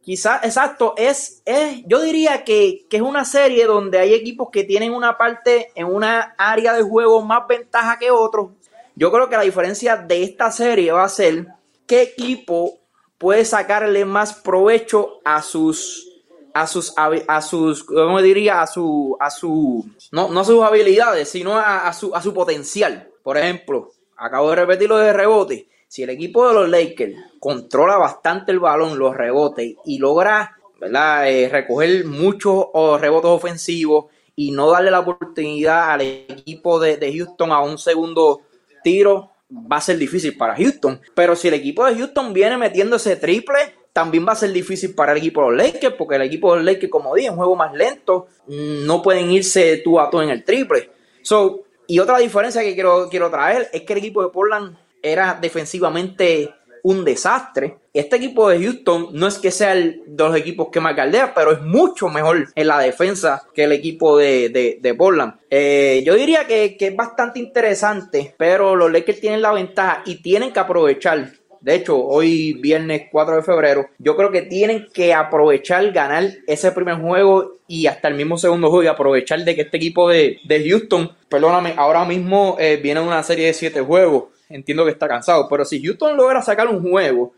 Quizás, 0.00 0.42
exacto, 0.42 0.94
es, 0.96 1.42
es, 1.44 1.82
yo 1.86 2.00
diría 2.00 2.42
que, 2.42 2.86
que, 2.88 2.96
es 2.96 3.02
una 3.02 3.26
serie 3.26 3.66
donde 3.66 3.98
hay 3.98 4.14
equipos 4.14 4.48
que 4.50 4.64
tienen 4.64 4.94
una 4.94 5.18
parte 5.18 5.70
en 5.74 5.86
una 5.86 6.34
área 6.38 6.72
de 6.72 6.82
juego 6.82 7.20
más 7.20 7.46
ventaja 7.46 7.98
que 7.98 8.10
otros 8.10 8.52
yo 8.98 9.12
creo 9.12 9.28
que 9.28 9.36
la 9.36 9.42
diferencia 9.42 9.96
de 9.96 10.24
esta 10.24 10.50
serie 10.50 10.90
va 10.90 11.04
a 11.04 11.08
ser 11.08 11.46
qué 11.86 12.02
equipo 12.02 12.80
puede 13.16 13.44
sacarle 13.44 14.04
más 14.04 14.34
provecho 14.34 15.20
a 15.24 15.40
sus 15.40 16.04
a 16.52 16.66
sus 16.66 16.92
a 16.96 17.40
sus 17.40 17.84
¿cómo 17.84 18.20
diría? 18.20 18.60
a 18.60 18.66
su 18.66 19.16
a 19.20 19.30
su 19.30 19.88
no, 20.10 20.28
no 20.30 20.44
sus 20.44 20.64
habilidades, 20.64 21.28
sino 21.28 21.56
a, 21.56 21.92
su 21.92 22.12
a 22.12 22.20
su 22.20 22.34
potencial. 22.34 23.08
Por 23.22 23.38
ejemplo, 23.38 23.92
acabo 24.16 24.50
de 24.50 24.56
repetir 24.56 24.88
lo 24.88 24.98
de 24.98 25.12
rebote. 25.12 25.68
Si 25.86 26.02
el 26.02 26.10
equipo 26.10 26.48
de 26.48 26.54
los 26.54 26.68
Lakers 26.68 27.14
controla 27.38 27.98
bastante 27.98 28.50
el 28.50 28.58
balón, 28.58 28.98
los 28.98 29.16
rebotes 29.16 29.76
y 29.84 29.98
logra. 29.98 30.56
Eh, 30.80 31.48
recoger 31.50 32.04
muchos 32.04 32.66
rebotes 33.00 33.30
ofensivos 33.30 34.06
y 34.36 34.52
no 34.52 34.70
darle 34.70 34.92
la 34.92 35.00
oportunidad 35.00 35.90
al 35.90 36.02
equipo 36.02 36.78
de 36.78 37.12
Houston 37.12 37.50
a 37.50 37.60
un 37.60 37.78
segundo 37.78 38.42
tiro 38.88 39.30
va 39.50 39.76
a 39.76 39.80
ser 39.80 39.98
difícil 39.98 40.36
para 40.36 40.56
Houston. 40.56 41.00
Pero 41.14 41.36
si 41.36 41.48
el 41.48 41.54
equipo 41.54 41.84
de 41.84 41.94
Houston 41.96 42.32
viene 42.32 42.56
metiendo 42.56 42.96
ese 42.96 43.16
triple, 43.16 43.58
también 43.92 44.26
va 44.26 44.32
a 44.32 44.36
ser 44.36 44.52
difícil 44.52 44.94
para 44.94 45.12
el 45.12 45.18
equipo 45.18 45.42
de 45.42 45.50
los 45.50 45.66
Lakers, 45.66 45.94
porque 45.96 46.16
el 46.16 46.22
equipo 46.22 46.52
de 46.52 46.58
los 46.58 46.66
Lakers, 46.66 46.90
como 46.90 47.14
dije, 47.14 47.30
un 47.30 47.36
juego 47.36 47.56
más 47.56 47.74
lento, 47.74 48.28
no 48.46 49.02
pueden 49.02 49.30
irse 49.30 49.78
tú 49.78 49.98
a 49.98 50.08
tú 50.08 50.20
en 50.20 50.30
el 50.30 50.44
triple. 50.44 50.90
So, 51.22 51.64
y 51.86 51.98
otra 51.98 52.18
diferencia 52.18 52.62
que 52.62 52.74
quiero, 52.74 53.08
quiero 53.10 53.30
traer 53.30 53.68
es 53.72 53.82
que 53.82 53.92
el 53.92 53.98
equipo 53.98 54.22
de 54.22 54.30
Portland 54.30 54.76
era 55.02 55.38
defensivamente 55.40 56.54
un 56.82 57.04
desastre. 57.04 57.76
Este 57.92 58.16
equipo 58.16 58.48
de 58.48 58.62
Houston 58.62 59.08
no 59.12 59.26
es 59.26 59.38
que 59.38 59.50
sea 59.50 59.72
el 59.72 60.02
de 60.06 60.24
los 60.24 60.36
equipos 60.36 60.68
que 60.70 60.80
más 60.80 60.94
caldea, 60.94 61.34
pero 61.34 61.52
es 61.52 61.62
mucho 61.62 62.08
mejor 62.08 62.48
en 62.54 62.66
la 62.66 62.78
defensa 62.78 63.42
que 63.54 63.64
el 63.64 63.72
equipo 63.72 64.16
de, 64.18 64.78
de, 64.80 64.94
Portland. 64.94 65.34
Eh, 65.50 66.02
yo 66.04 66.14
diría 66.14 66.46
que, 66.46 66.76
es 66.78 66.96
bastante 66.96 67.38
interesante, 67.38 68.34
pero 68.36 68.76
los 68.76 68.90
Lakers 68.92 69.20
tienen 69.20 69.42
la 69.42 69.52
ventaja 69.52 70.02
y 70.06 70.22
tienen 70.22 70.52
que 70.52 70.60
aprovechar 70.60 71.32
de 71.60 71.74
hecho, 71.74 71.98
hoy 71.98 72.52
viernes 72.54 73.08
4 73.10 73.36
de 73.36 73.42
febrero, 73.42 73.88
yo 73.98 74.16
creo 74.16 74.30
que 74.30 74.42
tienen 74.42 74.86
que 74.92 75.12
aprovechar 75.12 75.90
ganar 75.90 76.24
ese 76.46 76.70
primer 76.72 76.96
juego 76.96 77.56
y 77.66 77.86
hasta 77.86 78.08
el 78.08 78.14
mismo 78.14 78.38
segundo 78.38 78.68
juego 78.70 78.84
y 78.84 78.86
aprovechar 78.86 79.44
de 79.44 79.54
que 79.54 79.62
este 79.62 79.76
equipo 79.76 80.08
de, 80.08 80.38
Houston, 80.48 81.10
perdóname, 81.28 81.74
ahora 81.76 82.04
mismo 82.04 82.56
eh, 82.60 82.78
viene 82.80 83.00
una 83.00 83.22
serie 83.22 83.46
de 83.46 83.54
7 83.54 83.80
juegos 83.80 84.24
entiendo 84.48 84.84
que 84.84 84.90
está 84.90 85.08
cansado. 85.08 85.48
Pero 85.48 85.64
si 85.64 85.82
Houston 85.82 86.16
logra 86.16 86.42
sacar 86.42 86.68
un 86.68 86.82
juego, 86.82 87.32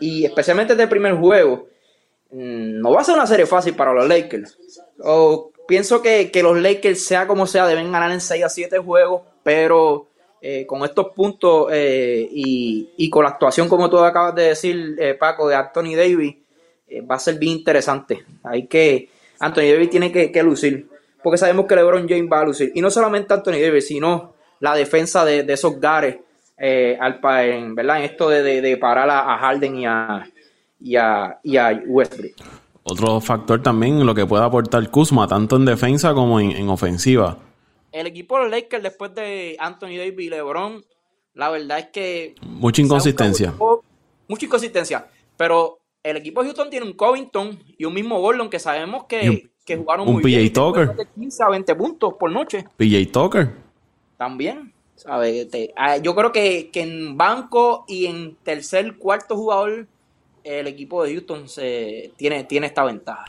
y 0.00 0.24
especialmente 0.24 0.72
este 0.72 0.86
primer 0.88 1.14
juego, 1.14 1.68
mm, 2.30 2.80
no 2.80 2.92
va 2.92 3.02
a 3.02 3.04
ser 3.04 3.14
una 3.14 3.26
serie 3.26 3.46
fácil 3.46 3.74
para 3.74 3.92
los 3.92 4.08
Lakers. 4.08 4.58
O 5.02 5.52
pienso 5.68 6.02
que, 6.02 6.30
los 6.42 6.58
Lakers, 6.58 7.04
sea 7.04 7.26
como 7.26 7.46
sea, 7.46 7.66
deben 7.66 7.92
ganar 7.92 8.10
en 8.10 8.20
6 8.20 8.44
a 8.44 8.48
7 8.48 8.78
juegos, 8.78 9.22
pero 9.42 10.08
eh, 10.40 10.64
con 10.66 10.82
estos 10.84 11.08
puntos 11.14 11.68
eh, 11.70 12.26
y, 12.30 13.10
con 13.10 13.24
la 13.24 13.30
actuación, 13.30 13.68
como 13.68 13.90
tú 13.90 13.98
acabas 13.98 14.34
de 14.34 14.42
decir, 14.44 14.96
eh, 14.98 15.14
Paco, 15.14 15.48
de 15.48 15.54
Anthony 15.54 15.94
Davis, 15.94 16.36
va 17.08 17.14
a 17.14 17.20
ser 17.20 17.38
bien 17.38 17.58
interesante. 17.58 18.24
Hay 18.42 18.66
que, 18.66 19.10
Anthony 19.38 19.70
Davis 19.72 19.90
tiene 19.90 20.10
que, 20.10 20.42
lucir, 20.42 20.88
porque 21.22 21.38
sabemos 21.38 21.66
que 21.66 21.76
LeBron 21.76 22.08
James 22.08 22.28
va 22.32 22.40
a 22.40 22.44
lucir. 22.44 22.72
Y 22.74 22.80
no 22.80 22.90
solamente 22.90 23.32
Anthony 23.32 23.60
Davis, 23.62 23.86
sino 23.86 24.34
la 24.58 24.74
defensa 24.74 25.24
de, 25.24 25.44
de 25.44 25.52
esos 25.52 25.78
gares 25.78 26.16
eh, 26.62 26.98
al, 27.00 27.20
en, 27.42 27.74
¿verdad? 27.74 27.98
en 27.98 28.04
esto 28.04 28.28
de, 28.28 28.76
parar 28.76 29.08
a, 29.08 29.38
Harden 29.38 29.76
y 29.76 29.86
a, 29.86 30.30
y 30.78 30.96
a, 31.56 31.82
Westbrook. 31.86 32.34
Otro 32.82 33.20
factor 33.22 33.62
también 33.62 34.04
lo 34.04 34.14
que 34.14 34.26
puede 34.26 34.44
aportar 34.44 34.90
Kuzma, 34.90 35.26
tanto 35.26 35.56
en 35.56 35.64
defensa 35.64 36.12
como 36.12 36.38
en, 36.38 36.68
ofensiva. 36.68 37.38
El 37.92 38.06
equipo 38.06 38.36
de 38.36 38.42
los 38.44 38.50
Lakers 38.50 38.82
después 38.82 39.14
de 39.14 39.56
Anthony 39.58 39.96
Davis 39.96 40.26
y 40.26 40.28
LeBron, 40.28 40.84
la 41.34 41.48
verdad 41.48 41.78
es 41.78 41.86
que... 41.86 42.34
Mucha 42.42 42.82
inconsistencia. 42.82 43.54
Mucha 44.28 44.44
inconsistencia. 44.44 45.06
Pero 45.38 45.78
el 46.02 46.18
equipo 46.18 46.42
de 46.42 46.48
Houston 46.48 46.68
tiene 46.68 46.84
un 46.84 46.92
Covington 46.92 47.58
y 47.78 47.86
un 47.86 47.94
mismo 47.94 48.20
Gordon 48.20 48.50
que 48.50 48.58
sabemos 48.58 49.04
que, 49.04 49.50
que 49.64 49.78
jugaron 49.78 50.06
un 50.06 50.14
muy 50.14 50.22
PJ 50.22 50.52
Tucker. 50.52 50.94
De 50.94 51.06
15 51.06 51.42
a 51.42 51.48
20 51.48 51.74
puntos 51.74 52.14
por 52.20 52.30
noche. 52.30 52.66
PJ 52.76 53.10
Tucker. 53.10 53.50
También. 54.18 54.69
Ah, 55.06 55.96
yo 55.98 56.14
creo 56.14 56.32
que, 56.32 56.70
en 56.74 57.16
banco 57.16 57.84
y 57.88 58.06
en 58.06 58.36
tercer, 58.42 58.96
cuarto 58.96 59.36
jugador, 59.36 59.86
el 60.44 60.66
equipo 60.66 61.04
de 61.04 61.12
Houston 61.12 61.48
se, 61.48 62.12
tiene, 62.16 62.44
tiene 62.44 62.66
esta 62.66 62.84
ventaja. 62.84 63.24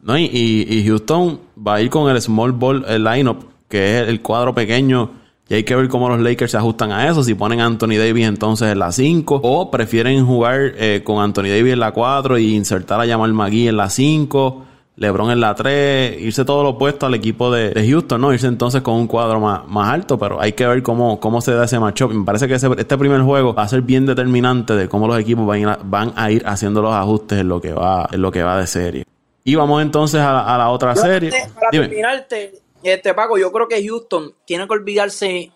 No, 0.00 0.16
y, 0.18 0.84
Houston 0.86 1.40
va 1.66 1.76
a 1.76 1.80
ir 1.82 1.90
con 1.90 2.10
el 2.10 2.20
small 2.20 2.52
ball 2.52 2.84
el 2.88 3.04
lineup, 3.04 3.44
que 3.68 4.00
es 4.00 4.08
el 4.08 4.22
cuadro 4.22 4.54
pequeño. 4.54 5.10
Y 5.48 5.54
hay 5.54 5.64
que 5.64 5.74
ver 5.74 5.88
cómo 5.88 6.08
los 6.10 6.20
Lakers 6.20 6.50
se 6.50 6.58
ajustan 6.58 6.92
a 6.92 7.08
eso. 7.08 7.24
Si 7.24 7.34
ponen 7.34 7.60
a 7.60 7.66
Anthony 7.66 7.96
Davis 7.96 8.26
entonces 8.26 8.70
en 8.70 8.78
la 8.78 8.92
5. 8.92 9.40
O 9.42 9.70
prefieren 9.70 10.24
jugar 10.26 10.74
eh, 10.76 11.00
con 11.02 11.22
Anthony 11.22 11.48
Davis 11.48 11.72
en 11.72 11.80
la 11.80 11.92
4 11.92 12.38
y 12.38 12.54
insertar 12.54 13.00
a 13.00 13.06
Jamal 13.06 13.32
McGee 13.32 13.68
en 13.68 13.78
la 13.78 13.88
5. 13.88 14.66
LeBron 14.98 15.30
en 15.30 15.40
la 15.40 15.54
3, 15.54 16.20
irse 16.20 16.44
todo 16.44 16.64
lo 16.64 16.70
opuesto 16.70 17.06
al 17.06 17.14
equipo 17.14 17.52
de, 17.52 17.72
Houston, 17.88 18.20
¿no? 18.20 18.32
Irse 18.32 18.48
entonces 18.48 18.82
con 18.82 18.94
un 18.94 19.06
cuadro 19.06 19.38
más, 19.38 19.66
más 19.68 19.90
alto, 19.90 20.18
pero 20.18 20.40
hay 20.40 20.52
que 20.52 20.66
ver 20.66 20.82
cómo, 20.82 21.20
cómo 21.20 21.40
se 21.40 21.52
da 21.52 21.66
ese 21.66 21.78
matchup. 21.78 22.12
Me 22.12 22.24
parece 22.24 22.48
que 22.48 22.54
este 22.54 22.98
primer 22.98 23.20
juego 23.22 23.54
va 23.54 23.62
a 23.62 23.68
ser 23.68 23.82
bien 23.82 24.06
determinante 24.06 24.74
de 24.74 24.88
cómo 24.88 25.06
los 25.06 25.18
equipos 25.20 25.46
van 25.46 25.58
a, 25.58 25.60
ir, 25.60 25.78
van 25.84 26.12
a 26.16 26.30
ir 26.32 26.42
haciendo 26.46 26.82
los 26.82 26.92
ajustes 26.92 27.38
en 27.38 27.48
lo 27.48 27.60
que 27.60 27.72
va, 27.72 28.08
en 28.10 28.20
lo 28.20 28.32
que 28.32 28.42
va 28.42 28.58
de 28.58 28.66
serie. 28.66 29.04
Y 29.44 29.54
vamos 29.54 29.80
entonces 29.82 30.20
a, 30.20 30.58
la 30.58 30.68
otra 30.70 30.96
serie. 30.96 31.30
Para 31.54 31.70
terminarte, 31.70 32.54
este 32.82 33.14
Paco, 33.14 33.38
yo 33.38 33.52
creo 33.52 33.68
que 33.68 33.86
Houston 33.86 34.34
tiene 34.44 34.66
que 34.66 34.72
olvidarse, 34.72 35.52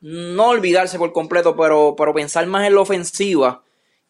no 0.00 0.48
olvidarse 0.48 0.96
por 0.96 1.12
completo, 1.12 1.56
pero, 1.56 1.96
pero 1.98 2.14
pensar 2.14 2.46
más 2.46 2.68
en 2.68 2.76
la 2.76 2.82
ofensiva 2.82 3.62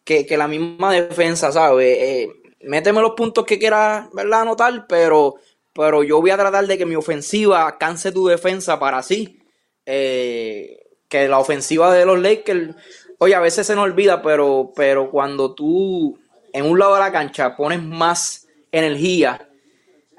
que, 0.05 0.27
que 0.27 0.37
la 0.37 0.49
misma 0.49 0.93
defensa, 0.93 1.51
¿sabes? 1.51 1.97
Eh, 1.99 2.40
méteme 2.63 3.01
los 3.01 3.13
puntos 3.13 3.45
que 3.45 3.59
quieras, 3.59 4.09
¿verdad? 4.13 4.43
Anotar, 4.43 4.87
pero, 4.89 5.37
pero 5.73 6.03
yo 6.03 6.21
voy 6.21 6.31
a 6.31 6.37
tratar 6.37 6.67
de 6.67 6.79
que 6.79 6.87
mi 6.87 6.97
ofensiva 6.97 7.79
canse 7.79 8.13
tu 8.13 8.27
defensa 8.27 8.79
para 8.79 8.99
así. 8.99 9.39
Eh, 9.87 10.79
que 11.09 11.29
la 11.29 11.41
ofensiva 11.41 11.93
de 11.93 12.07
los 12.07 12.21
Lakers, 12.21 12.75
oye, 13.19 13.35
a 13.35 13.41
veces 13.41 13.67
se 13.67 13.75
nos 13.75 13.85
olvida, 13.85 14.23
pero, 14.23 14.73
pero 14.77 15.11
cuando 15.11 15.55
tú 15.55 16.19
en 16.53 16.65
un 16.65 16.79
lado 16.79 16.95
de 16.95 17.01
la 17.01 17.13
cancha 17.13 17.57
pones 17.57 17.83
más 17.83 18.47
energía, 18.71 19.49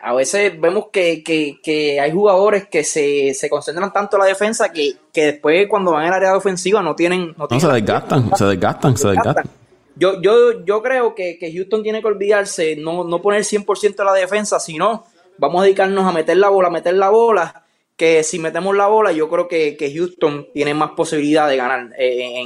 a 0.04 0.14
veces 0.14 0.60
vemos 0.60 0.86
que, 0.92 1.24
que, 1.24 2.00
hay 2.00 2.12
jugadores 2.12 2.68
que 2.68 2.84
se, 2.84 3.50
concentran 3.50 3.94
tanto 3.94 4.18
en 4.18 4.22
la 4.22 4.28
defensa 4.28 4.70
que, 4.70 4.98
después 5.14 5.68
cuando 5.70 5.92
van 5.92 6.08
al 6.08 6.14
área 6.14 6.36
ofensiva 6.36 6.82
no 6.82 6.96
tienen... 6.96 7.34
No, 7.38 7.48
se 7.60 7.68
desgastan, 7.68 8.36
se 8.36 8.46
desgastan, 8.46 8.98
se 8.98 9.08
desgastan. 9.10 9.61
Yo, 9.96 10.22
yo, 10.22 10.64
yo 10.66 10.82
creo 10.82 11.16
que, 11.16 11.38
Houston 11.54 11.84
tiene 11.84 12.02
que 12.02 12.08
olvidarse, 12.08 12.76
no, 12.76 13.04
no 13.04 13.22
poner 13.22 13.42
100% 13.42 13.96
de 13.96 14.06
la 14.06 14.14
defensa, 14.14 14.60
sino 14.60 15.06
vamos 15.38 15.62
a 15.62 15.64
dedicarnos 15.66 16.06
a 16.06 16.12
meter 16.12 16.38
la 16.38 16.50
bola, 16.50 16.70
meter 16.70 16.94
la 16.94 17.10
bola, 17.10 17.66
que 17.96 18.24
si 18.24 18.40
metemos 18.40 18.76
la 18.76 18.88
bola, 18.88 19.12
yo 19.12 19.30
creo 19.30 19.48
que, 19.48 19.94
Houston 19.96 20.48
tiene 20.54 20.74
más 20.74 20.92
posibilidad 20.92 21.48
de 21.48 21.58
ganar 21.58 21.90
eh, 21.98 22.42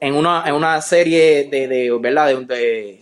en, 0.00 0.14
una, 0.14 0.44
en 0.46 0.54
una 0.54 0.80
serie 0.80 1.48
de, 1.50 1.68
de 1.68 1.98
¿verdad? 2.00 2.28
De, 2.46 3.00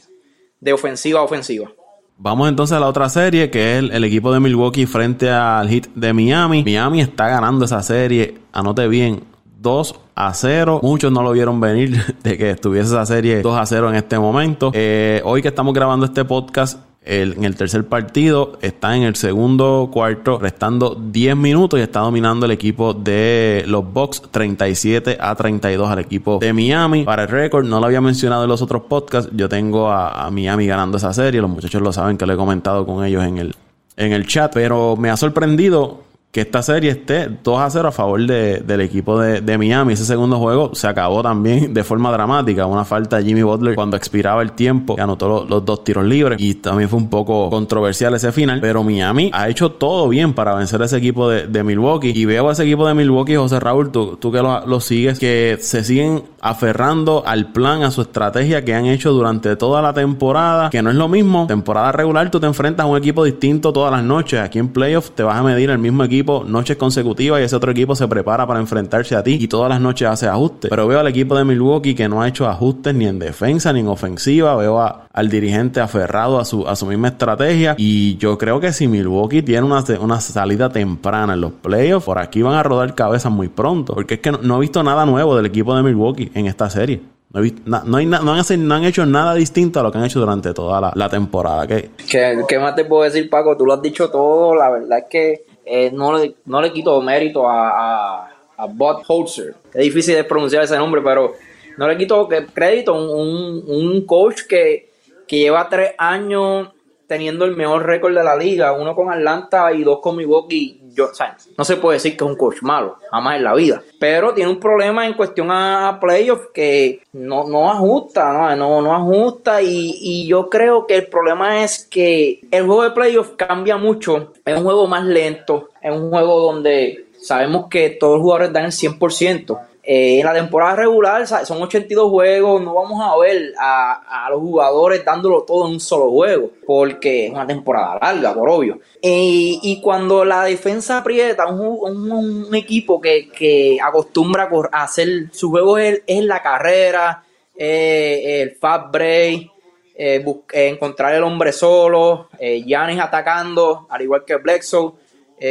de, 0.61 0.73
ofensiva 0.73 1.21
a 1.21 1.23
ofensiva. 1.25 1.71
Vamos 2.17 2.49
entonces 2.49 2.77
a 2.77 2.81
la 2.81 2.89
otra 2.89 3.09
serie, 3.09 3.51
que 3.51 3.79
es 3.79 3.85
el, 3.91 4.05
equipo 4.05 4.33
de 4.33 4.41
Milwaukee 4.41 4.87
frente 4.87 5.31
al 5.31 5.69
hit 5.69 5.87
de 5.95 6.13
Miami. 6.13 6.65
Miami 6.65 7.01
está 7.01 7.29
ganando 7.29 7.65
esa 7.65 7.83
serie, 7.83 8.39
anote 8.53 8.89
bien, 8.89 9.23
2 9.65 10.01
a 10.15 10.33
0. 10.33 10.81
Muchos 10.83 11.11
no 11.11 11.23
lo 11.23 11.33
vieron 11.33 11.59
venir 11.59 12.17
de 12.23 12.39
que 12.39 12.51
estuviese 12.51 12.91
esa 12.91 13.05
serie 13.07 13.43
2 13.43 13.59
a 13.59 13.67
0 13.67 13.89
en 13.89 13.97
este 13.97 14.19
momento. 14.19 14.71
Eh, 14.75 15.21
hoy 15.25 15.43
que 15.43 15.49
estamos 15.49 15.75
grabando 15.75 16.07
este 16.07 16.25
podcast, 16.25 16.79
en 17.07 17.45
el 17.45 17.55
tercer 17.55 17.87
partido 17.87 18.59
está 18.63 18.97
en 18.97 19.03
el 19.03 19.15
segundo 19.17 19.91
cuarto, 19.93 20.39
restando 20.39 20.95
10 20.95 21.37
minutos 21.37 21.79
y 21.79 21.83
está 21.83 22.01
dominando 22.01 22.47
el 22.47 22.53
equipo 22.53 22.95
de 22.95 23.65
los 23.67 23.91
Bucks 23.93 24.23
37 24.31 25.19
a 25.21 25.35
32 25.35 25.91
al 25.91 25.99
equipo 25.99 26.39
de 26.39 26.53
Miami. 26.55 27.05
Para 27.05 27.25
el 27.25 27.29
récord, 27.29 27.67
no 27.67 27.79
lo 27.79 27.87
había 27.87 28.01
mencionado 28.01 28.45
en 28.45 28.49
los 28.49 28.63
otros 28.63 28.85
podcasts, 28.85 29.31
yo 29.35 29.51
tengo 29.51 29.91
a, 29.91 30.27
a, 30.27 30.31
Miami 30.31 30.67
ganando 30.67 30.97
esa 30.97 31.13
serie, 31.13 31.43
los 31.43 31.51
muchachos 31.51 31.83
lo 31.83 31.93
saben 31.93 32.17
que 32.17 32.25
lo 32.25 32.33
he 32.33 32.37
comentado 32.37 32.87
con 32.87 33.05
ellos 33.05 33.23
en 33.23 33.37
el, 33.37 33.55
en 33.97 34.13
el 34.13 34.27
chat, 34.27 34.53
pero 34.55 34.97
me 34.97 35.11
ha 35.11 35.17
sorprendido 35.19 36.05
que 36.35 36.41
esta 36.41 36.65
serie 36.65 36.91
esté 36.91 37.29
2 37.45 37.61
a 37.61 37.71
0 37.71 37.89
a 37.91 37.93
favor 37.93 38.21
del 38.27 38.81
equipo 38.81 39.21
de, 39.21 39.57
Miami. 39.57 39.93
Ese 39.93 40.05
segundo 40.05 40.41
juego 40.41 40.75
se 40.75 40.89
acabó 40.89 41.23
también 41.23 41.73
de 41.73 41.85
forma 41.85 42.11
dramática. 42.11 42.67
Una 42.67 42.85
falta 42.85 43.19
de 43.19 43.25
Jimmy 43.25 43.45
Butler 43.45 43.77
cuando 43.77 43.97
expiraba 43.97 44.43
el 44.43 44.51
tiempo, 44.51 44.97
que 44.97 45.03
anotó 45.03 45.47
los, 45.49 45.65
dos 45.65 45.85
tiros 45.85 46.05
libres. 46.05 46.41
Y 46.41 46.55
también 46.55 46.89
fue 46.89 46.99
un 46.99 47.09
poco 47.09 47.49
controversial 47.51 48.15
ese 48.15 48.33
final. 48.33 48.61
Pero 48.61 48.83
Miami 48.83 49.31
ha 49.33 49.49
hecho 49.49 49.71
todo 49.71 50.09
bien 50.09 50.33
para 50.33 50.57
vencer 50.57 50.83
a 50.83 50.87
ese 50.87 50.97
equipo 50.97 51.29
de, 51.29 51.63
Milwaukee. 51.63 52.11
Y 52.13 52.25
veo 52.25 52.49
a 52.49 52.53
ese 52.53 52.65
equipo 52.65 52.89
de 52.89 52.95
Milwaukee, 52.95 53.37
José 53.37 53.61
Raúl, 53.61 53.93
tú, 53.93 54.17
tú 54.17 54.33
que 54.33 54.43
lo, 54.43 54.81
sigues, 54.81 55.21
que 55.21 55.57
se 55.61 55.85
siguen 55.85 56.25
aferrando 56.41 57.23
al 57.25 57.53
plan, 57.53 57.85
a 57.85 57.93
su 57.93 58.03
estrategia 58.03 58.65
que 58.65 58.75
han 58.75 58.87
hecho 58.87 59.13
durante 59.13 59.55
toda 59.55 59.81
la 59.81 59.95
temporada. 59.95 60.71
Que 60.71 60.83
no 60.83 60.91
es 60.91 60.97
lo 60.97 61.07
mismo. 61.07 61.47
Temporada 61.47 61.93
regular, 61.93 62.29
tú 62.33 62.41
te 62.41 62.47
enfrentas 62.49 62.83
a 62.83 62.89
un 62.89 62.99
equipo 62.99 63.23
distinto 63.23 63.73
todas 63.73 63.93
las 63.93 64.03
noches. 64.03 64.41
Aquí 64.41 64.59
en 64.59 64.71
playoffs 64.71 65.13
te 65.13 65.23
vas 65.23 65.39
a 65.39 65.45
medir 65.45 65.71
el 65.71 65.79
mismo 65.79 66.03
equipo 66.03 66.24
noches 66.47 66.77
consecutivas 66.77 67.41
y 67.41 67.45
ese 67.45 67.57
otro 67.57 67.73
equipo 67.73 67.95
se 67.95 68.09
prepara 68.09 68.47
para 68.47 68.61
enfrentarse 68.61 69.15
a 69.17 69.23
ti 69.23 69.39
y 69.41 69.49
todas 69.49 69.69
las 69.69 69.81
noches 69.81 70.09
hace 70.09 70.29
ajustes. 70.29 70.71
Pero 70.71 70.87
veo 70.87 71.01
al 71.01 71.07
equipo 71.07 71.37
de 71.37 71.45
Milwaukee 71.45 71.95
que 71.95 72.09
no 72.09 72.23
ha 72.23 72.29
hecho 72.29 72.49
ajustes 72.49 72.95
ni 72.95 73.07
en 73.07 73.19
defensa 73.19 73.73
ni 73.73 73.81
en 73.81 73.89
ofensiva. 73.89 74.57
Veo 74.57 74.81
al 74.81 75.29
dirigente 75.29 75.81
aferrado 75.81 76.39
a 76.39 76.45
su, 76.45 76.67
a 76.67 76.77
su 76.77 76.87
misma 76.87 77.09
estrategia 77.09 77.75
y 77.79 78.17
yo 78.17 78.39
creo 78.39 78.61
que 78.61 78.73
si 78.73 78.89
Milwaukee 78.89 79.43
tiene 79.43 79.63
una, 79.63 79.85
una 80.01 80.21
salida 80.21 80.69
temprana 80.71 81.35
en 81.35 81.41
los 81.41 81.53
playoffs, 81.53 82.07
por 82.07 82.19
aquí 82.19 82.43
van 82.43 82.55
a 82.55 82.63
rodar 82.63 82.95
cabezas 82.95 83.33
muy 83.33 83.49
pronto. 83.49 83.95
Porque 83.95 84.15
es 84.15 84.21
que 84.21 84.33
no, 84.33 84.57
he 84.57 84.61
visto 84.61 84.83
nada 84.83 85.07
nuevo 85.07 85.37
del 85.37 85.47
equipo 85.47 85.75
de 85.77 85.83
Milwaukee 85.83 86.31
en 86.35 86.47
esta 86.47 86.69
serie. 86.71 87.01
No, 87.33 87.41
no, 87.65 87.83
no, 87.85 87.97
han, 87.97 88.11
no, 88.11 88.75
han, 88.75 88.85
hecho 88.85 89.05
nada 89.07 89.35
distinto 89.35 89.81
a 89.81 89.83
lo 89.83 89.91
que 89.91 89.99
han 89.99 90.05
hecho 90.05 90.21
durante 90.21 90.55
toda 90.55 90.93
la, 90.95 91.09
temporada. 91.09 91.67
¿Qué? 91.67 91.91
¿Qué, 92.09 92.59
más 92.61 92.77
te 92.77 92.85
puedo 92.85 93.03
decir, 93.03 93.29
Paco? 93.29 93.57
Tú 93.57 93.67
lo 93.67 93.75
has 93.75 93.83
dicho 93.83 94.09
todo. 94.09 94.55
La 94.55 94.71
verdad 94.71 95.01
es 95.01 95.05
que 95.11 95.45
eh, 95.65 95.91
no, 95.91 96.17
le, 96.17 96.35
no 96.45 96.61
le 96.61 96.73
quito 96.73 97.01
mérito 97.01 97.49
a, 97.49 98.29
a, 98.57 98.67
Bob 98.67 99.03
Holzer. 99.07 99.55
Es 99.73 99.83
difícil 99.83 100.15
de 100.15 100.25
pronunciar 100.25 100.63
ese 100.63 100.77
nombre, 100.77 101.01
pero 101.03 101.35
no 101.77 101.89
le 101.89 101.97
quito 101.97 102.29
crédito 102.53 102.95
a 102.95 103.01
un, 103.01 103.65
un, 103.67 104.07
coach 104.07 104.43
que, 104.49 104.91
que 105.27 105.39
lleva 105.39 105.69
tres 105.69 105.93
años 105.99 106.69
teniendo 107.07 107.45
el 107.45 107.57
mejor 107.57 107.87
récord 107.87 108.15
de 108.15 108.25
la 108.25 108.37
liga, 108.37 108.73
uno 108.73 108.95
con 108.95 109.11
Atlanta 109.11 109.73
y 109.73 109.83
dos 109.83 110.01
con 110.01 110.17
Milwaukee. 110.17 110.81
Yo, 110.95 111.07
o 111.07 111.15
sea, 111.15 111.37
no 111.59 111.65
se 111.65 111.77
puede 111.77 111.97
decir 111.97 112.17
que 112.17 112.25
es 112.25 112.31
un 112.31 112.37
coach 112.37 112.63
malo, 112.63 112.99
jamás 113.11 113.37
en 113.37 113.45
la 113.45 113.55
vida. 113.55 113.83
Pero 113.99 114.33
tiene 114.33 114.51
un 114.51 114.61
problema 114.61 115.07
en 115.07 115.15
cuestión 115.15 115.51
a, 115.51 115.99
playoffs 116.01 116.49
que 116.55 117.01
no, 117.13 117.45
no 117.45 117.71
ajusta, 117.71 118.33
no, 118.33 118.57
no, 118.57 118.81
no 118.81 118.95
ajusta. 118.95 119.61
Y, 119.61 119.97
y, 120.01 120.27
yo 120.29 120.49
creo 120.49 120.87
que 120.87 120.97
el 120.97 121.07
problema 121.09 121.65
es 121.65 121.87
que 121.91 122.41
el 122.51 122.65
juego 122.65 122.85
de 122.85 122.91
playoffs 122.91 123.33
cambia 123.37 123.77
mucho. 123.77 124.33
Es 124.45 124.57
un 124.57 124.65
juego 124.65 124.87
más 124.87 125.05
lento, 125.05 125.71
es 125.83 125.93
un 125.93 126.11
juego 126.11 126.41
donde 126.41 127.07
sabemos 127.21 127.67
que 127.69 127.91
todos 127.91 128.15
los 128.15 128.23
jugadores 128.23 128.53
dan 128.53 128.67
el 128.67 128.73
100%. 128.73 129.59
Eh, 129.87 130.21
en 130.21 130.25
la 130.25 130.33
temporada 130.33 130.77
regular 130.77 131.27
son 131.27 131.61
82 131.61 132.09
juegos, 132.11 132.63
no 132.63 132.73
vamos 132.73 133.03
a 133.03 133.19
ver 133.19 133.53
a, 133.61 134.27
los 134.31 134.41
jugadores 134.41 135.05
dándolo 135.05 135.43
todo 135.43 135.67
en 135.67 135.75
un 135.75 135.81
solo 135.81 136.11
juego, 136.11 136.51
porque 136.67 137.27
es 137.27 137.31
una 137.31 137.47
temporada 137.47 137.99
larga, 138.01 138.33
por 138.33 138.49
obvio. 138.49 138.79
y 139.03 139.81
cuando 139.83 140.25
la 140.25 140.45
defensa 140.45 140.99
aprieta, 140.99 141.47
un, 141.49 142.49
equipo 142.55 142.99
que, 142.99 143.79
acostumbra 143.83 144.49
a 144.73 144.85
hacer 144.85 145.29
su 145.33 145.51
juego 145.51 145.77
es, 145.77 146.01
la 146.07 146.43
carrera, 146.43 147.23
eh, 147.55 148.41
el 148.41 148.57
fast 148.57 148.91
break, 148.91 149.51
eh, 149.97 150.25
encontrar 150.55 151.15
el 151.15 151.25
hombre 151.25 151.53
solo, 151.53 152.31
Giannis 152.41 153.01
atacando, 153.01 153.87
al 153.91 154.01
igual 154.01 154.25
que 154.25 154.37
Bledsoe. 154.37 154.95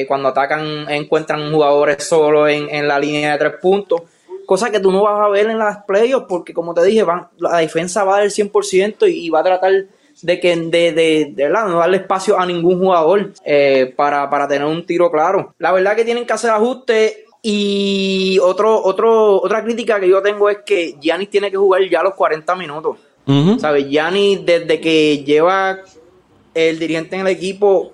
cuando 0.07 0.29
atacan, 0.29 0.89
encuentran 0.89 1.51
jugadores 1.53 2.03
solo 2.03 2.47
en, 2.47 2.67
en 2.73 2.87
la 2.87 2.97
línea 2.97 3.33
de 3.33 3.37
tres 3.37 3.53
puntos 3.61 4.01
cosa 4.45 4.71
que 4.71 4.79
tú 4.79 4.91
no 4.91 5.03
vas 5.03 5.19
a 5.21 5.29
ver 5.29 5.49
en 5.49 5.57
las 5.57 5.83
playoffs 5.85 6.25
porque 6.27 6.53
como 6.53 6.73
te 6.73 6.83
dije, 6.83 7.03
van, 7.03 7.27
la 7.37 7.57
defensa 7.57 8.03
va 8.03 8.19
del 8.19 8.31
100% 8.31 9.11
y, 9.11 9.29
va 9.29 9.39
a 9.39 9.43
tratar 9.43 9.71
de 10.21 10.39
que 10.39 10.55
de, 10.55 10.91
de, 10.91 11.31
de, 11.35 11.49
no 11.49 11.79
darle 11.79 11.97
espacio 11.97 12.39
a 12.39 12.45
ningún 12.45 12.79
jugador 12.79 13.31
eh, 13.45 13.93
para, 13.95 14.47
tener 14.47 14.67
un 14.67 14.85
tiro 14.85 15.11
claro. 15.11 15.53
La 15.59 15.71
verdad 15.71 15.95
que 15.95 16.05
tienen 16.05 16.25
que 16.25 16.33
hacer 16.33 16.51
ajustes 16.51 17.17
y 17.41 18.39
otro, 18.41 18.81
otro, 18.83 19.41
otra 19.41 19.63
crítica 19.63 19.99
que 19.99 20.07
yo 20.07 20.21
tengo 20.21 20.49
es 20.49 20.59
que 20.65 20.95
Giannis 21.01 21.29
tiene 21.29 21.51
que 21.51 21.57
jugar 21.57 21.81
ya 21.89 22.03
los 22.03 22.13
40 22.13 22.55
minutos. 22.55 22.97
¿Sabes? 23.57 23.87
Giannis 23.87 24.45
desde 24.45 24.81
que 24.81 25.23
lleva 25.23 25.79
el 26.53 26.77
dirigente 26.77 27.15
en 27.15 27.21
el 27.21 27.27
equipo 27.27 27.93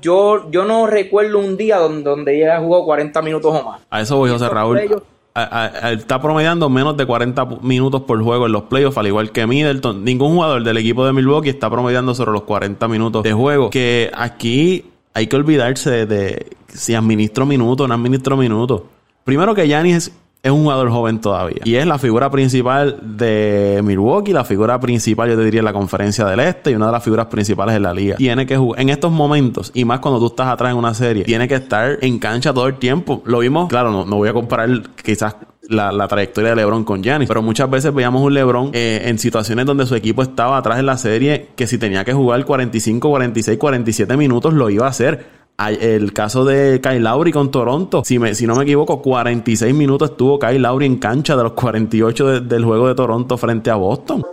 yo, 0.00 0.50
yo 0.50 0.64
no 0.64 0.86
recuerdo 0.86 1.38
un 1.38 1.56
día 1.56 1.78
donde, 1.78 2.08
donde 2.08 2.36
ella 2.36 2.60
jugó 2.60 2.84
40 2.84 3.20
minutos 3.22 3.54
o 3.54 3.62
más. 3.64 3.80
A 3.90 4.00
eso 4.00 4.16
voy, 4.16 4.30
José 4.30 4.48
Raúl 4.48 5.02
está 5.34 6.20
promediando 6.20 6.68
menos 6.68 6.96
de 6.96 7.06
40 7.06 7.44
minutos 7.62 8.02
por 8.02 8.22
juego 8.22 8.46
en 8.46 8.52
los 8.52 8.64
playoffs, 8.64 8.98
al 8.98 9.06
igual 9.06 9.30
que 9.32 9.46
Middleton. 9.46 10.04
Ningún 10.04 10.34
jugador 10.34 10.64
del 10.64 10.76
equipo 10.76 11.04
de 11.06 11.12
Milwaukee 11.12 11.50
está 11.50 11.70
promediando 11.70 12.14
sobre 12.14 12.32
los 12.32 12.42
40 12.42 12.88
minutos 12.88 13.22
de 13.22 13.32
juego. 13.32 13.70
Que 13.70 14.10
aquí 14.14 14.84
hay 15.14 15.26
que 15.26 15.36
olvidarse 15.36 16.06
de, 16.06 16.56
si 16.68 16.94
administro 16.94 17.46
minutos 17.46 17.84
o 17.84 17.88
no 17.88 17.94
administro 17.94 18.36
minutos. 18.36 18.82
Primero 19.24 19.54
que 19.54 19.66
Giannis 19.66 20.12
es 20.42 20.50
un 20.50 20.62
jugador 20.62 20.90
joven 20.90 21.20
todavía. 21.20 21.60
Y 21.64 21.74
es 21.74 21.86
la 21.86 21.98
figura 21.98 22.30
principal 22.30 22.98
de 23.02 23.80
Milwaukee, 23.84 24.32
la 24.32 24.44
figura 24.44 24.78
principal, 24.78 25.28
yo 25.28 25.36
te 25.36 25.44
diría, 25.44 25.60
en 25.60 25.64
la 25.64 25.72
conferencia 25.72 26.24
del 26.24 26.40
Este 26.40 26.70
y 26.70 26.74
una 26.74 26.86
de 26.86 26.92
las 26.92 27.02
figuras 27.02 27.26
principales 27.26 27.74
de 27.74 27.80
la 27.80 27.92
liga. 27.92 28.16
Tiene 28.16 28.46
que 28.46 28.56
jugar 28.56 28.80
en 28.80 28.88
estos 28.88 29.10
momentos, 29.10 29.70
y 29.74 29.84
más 29.84 30.00
cuando 30.00 30.20
tú 30.20 30.26
estás 30.26 30.48
atrás 30.48 30.72
en 30.72 30.78
una 30.78 30.94
serie, 30.94 31.24
tiene 31.24 31.48
que 31.48 31.56
estar 31.56 31.98
en 32.00 32.18
cancha 32.18 32.52
todo 32.52 32.66
el 32.66 32.74
tiempo. 32.74 33.22
Lo 33.24 33.40
vimos, 33.40 33.68
claro, 33.68 33.90
no, 33.90 34.04
no 34.04 34.16
voy 34.16 34.28
a 34.28 34.32
comparar 34.32 34.68
quizás 35.04 35.36
la, 35.68 36.08
trayectoria 36.08 36.50
de 36.50 36.56
LeBron 36.56 36.84
con 36.84 37.02
Giannis. 37.02 37.28
Pero 37.28 37.42
muchas 37.42 37.70
veces 37.70 37.92
veíamos 37.92 38.22
un 38.22 38.34
LeBron 38.34 38.70
eh, 38.72 39.02
en 39.04 39.18
situaciones 39.18 39.66
donde 39.66 39.86
su 39.86 39.94
equipo 39.94 40.22
estaba 40.22 40.56
atrás 40.56 40.78
en 40.78 40.86
la 40.86 40.96
serie, 40.96 41.48
que 41.56 41.66
si 41.66 41.78
tenía 41.78 42.04
que 42.04 42.12
jugar 42.12 42.44
45, 42.44 43.08
46, 43.08 43.58
47 43.58 44.16
minutos, 44.16 44.54
lo 44.54 44.70
iba 44.70 44.86
a 44.86 44.90
hacer 44.90 45.37
el 45.66 46.12
caso 46.12 46.44
de 46.44 46.80
Kyle 46.80 47.02
Lowry 47.02 47.32
con 47.32 47.50
Toronto. 47.50 48.04
Si, 48.04 48.18
me, 48.18 48.34
si 48.34 48.46
no 48.46 48.54
me 48.54 48.62
equivoco, 48.62 49.02
46 49.02 49.74
minutos 49.74 50.12
estuvo 50.12 50.38
Kyle 50.38 50.62
Lowry 50.62 50.86
en 50.86 50.98
cancha 50.98 51.36
de 51.36 51.42
los 51.42 51.52
48 51.52 52.40
del 52.42 52.64
juego 52.64 52.86
de 52.86 52.94
Toronto 52.94 53.36
frente 53.36 53.70
a 53.70 53.74
Boston. 53.74 54.24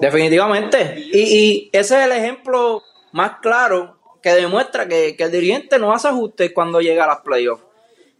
Definitivamente. 0.00 0.96
Y, 1.12 1.70
ese 1.72 1.98
es 1.98 2.06
el 2.06 2.12
ejemplo 2.12 2.82
más 3.12 3.38
claro 3.40 3.96
que 4.22 4.30
demuestra 4.30 4.86
que, 4.86 5.16
el 5.18 5.30
dirigente 5.30 5.78
no 5.78 5.94
hace 5.94 6.08
ajustes 6.08 6.52
cuando 6.52 6.80
llega 6.80 7.04
a 7.04 7.08
las 7.08 7.20
playoffs. 7.20 7.62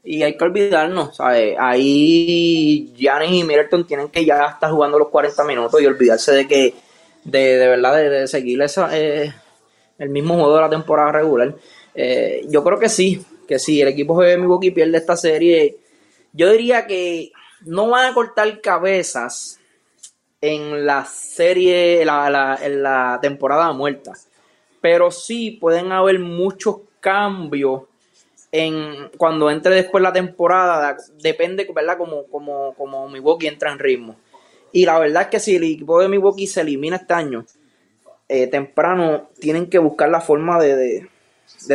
Y 0.03 0.23
hay 0.23 0.37
que 0.37 0.45
olvidarnos, 0.45 1.17
¿sabes? 1.17 1.57
Ahí 1.59 2.93
Giannis 2.97 3.43
y 3.43 3.45
Middleton 3.45 3.87
tienen 3.87 4.09
que 4.09 4.25
ya 4.25 4.47
estar 4.47 4.71
jugando 4.71 4.99
los 4.99 5.09
40 5.09 5.43
minutos 5.45 5.83
y 5.83 5.87
olvidarse 5.87 6.33
de 6.33 6.47
que, 6.49 6.75
de, 7.25 7.59
de 7.59 7.69
verdad, 7.69 7.97
de, 7.97 8.29
seguir 8.29 8.63
esa, 8.63 8.97
eh, 8.97 9.35
el 9.99 10.09
mismo 10.09 10.35
juego 10.35 10.55
de 10.55 10.63
la 10.63 10.71
temporada 10.71 11.13
regular. 11.13 11.55
Eh, 11.97 12.45
yo 12.49 12.63
creo 12.63 12.79
que 12.79 12.91
sí, 12.91 13.25
que 13.49 13.59
sí, 13.59 13.81
el 13.81 13.89
equipo 13.89 14.21
de 14.23 14.37
Milwaukee 14.37 14.71
pierde 14.71 14.99
esta 14.99 15.17
serie. 15.17 15.79
Yo 16.33 16.53
diría 16.53 16.87
que 16.87 17.33
no 17.63 17.89
van 17.89 18.11
a 18.11 18.15
cortar 18.15 18.61
cabezas 18.61 19.59
en 20.43 20.85
la 20.85 21.07
serie, 21.07 22.03
en 22.03 22.83
la 22.83 23.19
temporada 23.23 23.73
muerta, 23.73 24.13
pero 24.83 25.11
sí 25.11 25.53
pueden 25.53 25.91
haber 25.91 26.19
muchos 26.19 26.81
cambios 27.01 27.85
en 28.53 29.11
cuando 29.17 29.51
entre 29.51 29.75
después 29.75 30.03
la 30.03 30.13
temporada, 30.13 30.97
depende, 31.21 31.67
¿verdad? 31.75 31.99
Como, 31.99 32.27
como, 32.27 32.75
como 32.75 33.09
Milwaukee 33.09 33.49
entra 33.49 33.73
en 33.73 33.79
ritmo. 33.79 34.17
Y 34.73 34.85
la 34.85 34.99
verdad 34.99 35.23
es 35.23 35.29
que 35.29 35.41
si 35.41 35.57
el 35.57 35.65
equipo 35.65 36.01
de 36.01 36.09
Milwaukee 36.09 36.47
se 36.47 36.61
elimina 36.61 36.97
este 36.97 37.15
año, 37.15 37.47
eh, 38.29 38.47
temprano, 38.49 39.31
tienen 39.41 39.71
que 39.71 39.79
buscar 39.79 40.11
la 40.11 40.21
forma 40.21 40.61
de 40.61 41.09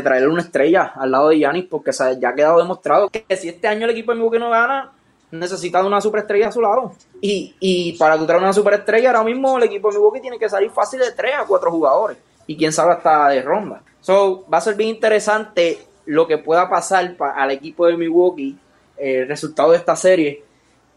traerle 0.01 0.27
una 0.27 0.41
estrella 0.41 0.93
al 0.95 1.11
lado 1.11 1.29
de 1.29 1.37
Giannis, 1.37 1.65
porque 1.69 1.91
ya 1.91 2.29
ha 2.29 2.35
quedado 2.35 2.59
demostrado 2.59 3.09
que 3.09 3.25
si 3.35 3.49
este 3.49 3.67
año 3.67 3.85
el 3.85 3.91
equipo 3.91 4.11
de 4.11 4.15
Milwaukee 4.15 4.39
no 4.39 4.49
gana, 4.49 4.91
necesita 5.31 5.83
una 5.83 6.01
superestrella 6.01 6.49
a 6.49 6.51
su 6.51 6.61
lado. 6.61 6.93
Y, 7.21 7.55
y 7.59 7.97
para 7.97 8.17
tú 8.17 8.25
traer 8.25 8.41
una 8.41 8.53
superestrella, 8.53 9.09
ahora 9.09 9.23
mismo 9.23 9.57
el 9.57 9.63
equipo 9.63 9.89
de 9.89 9.95
Milwaukee 9.95 10.21
tiene 10.21 10.39
que 10.39 10.49
salir 10.49 10.71
fácil 10.71 10.99
de 10.99 11.11
tres 11.11 11.33
a 11.35 11.45
cuatro 11.45 11.71
jugadores. 11.71 12.17
Y 12.47 12.57
quién 12.57 12.73
sabe 12.73 12.93
hasta 12.93 13.29
de 13.29 13.41
ronda. 13.41 13.81
So, 14.01 14.45
va 14.51 14.57
a 14.57 14.61
ser 14.61 14.75
bien 14.75 14.89
interesante 14.89 15.79
lo 16.05 16.27
que 16.27 16.37
pueda 16.37 16.69
pasar 16.69 17.15
al 17.19 17.51
equipo 17.51 17.85
de 17.85 17.95
Milwaukee, 17.95 18.57
el 18.97 19.27
resultado 19.27 19.71
de 19.71 19.77
esta 19.77 19.95
serie, 19.95 20.43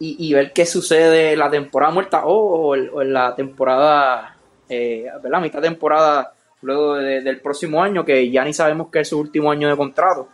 y, 0.01 0.35
ver 0.35 0.53
qué 0.53 0.67
sucede 0.67 1.33
en 1.33 1.39
la 1.39 1.49
temporada 1.49 1.93
muerta 1.93 2.23
o, 2.27 2.75
en 2.75 3.13
la 3.13 3.35
temporada, 3.35 4.37
eh, 4.69 5.07
¿verdad? 5.23 5.41
Mitad 5.41 5.63
temporada 5.63 6.34
luego 6.65 6.95
del 6.97 7.41
próximo 7.41 7.83
año, 7.83 8.05
que 8.05 8.31
ya 8.31 8.45
ni 8.45 8.53
sabemos 8.53 8.89
que 8.91 9.01
es 9.01 9.09
su 9.09 9.19
último 9.19 9.51
año 9.51 9.69
de 9.69 9.77
contrato. 9.77 10.29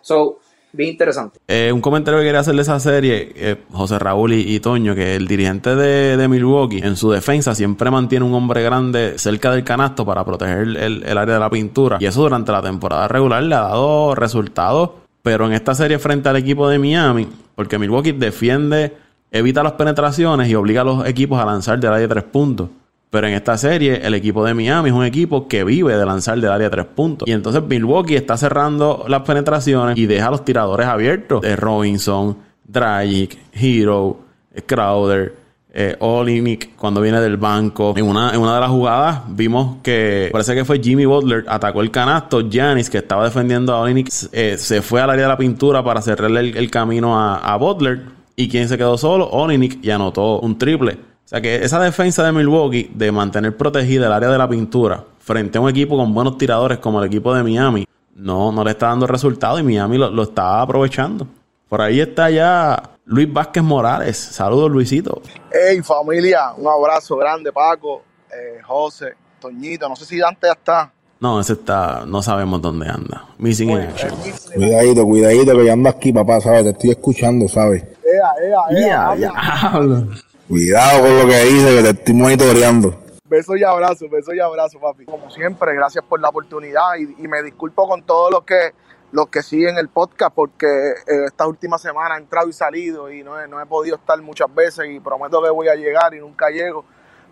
So, 0.00 0.38
bien 0.72 0.90
interesante. 0.90 1.38
Eh, 1.48 1.70
un 1.72 1.80
comentario 1.80 2.20
que 2.20 2.26
quería 2.26 2.40
hacer 2.40 2.54
de 2.54 2.62
esa 2.62 2.78
serie, 2.80 3.32
eh, 3.34 3.56
José 3.72 3.98
Raúl 3.98 4.32
y, 4.34 4.60
Toño, 4.60 4.94
que 4.94 5.16
el 5.16 5.26
dirigente 5.26 5.74
de, 5.74 6.28
Milwaukee 6.28 6.80
en 6.82 6.96
su 6.96 7.10
defensa 7.10 7.54
siempre 7.54 7.90
mantiene 7.90 8.24
un 8.24 8.34
hombre 8.34 8.62
grande 8.62 9.18
cerca 9.18 9.52
del 9.52 9.64
canasto 9.64 10.04
para 10.04 10.24
proteger 10.24 10.58
el, 10.58 11.04
el, 11.04 11.18
área 11.18 11.34
de 11.34 11.40
la 11.40 11.50
pintura. 11.50 11.98
Y 12.00 12.06
eso 12.06 12.22
durante 12.22 12.52
la 12.52 12.62
temporada 12.62 13.08
regular 13.08 13.42
le 13.42 13.54
ha 13.54 13.60
dado 13.60 14.14
resultados. 14.14 14.90
Pero 15.22 15.46
en 15.46 15.52
esta 15.52 15.72
serie 15.74 16.00
frente 16.00 16.28
al 16.28 16.36
equipo 16.36 16.68
de 16.68 16.80
Miami, 16.80 17.28
porque 17.54 17.78
Milwaukee 17.78 18.10
defiende, 18.10 18.92
evita 19.30 19.62
las 19.62 19.74
penetraciones 19.74 20.48
y 20.48 20.56
obliga 20.56 20.80
a 20.80 20.84
los 20.84 21.06
equipos 21.06 21.40
a 21.40 21.46
lanzar 21.46 21.78
del 21.78 21.92
área 21.92 22.08
de 22.08 22.08
tres 22.08 22.24
puntos. 22.24 22.70
Pero 23.12 23.26
en 23.26 23.34
esta 23.34 23.58
serie, 23.58 24.00
el 24.02 24.14
equipo 24.14 24.42
de 24.42 24.54
Miami 24.54 24.88
es 24.88 24.94
un 24.94 25.04
equipo 25.04 25.46
que 25.46 25.64
vive 25.64 25.94
de 25.94 26.06
lanzar 26.06 26.40
del 26.40 26.50
área 26.50 26.70
tres 26.70 26.86
puntos. 26.86 27.28
Y 27.28 27.32
entonces 27.32 27.62
Milwaukee 27.62 28.16
está 28.16 28.38
cerrando 28.38 29.04
las 29.06 29.20
penetraciones 29.20 29.98
y 29.98 30.06
deja 30.06 30.30
los 30.30 30.46
tiradores 30.46 30.86
abiertos. 30.86 31.42
De 31.42 31.54
Robinson, 31.54 32.38
Dragic, 32.64 33.36
Hero, 33.52 34.18
Crowder, 34.64 35.34
eh, 35.74 35.94
Olinick 35.98 36.74
cuando 36.74 37.02
viene 37.02 37.20
del 37.20 37.36
banco. 37.36 37.92
En 37.94 38.06
una, 38.06 38.32
en 38.32 38.40
una 38.40 38.54
de 38.54 38.60
las 38.62 38.70
jugadas 38.70 39.20
vimos 39.28 39.76
que 39.82 40.30
parece 40.32 40.54
que 40.54 40.64
fue 40.64 40.80
Jimmy 40.82 41.04
Butler, 41.04 41.44
atacó 41.48 41.82
el 41.82 41.90
canasto. 41.90 42.48
Janis, 42.50 42.88
que 42.88 42.96
estaba 42.96 43.24
defendiendo 43.24 43.74
a 43.74 43.80
Olinick, 43.82 44.08
eh, 44.32 44.56
se 44.56 44.80
fue 44.80 45.02
al 45.02 45.10
área 45.10 45.24
de 45.24 45.28
la 45.28 45.36
pintura 45.36 45.84
para 45.84 46.00
cerrarle 46.00 46.40
el, 46.40 46.70
camino 46.70 47.20
a, 47.20 47.36
a, 47.36 47.58
Butler. 47.58 48.04
¿Y 48.36 48.48
quien 48.48 48.70
se 48.70 48.78
quedó 48.78 48.96
solo? 48.96 49.28
Olinick 49.28 49.84
y 49.84 49.90
anotó 49.90 50.40
un 50.40 50.56
triple. 50.56 51.11
O 51.32 51.34
sea 51.34 51.40
que 51.40 51.64
esa 51.64 51.80
defensa 51.80 52.22
de 52.24 52.30
Milwaukee 52.30 52.90
de 52.92 53.10
mantener 53.10 53.56
protegida 53.56 54.06
el 54.06 54.12
área 54.12 54.28
de 54.28 54.36
la 54.36 54.46
pintura 54.46 55.02
frente 55.18 55.56
a 55.56 55.62
un 55.62 55.70
equipo 55.70 55.96
con 55.96 56.12
buenos 56.12 56.36
tiradores 56.36 56.76
como 56.76 57.00
el 57.00 57.06
equipo 57.06 57.34
de 57.34 57.42
Miami, 57.42 57.88
no, 58.16 58.52
no 58.52 58.62
le 58.62 58.72
está 58.72 58.88
dando 58.88 59.06
resultado 59.06 59.58
y 59.58 59.62
Miami 59.62 59.96
lo, 59.96 60.22
está 60.22 60.60
aprovechando. 60.60 61.26
Por 61.70 61.80
ahí 61.80 62.00
está 62.00 62.28
ya 62.28 62.82
Luis 63.06 63.32
Vázquez 63.32 63.62
Morales. 63.62 64.18
Saludos, 64.18 64.70
Luisito. 64.70 65.22
Hey, 65.50 65.80
familia, 65.80 66.52
un 66.54 66.68
abrazo 66.68 67.16
grande, 67.16 67.50
Paco, 67.50 68.02
eh, 68.30 68.60
José, 68.62 69.14
Toñito. 69.40 69.88
No 69.88 69.96
sé 69.96 70.04
si 70.04 70.18
Dante 70.18 70.48
ya 70.48 70.52
está. 70.52 70.92
No, 71.18 71.40
ese 71.40 71.54
está, 71.54 72.04
no 72.06 72.20
sabemos 72.20 72.60
dónde 72.60 72.90
anda. 72.90 73.24
Missing 73.38 73.70
in 73.70 73.78
action. 73.78 74.12
Cuidadito, 74.54 75.02
cuidadito, 75.06 75.56
que 75.56 75.64
yo 75.64 75.72
ando 75.72 75.88
aquí, 75.88 76.12
papá, 76.12 76.42
¿sabes? 76.42 76.64
Te 76.64 76.70
estoy 76.72 76.90
escuchando, 76.90 77.48
¿sabes? 77.48 77.82
Ea, 78.04 78.68
ea, 78.70 79.14
ea. 79.16 80.04
Cuidado 80.52 81.00
con 81.00 81.18
lo 81.18 81.26
que 81.26 81.44
dice, 81.44 81.76
que 81.76 81.82
te 81.82 81.88
estoy 81.88 82.14
monitoreando. 82.14 82.94
Besos 83.24 83.56
y 83.56 83.64
abrazos, 83.64 84.10
besos 84.10 84.34
y 84.34 84.40
abrazos, 84.40 84.78
papi. 84.82 85.06
Como 85.06 85.30
siempre, 85.30 85.74
gracias 85.74 86.04
por 86.04 86.20
la 86.20 86.28
oportunidad 86.28 86.96
y, 86.98 87.26
me 87.26 87.42
disculpo 87.42 87.88
con 87.88 88.02
todos 88.02 88.30
los 88.30 88.44
que 88.44 88.74
los 89.12 89.28
que 89.28 89.42
siguen 89.42 89.78
el 89.78 89.88
podcast 89.88 90.34
porque 90.34 90.66
eh, 90.66 91.24
esta 91.24 91.46
última 91.46 91.78
semana 91.78 92.16
he 92.16 92.18
entrado 92.18 92.50
y 92.50 92.52
salido 92.52 93.10
y 93.10 93.22
no 93.22 93.40
he, 93.40 93.48
no 93.48 93.62
he 93.62 93.64
podido 93.64 93.96
estar 93.96 94.20
muchas 94.20 94.54
veces 94.54 94.90
y 94.90 95.00
prometo 95.00 95.42
que 95.42 95.48
voy 95.48 95.68
a 95.68 95.74
llegar 95.74 96.12
y 96.12 96.20
nunca 96.20 96.50
llego. 96.50 96.84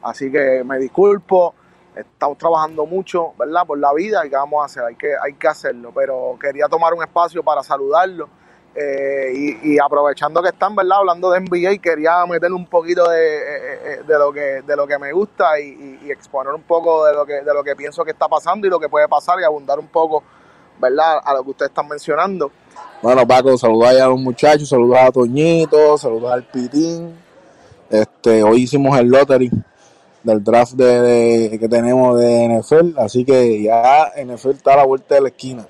Así 0.03 0.33
que 0.33 0.65
me 0.65 0.79
disculpo, 0.79 1.55
estamos 1.95 2.39
trabajando 2.39 2.87
mucho, 2.87 3.35
¿verdad? 3.39 3.67
Por 3.67 3.79
la 3.79 3.93
vida 3.93 4.25
y 4.25 4.31
qué 4.31 4.37
vamos 4.37 4.63
a 4.63 4.65
hacer, 4.65 4.83
hay 4.85 4.97
que, 4.97 5.13
hay 5.23 5.35
que 5.35 5.47
hacerlo. 5.47 5.93
Pero 5.95 6.39
quería 6.41 6.69
tomar 6.69 6.95
un 6.95 7.03
espacio 7.03 7.43
para 7.43 7.63
saludarlo 7.63 8.40
eh, 8.73 9.59
y, 9.65 9.79
aprovechando 9.81 10.41
que 10.41 10.51
están 10.51 10.77
verdad 10.77 10.99
hablando 10.99 11.29
de 11.33 11.41
NBA 11.41 11.79
quería 11.83 12.25
meter 12.27 12.53
un 12.53 12.67
poquito 12.67 13.09
de, 13.11 13.39
eh, 13.39 13.81
eh, 13.85 14.03
de, 14.07 14.17
lo 14.17 14.33
que 14.33 14.63
de 14.65 14.77
lo 14.77 14.87
que 14.87 14.97
me 14.97 15.13
gusta 15.13 15.59
y, 15.59 16.09
exponer 16.09 16.55
un 16.55 16.63
poco 16.63 17.05
de 17.05 17.13
lo 17.13 17.27
que 17.27 17.43
de 17.43 17.53
lo 17.53 17.65
que 17.65 17.75
pienso 17.75 18.05
que 18.05 18.13
está 18.13 18.29
pasando 18.29 18.69
y 18.69 18.71
lo 18.71 18.79
que 18.79 18.89
puede 18.89 19.09
pasar 19.09 19.41
y 19.41 19.45
abundar 19.45 19.81
un 19.81 19.89
poco 19.89 20.23
verdad 20.81 21.19
a 21.25 21.35
lo 21.35 21.43
que 21.43 21.51
ustedes 21.51 21.71
están 21.71 21.89
mencionando. 21.89 22.53
Bueno 23.03 23.27
Paco 23.27 23.59
saludar 23.59 23.97
a 23.97 24.07
los 24.07 24.21
muchachos 24.21 24.69
saludar 24.69 25.09
a 25.09 25.11
Toñito 25.11 25.99
saludar 25.99 26.35
al 26.35 26.45
Pitín. 26.45 27.19
Este 27.91 28.45
hoy 28.45 28.63
hicimos 28.63 28.97
el 29.01 29.09
lottery 29.09 29.51
del 30.23 30.45
draft 30.45 30.75
de, 30.75 31.57
que 31.59 31.69
tenemos 31.69 32.17
de 32.21 32.61
NFL 32.61 33.01
así 33.01 33.25
que 33.25 33.63
ya 33.63 34.13
NFL 34.17 34.51
está 34.51 34.75
a 34.75 34.77
la 34.77 34.85
vuelta 34.85 35.17
de 35.17 35.23
la 35.23 35.29
esquina 35.29 35.67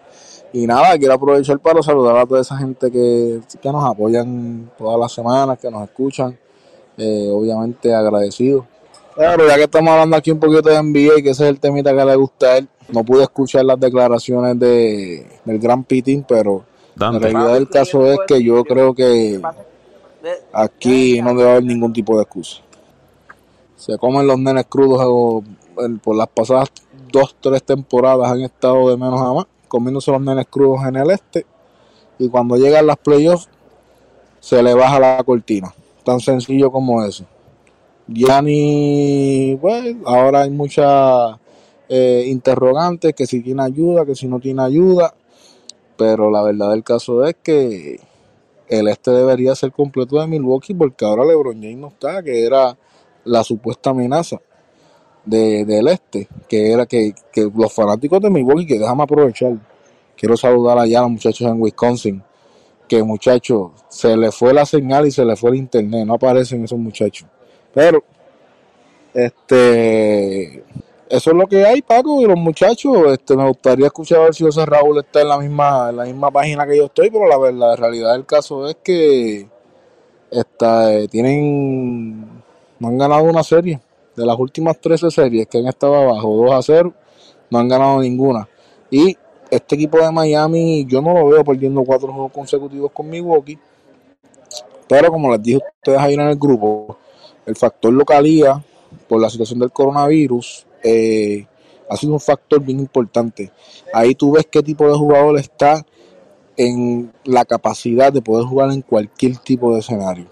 y 0.52 0.66
nada, 0.66 0.98
quiero 0.98 1.14
aprovechar 1.14 1.58
para 1.60 1.82
saludar 1.82 2.16
a 2.16 2.26
toda 2.26 2.40
esa 2.40 2.56
gente 2.56 2.90
que, 2.90 3.40
nos 3.64 3.84
apoyan 3.84 4.70
todas 4.76 4.98
las 4.98 5.12
semanas, 5.12 5.58
que 5.58 5.70
nos 5.70 5.84
escuchan. 5.84 6.36
Eh, 6.96 7.30
obviamente 7.32 7.94
agradecido. 7.94 8.66
Claro, 9.14 9.46
ya 9.46 9.56
que 9.56 9.62
estamos 9.62 9.90
hablando 9.90 10.16
aquí 10.16 10.30
un 10.30 10.38
poquito 10.38 10.68
de 10.68 10.82
NBA, 10.82 11.22
que 11.22 11.30
ese 11.30 11.44
es 11.44 11.50
el 11.50 11.60
temita 11.60 11.96
que 11.96 12.04
le 12.04 12.16
gusta 12.16 12.46
a 12.46 12.58
él, 12.58 12.68
no 12.88 13.04
pude 13.04 13.22
escuchar 13.22 13.64
las 13.64 13.80
declaraciones 13.80 14.58
de, 14.58 15.26
del 15.44 15.58
Gran 15.58 15.84
Pitín, 15.84 16.24
pero 16.28 16.64
la 16.96 17.18
realidad 17.18 17.54
del 17.54 17.68
caso 17.68 18.06
es 18.06 18.18
que 18.26 18.42
yo 18.42 18.64
creo 18.64 18.94
que 18.94 19.40
aquí 20.52 21.22
no 21.22 21.34
debe 21.34 21.50
haber 21.50 21.64
ningún 21.64 21.92
tipo 21.92 22.16
de 22.16 22.22
excusa. 22.22 22.60
Se 23.76 23.96
comen 23.96 24.26
los 24.26 24.38
nenes 24.38 24.66
crudos 24.66 25.42
por 26.02 26.16
las 26.16 26.28
pasadas 26.28 26.70
dos, 27.10 27.34
tres 27.40 27.62
temporadas 27.62 28.30
han 28.30 28.42
estado 28.42 28.90
de 28.90 28.96
menos 28.96 29.20
a 29.20 29.32
más 29.32 29.46
comiéndose 29.70 30.10
los 30.10 30.20
nenes 30.20 30.46
crudos 30.50 30.84
en 30.86 30.96
el 30.96 31.10
este. 31.10 31.46
Y 32.18 32.28
cuando 32.28 32.56
llegan 32.56 32.86
las 32.86 32.98
playoffs, 32.98 33.48
se 34.40 34.62
le 34.62 34.74
baja 34.74 34.98
la 34.98 35.22
cortina. 35.24 35.72
Tan 36.04 36.20
sencillo 36.20 36.70
como 36.70 37.02
eso. 37.04 37.24
Ya 38.08 38.42
ni, 38.42 39.56
pues, 39.60 39.96
ahora 40.04 40.42
hay 40.42 40.50
muchas 40.50 41.38
eh, 41.88 42.24
interrogantes, 42.26 43.14
que 43.14 43.26
si 43.26 43.40
tiene 43.40 43.62
ayuda, 43.62 44.04
que 44.04 44.14
si 44.14 44.26
no 44.26 44.40
tiene 44.40 44.62
ayuda. 44.62 45.14
Pero 45.96 46.30
la 46.30 46.42
verdad 46.42 46.70
del 46.70 46.82
caso 46.82 47.24
es 47.24 47.36
que 47.42 48.00
el 48.68 48.88
este 48.88 49.12
debería 49.12 49.54
ser 49.54 49.72
completo 49.72 50.20
de 50.20 50.26
Milwaukee 50.26 50.74
porque 50.74 51.04
ahora 51.04 51.24
LeBron 51.24 51.62
James 51.62 51.76
no 51.76 51.88
está, 51.88 52.22
que 52.22 52.44
era 52.44 52.76
la 53.24 53.44
supuesta 53.44 53.90
amenaza 53.90 54.40
de, 55.24 55.64
del 55.64 55.88
este, 55.88 56.28
que 56.48 56.72
era 56.72 56.86
que, 56.86 57.14
los 57.54 57.72
fanáticos 57.72 58.20
de 58.20 58.30
Milwaukee, 58.30 58.66
que 58.66 58.78
déjame 58.78 59.02
aprovechar, 59.02 59.52
quiero 60.16 60.36
saludar 60.36 60.78
allá 60.78 61.00
a 61.00 61.02
los 61.02 61.12
muchachos 61.12 61.46
en 61.46 61.60
Wisconsin, 61.60 62.22
que 62.88 63.02
muchachos, 63.02 63.70
se 63.88 64.16
le 64.16 64.32
fue 64.32 64.52
la 64.52 64.66
señal 64.66 65.06
y 65.06 65.10
se 65.10 65.24
le 65.24 65.36
fue 65.36 65.50
el 65.50 65.56
internet, 65.56 66.06
no 66.06 66.14
aparecen 66.14 66.64
esos 66.64 66.78
muchachos. 66.78 67.28
Pero, 67.72 68.02
este, 69.14 70.64
eso 71.08 71.30
es 71.30 71.36
lo 71.36 71.46
que 71.46 71.64
hay, 71.64 71.82
Paco, 71.82 72.20
y 72.20 72.26
los 72.26 72.38
muchachos, 72.38 72.96
este, 73.12 73.36
me 73.36 73.46
gustaría 73.46 73.86
escuchar 73.86 74.20
a 74.20 74.24
ver 74.24 74.34
si 74.34 74.44
José 74.44 74.66
Raúl 74.66 74.98
está 74.98 75.22
en 75.22 75.28
la 75.28 75.38
misma, 75.38 75.90
en 75.90 75.96
la 75.96 76.04
misma 76.04 76.30
página 76.30 76.66
que 76.66 76.76
yo 76.76 76.86
estoy, 76.86 77.10
pero 77.10 77.28
la, 77.28 77.38
verdad, 77.38 77.70
la 77.70 77.76
realidad 77.76 78.12
del 78.12 78.26
caso 78.26 78.68
es 78.68 78.76
que 78.82 79.48
está, 80.30 80.92
eh, 80.94 81.08
tienen, 81.08 82.42
no 82.78 82.88
han 82.88 82.98
ganado 82.98 83.24
una 83.24 83.42
serie 83.42 83.80
de 84.20 84.26
las 84.26 84.38
últimas 84.38 84.78
13 84.78 85.10
series 85.10 85.46
que 85.46 85.58
han 85.58 85.66
estado 85.66 85.96
abajo 85.96 86.36
2 86.36 86.52
a 86.52 86.62
0, 86.62 86.94
no 87.50 87.58
han 87.58 87.68
ganado 87.68 88.00
ninguna. 88.00 88.48
Y 88.90 89.16
este 89.50 89.74
equipo 89.74 89.98
de 89.98 90.12
Miami, 90.12 90.84
yo 90.86 91.00
no 91.00 91.14
lo 91.14 91.28
veo 91.28 91.44
perdiendo 91.44 91.82
cuatro 91.82 92.12
juegos 92.12 92.32
consecutivos 92.32 92.92
con 92.92 93.08
Milwaukee. 93.08 93.58
Pero 94.88 95.10
como 95.10 95.30
les 95.32 95.42
dije 95.42 95.56
a 95.56 95.68
ustedes 95.78 95.98
ahí 95.98 96.14
en 96.14 96.20
el 96.20 96.36
grupo, 96.36 96.98
el 97.46 97.56
factor 97.56 97.92
localía 97.92 98.62
por 99.08 99.20
la 99.20 99.30
situación 99.30 99.58
del 99.60 99.70
coronavirus 99.70 100.66
eh, 100.82 101.46
ha 101.88 101.96
sido 101.96 102.12
un 102.12 102.20
factor 102.20 102.60
bien 102.60 102.80
importante. 102.80 103.50
Ahí 103.92 104.14
tú 104.14 104.32
ves 104.32 104.46
qué 104.50 104.62
tipo 104.62 104.86
de 104.86 104.96
jugador 104.96 105.38
está 105.38 105.84
en 106.56 107.12
la 107.24 107.44
capacidad 107.44 108.12
de 108.12 108.22
poder 108.22 108.46
jugar 108.46 108.70
en 108.70 108.82
cualquier 108.82 109.38
tipo 109.38 109.72
de 109.72 109.80
escenario. 109.80 110.26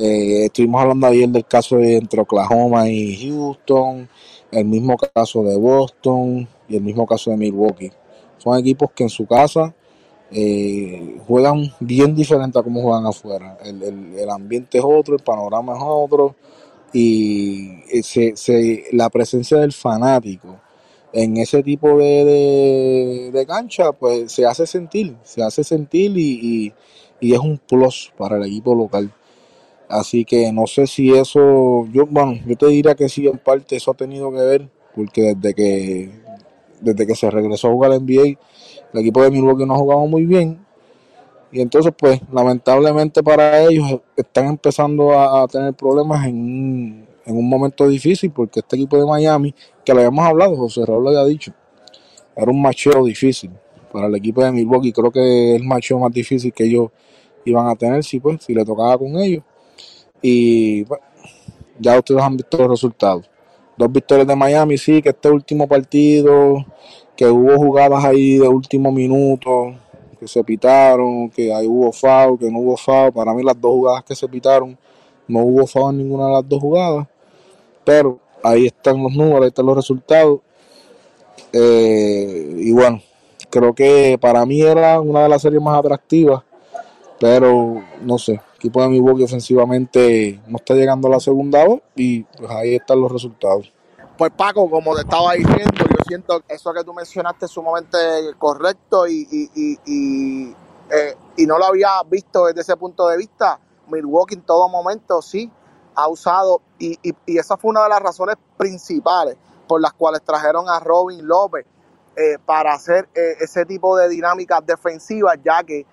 Eh, 0.00 0.44
estuvimos 0.44 0.80
hablando 0.80 1.08
ayer 1.08 1.28
del 1.28 1.44
caso 1.44 1.76
de 1.76 1.96
entre 1.96 2.20
Oklahoma 2.20 2.88
y 2.88 3.16
Houston, 3.16 4.08
el 4.52 4.64
mismo 4.64 4.96
caso 4.96 5.42
de 5.42 5.56
Boston 5.56 6.46
y 6.68 6.76
el 6.76 6.82
mismo 6.82 7.04
caso 7.04 7.32
de 7.32 7.36
Milwaukee. 7.36 7.90
Son 8.38 8.56
equipos 8.56 8.92
que 8.92 9.02
en 9.02 9.08
su 9.08 9.26
casa 9.26 9.74
eh, 10.30 11.18
juegan 11.26 11.72
bien 11.80 12.14
diferente 12.14 12.60
a 12.60 12.62
cómo 12.62 12.80
juegan 12.82 13.06
afuera. 13.06 13.58
El, 13.64 14.30
ambiente 14.30 14.78
es 14.78 14.84
otro, 14.86 15.16
el 15.16 15.22
panorama 15.24 15.76
es 15.76 15.82
otro 15.84 16.36
y 16.92 17.82
se, 18.02 18.84
la 18.92 19.10
presencia 19.10 19.58
del 19.58 19.72
fanático 19.72 20.60
en 21.12 21.38
ese 21.38 21.62
tipo 21.64 21.98
de, 21.98 23.30
de, 23.32 23.46
cancha, 23.46 23.92
pues 23.92 24.30
se 24.30 24.46
hace 24.46 24.64
sentir, 24.66 25.16
se 25.24 25.42
hace 25.42 25.64
sentir 25.64 26.16
y, 26.16 26.72
y, 27.20 27.32
es 27.34 27.38
un 27.40 27.58
plus 27.58 28.12
para 28.16 28.36
el 28.36 28.44
equipo 28.44 28.74
local. 28.76 29.10
Así 29.88 30.24
que 30.24 30.52
no 30.52 30.66
sé 30.66 30.86
si 30.86 31.12
eso, 31.14 31.86
yo 31.92 32.06
bueno, 32.06 32.38
yo 32.46 32.56
te 32.56 32.66
diría 32.66 32.94
que 32.94 33.08
sí, 33.08 33.26
en 33.26 33.38
parte 33.38 33.76
eso 33.76 33.90
ha 33.90 33.94
tenido 33.94 34.30
que 34.30 34.38
ver, 34.38 34.68
porque 34.94 35.34
desde 35.34 35.54
que 35.54 36.10
desde 36.80 37.06
que 37.06 37.14
se 37.14 37.30
regresó 37.30 37.68
a 37.68 37.72
jugar 37.72 37.90
la 37.90 37.98
NBA, 37.98 38.38
el 38.92 39.00
equipo 39.00 39.22
de 39.22 39.30
Milwaukee 39.30 39.66
no 39.66 39.74
ha 39.74 39.78
jugado 39.78 40.06
muy 40.06 40.24
bien. 40.24 40.64
Y 41.50 41.60
entonces, 41.60 41.92
pues, 41.96 42.20
lamentablemente 42.30 43.22
para 43.22 43.62
ellos 43.62 44.00
están 44.16 44.46
empezando 44.46 45.18
a, 45.18 45.46
tener 45.48 45.72
problemas 45.74 46.26
en 46.26 46.36
un, 46.36 47.06
en 47.24 47.36
un 47.36 47.48
momento 47.48 47.88
difícil, 47.88 48.30
porque 48.30 48.60
este 48.60 48.76
equipo 48.76 48.98
de 48.98 49.06
Miami, 49.06 49.54
que 49.84 49.92
lo 49.92 50.00
habíamos 50.00 50.26
hablado, 50.26 50.56
José 50.56 50.84
Raúl 50.84 51.04
lo 51.04 51.10
había 51.10 51.24
dicho, 51.24 51.52
era 52.36 52.50
un 52.50 52.60
macheo 52.60 53.04
difícil 53.04 53.50
para 53.90 54.06
el 54.06 54.14
equipo 54.14 54.44
de 54.44 54.52
Milwaukee. 54.52 54.92
Creo 54.92 55.10
que 55.10 55.54
es 55.54 55.60
el 55.60 55.66
macheo 55.66 55.98
más 55.98 56.12
difícil 56.12 56.52
que 56.52 56.64
ellos 56.64 56.90
iban 57.44 57.66
a 57.66 57.74
tener 57.74 58.04
si, 58.04 58.20
pues, 58.20 58.44
si 58.44 58.54
le 58.54 58.64
tocaba 58.64 58.98
con 58.98 59.16
ellos. 59.18 59.42
Y 60.22 60.84
bueno, 60.84 61.04
ya 61.78 61.98
ustedes 61.98 62.22
han 62.22 62.36
visto 62.36 62.58
los 62.58 62.70
resultados. 62.70 63.30
Dos 63.76 63.92
victorias 63.92 64.26
de 64.26 64.34
Miami, 64.34 64.76
sí, 64.76 65.00
que 65.00 65.10
este 65.10 65.30
último 65.30 65.68
partido, 65.68 66.64
que 67.16 67.26
hubo 67.26 67.56
jugadas 67.56 68.04
ahí 68.04 68.38
de 68.38 68.48
último 68.48 68.90
minuto, 68.90 69.74
que 70.18 70.26
se 70.26 70.42
pitaron, 70.42 71.30
que 71.30 71.52
ahí 71.52 71.66
hubo 71.66 71.92
foul, 71.92 72.38
que 72.38 72.50
no 72.50 72.58
hubo 72.58 72.76
foul. 72.76 73.12
Para 73.12 73.32
mí 73.34 73.42
las 73.42 73.60
dos 73.60 73.72
jugadas 73.72 74.04
que 74.04 74.14
se 74.16 74.28
pitaron, 74.28 74.76
no 75.28 75.40
hubo 75.40 75.66
foul 75.66 75.92
en 75.92 75.98
ninguna 75.98 76.26
de 76.26 76.32
las 76.32 76.48
dos 76.48 76.60
jugadas. 76.60 77.06
Pero 77.84 78.18
ahí 78.42 78.66
están 78.66 79.02
los 79.02 79.12
números, 79.12 79.42
ahí 79.42 79.48
están 79.48 79.66
los 79.66 79.76
resultados. 79.76 80.40
Eh, 81.52 82.56
y 82.58 82.72
bueno, 82.72 83.00
creo 83.48 83.74
que 83.74 84.18
para 84.20 84.44
mí 84.44 84.60
era 84.60 85.00
una 85.00 85.22
de 85.22 85.28
las 85.28 85.42
series 85.42 85.62
más 85.62 85.78
atractivas, 85.78 86.42
pero 87.18 87.82
no 88.02 88.18
sé, 88.18 88.40
equipo 88.58 88.82
de 88.82 88.88
Milwaukee 88.88 89.22
ofensivamente 89.22 90.40
no 90.48 90.56
está 90.56 90.74
llegando 90.74 91.06
a 91.06 91.12
la 91.12 91.20
segunda 91.20 91.64
voz 91.64 91.80
y 91.94 92.24
pues 92.24 92.50
ahí 92.50 92.74
están 92.74 93.00
los 93.00 93.10
resultados. 93.10 93.72
Pues 94.18 94.32
Paco, 94.36 94.68
como 94.68 94.96
te 94.96 95.02
estaba 95.02 95.34
diciendo, 95.34 95.72
yo 95.78 95.96
siento 96.04 96.40
que 96.40 96.54
eso 96.54 96.72
que 96.74 96.82
tú 96.82 96.92
mencionaste 96.92 97.46
es 97.46 97.52
sumamente 97.52 97.96
correcto 98.36 99.06
y, 99.06 99.28
y, 99.30 99.78
y, 99.86 100.56
eh, 100.90 101.16
y, 101.36 101.46
no 101.46 101.56
lo 101.56 101.66
había 101.66 102.02
visto 102.10 102.46
desde 102.46 102.62
ese 102.62 102.76
punto 102.76 103.06
de 103.06 103.16
vista. 103.16 103.60
Milwaukee 103.86 104.34
en 104.34 104.42
todo 104.42 104.68
momento 104.68 105.22
sí 105.22 105.48
ha 105.94 106.08
usado 106.08 106.60
y, 106.80 106.98
esa 107.26 107.56
fue 107.56 107.70
una 107.70 107.84
de 107.84 107.90
las 107.90 108.00
razones 108.00 108.34
principales 108.56 109.36
por 109.68 109.80
las 109.80 109.92
cuales 109.92 110.22
trajeron 110.22 110.68
a 110.68 110.80
Robin 110.80 111.24
López 111.24 111.64
eh, 112.16 112.38
para 112.44 112.74
hacer 112.74 113.08
eh, 113.14 113.36
ese 113.38 113.64
tipo 113.66 113.96
de 113.96 114.08
dinámicas 114.08 114.66
defensivas, 114.66 115.38
ya 115.44 115.62
que 115.62 115.86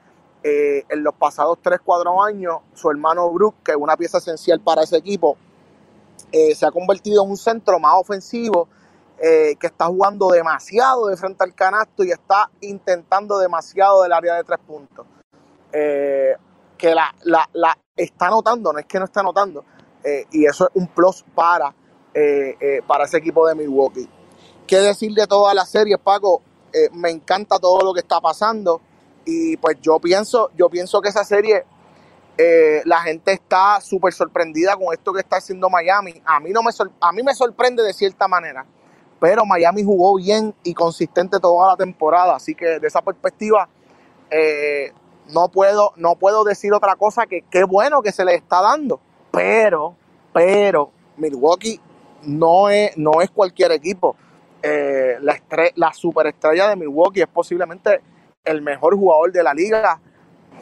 eh, 0.47 0.85
en 0.89 1.03
los 1.03 1.15
pasados 1.15 1.57
3, 1.59 1.79
4 1.83 2.21
años, 2.21 2.57
su 2.75 2.91
hermano 2.91 3.31
Brook, 3.31 3.55
que 3.63 3.71
es 3.71 3.77
una 3.77 3.97
pieza 3.97 4.19
esencial 4.19 4.59
para 4.59 4.83
ese 4.83 4.95
equipo, 4.95 5.37
eh, 6.31 6.53
se 6.53 6.67
ha 6.67 6.71
convertido 6.71 7.23
en 7.23 7.31
un 7.31 7.37
centro 7.37 7.79
más 7.79 7.95
ofensivo 7.95 8.67
eh, 9.17 9.55
que 9.59 9.65
está 9.65 9.87
jugando 9.87 10.27
demasiado 10.27 11.07
de 11.07 11.17
frente 11.17 11.43
al 11.43 11.55
canasto 11.55 12.03
y 12.03 12.11
está 12.11 12.51
intentando 12.61 13.39
demasiado 13.39 14.03
del 14.03 14.13
área 14.13 14.35
de 14.35 14.43
tres 14.43 14.59
puntos. 14.67 15.07
que 15.71 16.93
la, 16.93 17.11
la, 17.23 17.75
está 17.95 18.29
notando, 18.29 18.71
no 18.71 18.77
es 18.77 18.85
que 18.85 18.99
no 18.99 19.05
está 19.05 19.23
notando. 19.23 19.65
y 20.31 20.45
eso 20.45 20.65
es 20.67 20.71
un 20.75 20.85
plus 20.89 21.25
para, 21.33 21.73
para 22.85 23.05
ese 23.05 23.17
equipo 23.17 23.47
de 23.47 23.55
Milwaukee. 23.55 24.07
¿Qué 24.67 24.77
decir 24.77 25.11
de 25.15 25.25
toda 25.25 25.55
la 25.55 25.65
serie, 25.65 25.97
Paco? 25.97 26.43
me 26.91 27.09
encanta 27.09 27.57
todo 27.57 27.83
lo 27.83 27.95
que 27.95 28.01
está 28.01 28.21
pasando. 28.21 28.79
Y 29.25 29.57
pues 29.57 29.77
yo 29.81 29.99
pienso, 29.99 30.51
yo 30.55 30.69
pienso 30.69 31.01
que 31.01 31.09
esa 31.09 31.23
serie, 31.23 31.65
eh, 32.37 32.81
la 32.85 33.01
gente 33.01 33.33
está 33.33 33.81
súper 33.81 34.13
sorprendida 34.13 34.75
con 34.75 34.93
esto 34.93 35.11
que 35.11 35.21
está 35.21 35.37
haciendo 35.37 35.69
Miami. 35.69 36.21
A 36.25 36.39
mí, 36.39 36.51
no 36.51 36.61
me 36.61 36.71
a 37.01 37.11
mí 37.11 37.23
me 37.23 37.33
sorprende 37.33 37.81
de 37.81 37.93
cierta 37.93 38.27
manera, 38.27 38.65
pero 39.19 39.45
Miami 39.45 39.83
jugó 39.83 40.15
bien 40.17 40.53
y 40.63 40.75
consistente 40.75 41.39
toda 41.39 41.69
la 41.69 41.75
temporada. 41.75 42.35
Así 42.35 42.53
que 42.53 42.79
de 42.79 42.87
esa 42.87 43.01
perspectiva, 43.01 43.67
eh, 44.29 44.93
no, 45.33 45.49
puedo, 45.49 45.93
no 45.95 46.15
puedo 46.15 46.43
decir 46.43 46.71
otra 46.71 46.95
cosa 46.95 47.25
que 47.25 47.41
qué 47.49 47.63
bueno 47.63 48.03
que 48.03 48.11
se 48.11 48.23
le 48.23 48.35
está 48.35 48.61
dando. 48.61 48.99
Pero, 49.31 49.95
pero, 50.31 50.91
Milwaukee 51.17 51.79
no 52.23 52.69
es, 52.69 52.95
no 52.95 53.21
es 53.21 53.31
cualquier 53.31 53.71
equipo. 53.71 54.15
Eh, 54.61 55.17
la, 55.21 55.39
la 55.75 55.93
superestrella 55.93 56.69
de 56.69 56.75
Milwaukee 56.75 57.21
es 57.21 57.27
posiblemente 57.27 58.01
el 58.45 58.61
mejor 58.61 58.95
jugador 58.95 59.31
de 59.31 59.43
la 59.43 59.53
liga 59.53 59.99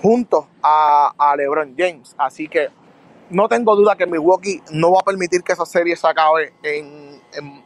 junto 0.01 0.47
a, 0.61 1.34
LeBron 1.38 1.75
James. 1.77 2.15
Así 2.17 2.47
que 2.47 2.69
no 3.29 3.47
tengo 3.47 3.75
duda 3.75 3.95
que 3.95 4.05
Milwaukee 4.05 4.61
no 4.71 4.91
va 4.91 4.99
a 5.01 5.03
permitir 5.03 5.43
que 5.43 5.53
esa 5.53 5.65
serie 5.65 5.95
se 5.95 6.07
acabe 6.07 6.53
en, 6.63 7.21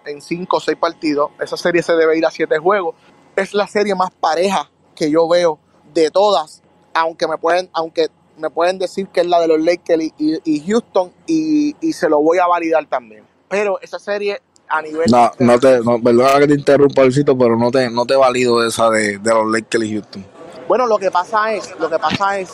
en, 0.05 0.22
cinco 0.22 0.57
o 0.57 0.59
seis 0.59 0.78
partidos. 0.78 1.32
Esa 1.39 1.57
serie 1.57 1.82
se 1.82 1.93
debe 1.93 2.18
ir 2.18 2.26
a 2.26 2.32
siete 2.32 2.57
juegos. 2.57 2.95
Es 3.36 3.53
la 3.53 3.68
serie 3.68 3.95
más 3.95 4.11
pareja 4.11 4.70
que 4.95 5.11
yo 5.11 5.28
veo 5.28 5.59
de 5.93 6.09
todas, 6.09 6.63
aunque 6.93 7.28
me 7.28 7.38
pueden, 7.38 7.70
aunque 7.74 8.07
me 8.38 8.49
pueden 8.49 8.78
decir 8.78 9.07
que 9.07 9.22
es 9.22 9.28
la 9.28 9.39
de 9.39 9.47
los 9.47 9.59
Lakers 9.59 10.13
y, 10.18 10.63
Houston, 10.68 11.11
y, 11.26 11.76
y, 11.82 11.93
se 11.93 12.09
lo 12.09 12.22
voy 12.22 12.38
a 12.38 12.47
validar 12.47 12.86
también. 12.88 13.26
Pero 13.47 13.80
esa 13.82 13.99
serie 13.99 14.41
a 14.70 14.82
nivel. 14.82 15.09
No, 15.11 15.32
no 15.39 15.59
te, 15.59 15.80
no, 15.82 16.01
perdona 16.01 16.39
que 16.39 16.47
te 16.47 16.53
interrumpa, 16.53 17.03
Luisito, 17.03 17.38
pero 17.38 17.57
no 17.57 17.72
te, 17.72 17.89
no 17.89 18.05
te 18.05 18.15
valido 18.15 18.65
esa 18.65 18.89
de, 18.89 19.18
de 19.18 19.34
los 19.34 19.51
Lakers 19.51 19.84
y 19.86 19.93
Houston. 19.93 20.26
Bueno, 20.68 20.86
lo 20.86 20.97
que 20.97 21.09
pasa 21.11 21.53
es, 21.53 21.74
lo 21.80 21.89
que 21.89 21.97
pasa 21.97 22.39
es 22.39 22.51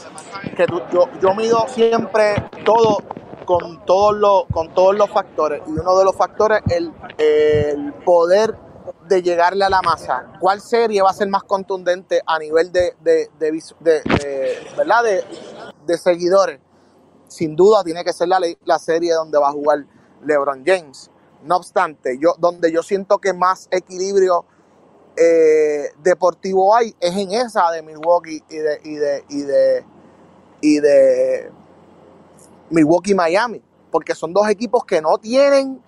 que 0.55 0.68
yo, 0.91 1.09
yo 1.20 1.34
mido 1.34 1.66
siempre 1.68 2.36
todo 2.64 2.99
con 3.45 3.84
todos 3.86 4.16
los, 4.16 4.45
con 4.51 4.74
todos 4.74 4.95
los 4.95 5.09
factores. 5.09 5.61
Y 5.68 5.72
uno 5.72 5.97
de 5.97 6.05
los 6.05 6.16
factores 6.16 6.61
es 6.68 6.78
el, 6.78 6.91
el 7.18 7.93
poder 8.05 8.55
de 9.07 9.22
llegarle 9.22 9.66
a 9.66 9.70
la 9.70 9.82
masa. 9.82 10.34
¿Cuál 10.39 10.61
serie 10.61 11.01
va 11.01 11.09
a 11.09 11.14
ser 11.14 11.28
más 11.28 11.43
contundente 11.43 12.22
a 12.26 12.39
nivel 12.39 12.72
de, 12.72 12.95
de, 13.01 13.30
de, 13.39 14.03
¿verdad? 14.78 15.03
de, 15.86 15.97
seguidores? 15.97 16.59
Sin 17.28 17.55
duda 17.55 17.84
tiene 17.84 18.03
que 18.03 18.14
ser 18.14 18.28
la, 18.28 18.39
la 18.66 18.80
serie 18.80 19.14
donde 19.14 19.38
va 19.38 19.49
a 19.49 19.51
jugar 19.51 19.86
LeBron 20.24 20.64
James. 20.66 21.09
No 21.44 21.58
obstante, 21.58 22.18
yo, 22.20 22.36
donde 22.38 22.72
yo 22.72 22.82
siento 22.84 23.18
que 23.18 23.34
más 23.34 23.68
equilibrio 23.70 24.46
eh, 25.18 25.91
deportivo 26.02 26.74
hay 26.74 26.96
es 27.00 27.16
en 27.16 27.34
esa 27.34 27.70
de 27.72 27.82
Milwaukee 27.82 28.41
y 28.50 28.58
de, 28.58 28.80
y 28.84 28.96
de, 28.96 29.26
y 29.28 29.41
de, 29.41 29.86
y 30.62 30.80
de 30.80 31.52
Milwaukee 32.70 33.14
Miami. 33.14 33.62
Porque 33.91 34.16
son 34.16 34.34
dos 34.34 34.48
equipos 34.48 34.86
que 34.86 35.02
no 35.02 35.18
tienen. 35.18 35.84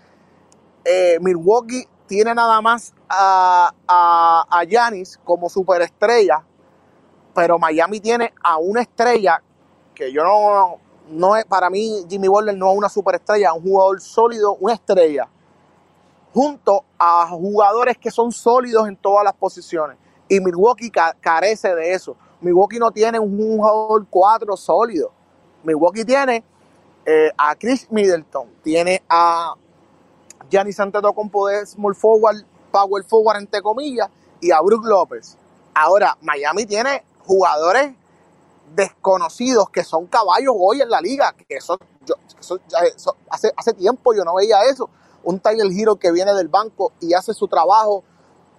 Eh, 0.84 1.18
Milwaukee 1.22 1.88
tiene 2.06 2.36
nada 2.36 2.62
más 2.62 2.94
a, 3.08 3.74
a, 3.88 4.64
Giannis 4.66 5.18
como 5.24 5.50
superestrella. 5.50 6.44
Pero 7.34 7.58
Miami 7.58 8.02
tiene 8.02 8.34
a 8.44 8.58
una 8.58 8.82
estrella 8.82 9.42
que 9.94 10.12
yo 10.12 10.22
no, 10.22 10.80
no 11.10 11.38
es, 11.38 11.46
para 11.46 11.70
mí 11.70 12.06
Jimmy 12.10 12.28
Butler 12.28 12.56
no 12.58 12.72
es 12.72 12.78
una 12.78 12.90
superestrella, 12.90 13.50
es 13.50 13.56
un 13.56 13.64
jugador 13.64 14.02
sólido, 14.02 14.56
una 14.56 14.74
estrella 14.74 15.30
junto 16.36 16.84
a 17.00 17.26
jugadores 17.30 17.98
que 17.98 18.12
son 18.12 18.30
sólidos 18.30 18.90
en 18.90 18.98
todas 18.98 19.24
las 19.24 19.34
posiciones. 19.34 19.98
Y 20.28 20.42
Milwaukee 20.42 20.92
carece 21.22 21.74
de 21.74 21.94
eso. 21.94 22.18
Milwaukee 22.42 22.78
no 22.78 22.92
tiene 22.92 23.18
un 23.18 23.38
jugador 23.38 24.06
4 24.10 24.58
sólido. 24.58 25.14
Milwaukee 25.64 26.04
tiene 26.04 26.44
eh, 27.06 27.32
a 27.38 27.56
Chris 27.56 27.88
Middleton, 27.90 28.50
tiene 28.62 29.02
a 29.08 29.54
Giannis 30.50 30.78
Antetokounmpo 30.78 31.48
de 31.48 31.66
small 31.66 31.96
forward, 31.96 32.44
power 32.70 33.06
forward 33.06 33.38
entre 33.38 33.62
comillas, 33.62 34.10
y 34.42 34.52
a 34.52 34.60
Brook 34.60 34.84
López. 34.84 35.38
Ahora, 35.74 36.18
Miami 36.20 36.66
tiene 36.66 37.06
jugadores 37.26 37.94
desconocidos 38.76 39.70
que 39.70 39.86
son 39.86 40.06
caballos 40.08 40.54
hoy 40.60 40.82
en 40.82 40.90
la 40.90 41.00
liga, 41.00 41.34
que 41.34 41.56
eso, 41.56 41.80
hace, 43.30 43.54
hace 43.56 43.74
tiempo 43.74 44.14
yo 44.14 44.26
no 44.26 44.36
veía 44.36 44.58
eso 44.66 44.90
un 45.26 45.40
Tyler 45.40 45.68
Hero 45.72 45.98
que 45.98 46.12
viene 46.12 46.34
del 46.34 46.48
banco 46.48 46.94
y 47.02 47.14
hace 47.14 47.34
su 47.34 47.48
trabajo 47.48 48.04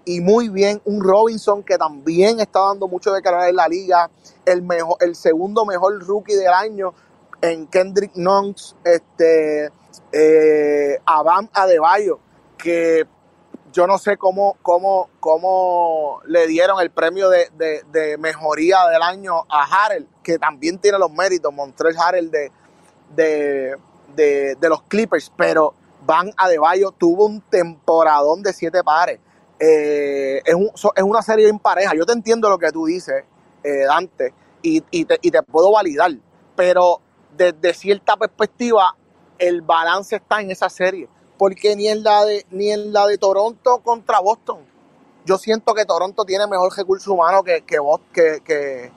y 0.05 0.21
muy 0.21 0.49
bien. 0.49 0.81
Un 0.85 1.03
Robinson 1.03 1.63
que 1.63 1.79
también 1.79 2.41
está 2.41 2.61
dando 2.61 2.89
mucho 2.89 3.13
de 3.13 3.23
carrera 3.23 3.49
en 3.49 3.57
la 3.57 3.69
liga. 3.69 4.11
El, 4.45 4.63
mejor, 4.63 4.97
el 5.01 5.15
segundo 5.15 5.65
mejor 5.65 5.99
rookie 6.05 6.35
del 6.35 6.53
año 6.53 6.93
en 7.41 7.67
Kendrick 7.67 8.13
Nunns, 8.17 8.77
este, 8.85 9.71
eh, 10.13 10.99
Adebayo, 11.05 12.19
que 12.57 13.07
yo 13.73 13.87
no 13.87 13.99
sé 13.99 14.17
cómo, 14.17 14.57
cómo, 14.63 15.11
cómo 15.21 16.21
le 16.25 16.47
dieron 16.47 16.81
el 16.81 16.91
premio 16.91 17.29
de, 17.29 18.17
mejoría 18.19 18.87
del 18.87 19.03
año 19.03 19.45
a 19.51 19.65
Harrell, 19.65 20.09
que 20.23 20.39
también 20.39 20.79
tiene 20.79 20.99
los 20.99 21.13
méritos, 21.13 21.53
Montreal 21.53 21.95
Harrell 21.99 22.31
de, 22.31 22.51
de, 23.15 24.57
de 24.57 24.69
los 24.69 24.83
Clippers, 24.85 25.31
pero 25.37 25.75
Van 26.07 26.33
Adebayo 26.39 26.93
tuvo 26.93 27.27
un 27.27 27.43
temporadón 27.43 28.43
de 28.43 28.55
siete 28.55 28.85
pares. 28.85 29.21
eh, 29.61 30.43
es, 30.45 30.55
un- 30.55 30.71
es 30.97 31.03
una 31.05 31.23
serie 31.23 31.49
en 31.49 31.59
pareja. 31.61 31.95
Yo 31.97 32.07
te 32.07 32.13
entiendo 32.15 32.51
lo 32.51 32.59
que 32.59 32.73
tú 32.73 32.87
dices, 32.87 33.25
eh, 33.65 33.85
Dante, 33.87 34.35
y, 34.63 34.85
y 34.91 35.05
te, 35.07 35.19
y 35.23 35.31
te 35.33 35.43
puedo 35.43 35.73
validar, 35.73 36.13
pero 36.57 37.01
desde 37.37 37.75
cierta 37.75 38.17
perspectiva, 38.17 38.97
el 39.39 39.63
balance 39.63 40.17
está 40.17 40.41
en 40.43 40.51
esa 40.53 40.69
serie, 40.71 41.09
porque 41.39 41.77
ni 41.77 41.89
en 41.89 42.05
la 42.05 42.25
de, 42.27 42.47
ni 42.51 42.71
en 42.73 42.93
la 42.93 43.07
de 43.07 43.19
Toronto 43.19 43.81
contra 43.85 44.21
Boston. 44.21 44.61
Yo 45.27 45.39
siento 45.39 45.75
que 45.75 45.85
Toronto 45.87 46.25
tiene 46.25 46.47
mejor 46.49 46.77
recurso 46.77 47.13
humano 47.15 47.43
que, 47.45 47.63
que, 47.63 47.79
que, 48.13 48.41
que- 48.45 48.93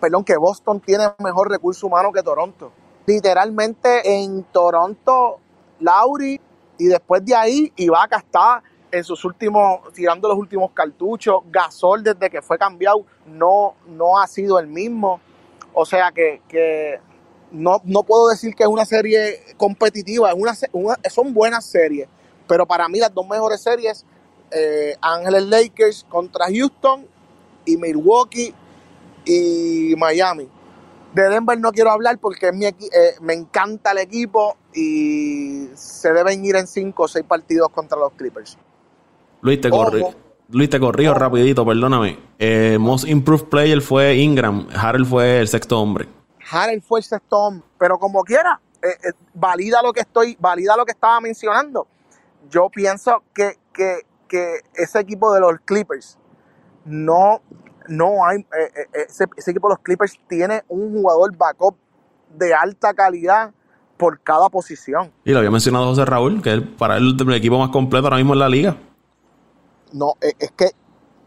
perdón, 0.00 0.24
que 0.24 0.36
Boston 0.36 0.80
tiene 0.80 1.06
mejor 1.20 1.50
recurso 1.50 1.86
humano 1.88 2.12
que 2.12 2.22
Toronto. 2.22 2.72
Literalmente 3.06 4.02
en 4.22 4.44
Toronto, 4.44 5.40
Lauri, 5.80 6.40
y 6.78 6.86
después 6.86 7.24
de 7.24 7.34
ahí, 7.34 7.72
Ibaka 7.76 8.18
está 8.18 8.62
en 8.90 9.04
sus 9.04 9.24
últimos, 9.24 9.92
tirando 9.92 10.28
los 10.28 10.38
últimos 10.38 10.72
cartuchos. 10.72 11.42
Gasol, 11.50 12.02
desde 12.04 12.30
que 12.30 12.42
fue 12.42 12.58
cambiado, 12.58 13.04
no, 13.26 13.74
no 13.86 14.18
ha 14.20 14.26
sido 14.26 14.58
el 14.58 14.66
mismo. 14.68 15.20
O 15.74 15.84
sea 15.86 16.12
que, 16.12 16.42
que 16.48 17.00
no, 17.52 17.80
no 17.84 18.02
puedo 18.04 18.28
decir 18.28 18.54
que 18.54 18.64
es 18.64 18.68
una 18.68 18.84
serie 18.84 19.40
competitiva, 19.56 20.30
es 20.30 20.36
una, 20.36 20.54
una- 20.72 20.98
son 21.10 21.34
buenas 21.34 21.64
series, 21.66 22.08
pero 22.48 22.66
para 22.66 22.88
mí 22.88 22.98
las 23.00 23.14
dos 23.14 23.26
mejores 23.28 23.62
series, 23.62 24.06
eh, 24.52 24.96
Ángeles 25.00 25.44
Lakers 25.44 26.06
contra 26.08 26.46
Houston 26.46 27.06
y 27.64 27.76
Milwaukee 27.76 28.54
y 29.24 29.94
Miami. 29.98 30.48
De 31.14 31.28
Denver 31.28 31.58
no 31.58 31.70
quiero 31.72 31.92
hablar 31.92 32.18
porque 32.18 32.52
mi 32.52 32.66
eh, 32.66 32.74
me 33.20 33.34
encanta 33.34 33.92
el 33.92 33.98
equipo 33.98 34.56
y 34.74 35.68
se 35.74 36.12
deben 36.12 36.44
ir 36.44 36.56
en 36.56 36.66
cinco 36.66 37.04
o 37.04 37.08
seis 37.08 37.24
partidos 37.24 37.68
contra 37.70 37.96
los 37.96 38.12
Clippers. 38.12 38.58
Luis, 39.40 39.60
te 39.60 39.70
corrí. 39.70 40.04
Luis, 40.48 40.68
te 40.68 40.78
corrijo 40.80 41.14
rapidito, 41.14 41.64
perdóname. 41.64 42.18
Eh, 42.38 42.76
most 42.80 43.06
Improved 43.06 43.46
Player 43.46 43.80
fue 43.80 44.16
Ingram. 44.16 44.66
Harrell 44.74 45.06
fue 45.06 45.40
el 45.40 45.48
sexto 45.48 45.80
hombre. 45.80 46.08
Harrell 46.50 46.82
fue 46.82 47.00
el 47.00 47.04
sexto 47.04 47.38
hombre, 47.38 47.66
pero 47.78 47.98
como 47.98 48.22
quiera, 48.24 48.60
eh, 48.82 48.88
eh, 48.88 49.12
valida 49.32 49.82
lo 49.82 49.92
que 49.92 50.00
estoy, 50.00 50.36
valida 50.38 50.76
lo 50.76 50.84
que 50.84 50.92
estaba 50.92 51.20
mencionando. 51.20 51.86
Yo 52.50 52.68
pienso 52.68 53.22
que, 53.32 53.58
que, 53.72 54.00
que 54.28 54.60
ese 54.74 54.98
equipo 54.98 55.32
de 55.32 55.40
los 55.40 55.60
Clippers 55.64 56.18
no, 56.84 57.40
no 57.88 58.24
hay, 58.24 58.38
eh, 58.38 58.46
eh, 58.76 59.04
ese, 59.08 59.26
ese 59.36 59.50
equipo 59.50 59.68
de 59.68 59.74
los 59.74 59.82
Clippers 59.82 60.18
tiene 60.28 60.64
un 60.68 60.92
jugador 60.92 61.36
backup 61.36 61.76
de 62.36 62.54
alta 62.54 62.94
calidad 62.94 63.52
por 63.96 64.20
cada 64.20 64.48
posición. 64.48 65.12
Y 65.24 65.32
lo 65.32 65.38
había 65.38 65.50
mencionado 65.50 65.86
José 65.86 66.04
Raúl, 66.04 66.42
que 66.42 66.54
es 66.54 66.60
para 66.78 66.96
él 66.96 67.16
el 67.18 67.34
equipo 67.34 67.58
más 67.58 67.70
completo 67.70 68.06
ahora 68.06 68.16
mismo 68.16 68.32
en 68.32 68.38
la 68.38 68.48
liga. 68.48 68.76
No, 69.92 70.14
eh, 70.20 70.32
es 70.38 70.50
que 70.52 70.70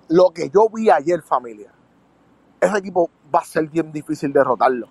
lo 0.10 0.32
que 0.32 0.50
yo 0.50 0.68
vi 0.70 0.90
ayer, 0.90 1.22
familia, 1.22 1.72
ese 2.60 2.78
equipo 2.78 3.10
va 3.34 3.40
a 3.40 3.46
ser 3.46 3.68
bien 3.68 3.92
difícil 3.92 4.34
derrotarlo. 4.34 4.90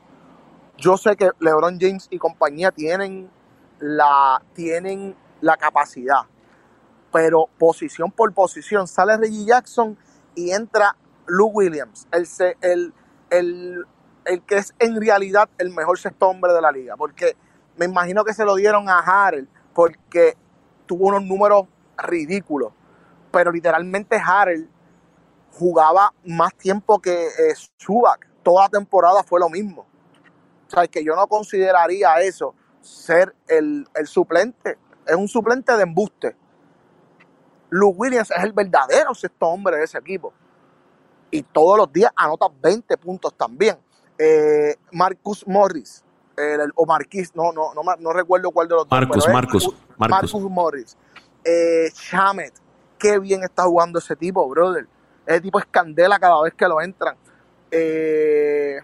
Yo 0.78 0.96
sé 0.96 1.16
que 1.16 1.30
LeBron 1.40 1.78
James 1.80 2.06
y 2.10 2.18
compañía 2.18 2.70
tienen 2.70 3.30
la, 3.78 4.42
tienen 4.54 5.16
la 5.40 5.56
capacidad, 5.56 6.22
pero 7.12 7.48
posición 7.58 8.10
por 8.10 8.32
posición 8.32 8.86
sale 8.86 9.16
Reggie 9.16 9.46
Jackson 9.46 9.96
y 10.34 10.50
entra 10.50 10.96
Lou 11.26 11.48
Williams, 11.48 12.06
el, 12.12 12.26
el, 12.60 12.94
el, 13.30 13.86
el 14.24 14.42
que 14.42 14.56
es 14.56 14.74
en 14.78 15.00
realidad 15.00 15.48
el 15.58 15.70
mejor 15.70 15.98
sexto 15.98 16.28
hombre 16.28 16.52
de 16.52 16.60
la 16.60 16.70
liga, 16.70 16.96
porque 16.96 17.36
me 17.76 17.86
imagino 17.86 18.24
que 18.24 18.34
se 18.34 18.44
lo 18.44 18.54
dieron 18.54 18.88
a 18.88 18.98
Harrell 18.98 19.48
porque 19.74 20.36
tuvo 20.86 21.08
unos 21.08 21.22
números 21.22 21.66
ridículos, 21.98 22.72
pero 23.30 23.52
literalmente 23.52 24.16
Harrell 24.16 24.68
jugaba 25.52 26.12
más 26.24 26.54
tiempo 26.54 26.98
que 27.00 27.26
eh, 27.26 27.54
Zubac. 27.80 28.28
Toda 28.42 28.68
temporada 28.68 29.22
fue 29.22 29.40
lo 29.40 29.48
mismo. 29.48 29.86
O 30.66 30.70
sea, 30.70 30.86
que 30.86 31.02
yo 31.04 31.16
no 31.16 31.26
consideraría 31.26 32.14
eso 32.20 32.54
ser 32.80 33.34
el, 33.48 33.86
el 33.94 34.06
suplente. 34.06 34.78
Es 35.06 35.16
un 35.16 35.28
suplente 35.28 35.76
de 35.76 35.82
embuste. 35.82 36.36
Lou 37.70 37.90
Williams 37.96 38.30
es 38.30 38.44
el 38.44 38.52
verdadero 38.52 39.14
sexto 39.14 39.46
hombre 39.46 39.76
de 39.78 39.84
ese 39.84 39.98
equipo. 39.98 40.32
Y 41.36 41.42
todos 41.42 41.76
los 41.76 41.92
días 41.92 42.10
anota 42.16 42.46
20 42.62 42.96
puntos 42.96 43.34
también. 43.34 43.76
Eh, 44.18 44.74
Marcus 44.92 45.46
Morris, 45.46 46.02
el- 46.36 46.60
el- 46.62 46.72
o 46.74 46.86
Marquis, 46.86 47.34
no, 47.36 47.52
no, 47.52 47.74
no, 47.74 47.82
no 47.98 48.12
recuerdo 48.14 48.50
cuál 48.50 48.68
de 48.68 48.74
los 48.76 48.90
Marcus, 48.90 49.24
dos. 49.24 49.32
Marcus, 49.32 49.74
Marcus. 49.98 50.32
Marcus 50.32 50.50
Morris. 50.50 50.96
Eh, 51.44 51.90
Shamet, 51.94 52.54
qué 52.98 53.18
bien 53.18 53.44
está 53.44 53.64
jugando 53.64 53.98
ese 53.98 54.16
tipo, 54.16 54.48
brother. 54.48 54.86
Ese 55.26 55.40
tipo 55.42 55.58
es 55.58 55.66
candela 55.66 56.18
cada 56.18 56.40
vez 56.42 56.54
que 56.54 56.66
lo 56.66 56.80
entran. 56.80 57.16
Eh, 57.70 58.78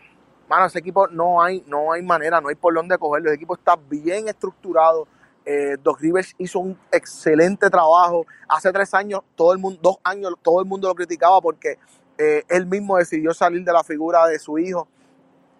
mano, 0.48 0.66
ese 0.66 0.78
equipo 0.80 1.07
no 1.09 1.42
hay, 1.42 1.64
no 1.66 1.92
hay 1.92 2.03
manera, 2.03 2.40
no 2.40 2.48
hay 2.48 2.55
por 2.55 2.74
dónde 2.74 2.98
cogerlo. 2.98 3.30
Ese 3.30 3.36
equipo 3.36 3.55
está 3.55 3.76
bien 3.76 4.28
estructurado. 4.28 5.09
Eh, 5.44 5.76
Doc 5.82 5.98
Rivers 6.00 6.34
hizo 6.38 6.59
un 6.61 6.78
excelente 6.90 7.68
trabajo. 7.70 8.26
Hace 8.48 8.70
tres 8.72 8.92
años, 8.94 9.22
todo 9.34 9.53
el 9.53 9.59
mundo, 9.59 9.78
dos 9.82 9.96
años, 10.05 10.34
todo 10.42 10.61
el 10.61 10.66
mundo 10.66 10.88
lo 10.88 10.94
criticaba 10.94 11.40
porque 11.40 11.78
eh, 12.22 12.44
él 12.48 12.66
mismo 12.66 12.96
decidió 12.98 13.34
salir 13.34 13.64
de 13.64 13.72
la 13.72 13.82
figura 13.82 14.26
de 14.26 14.38
su 14.38 14.56
hijo 14.58 14.86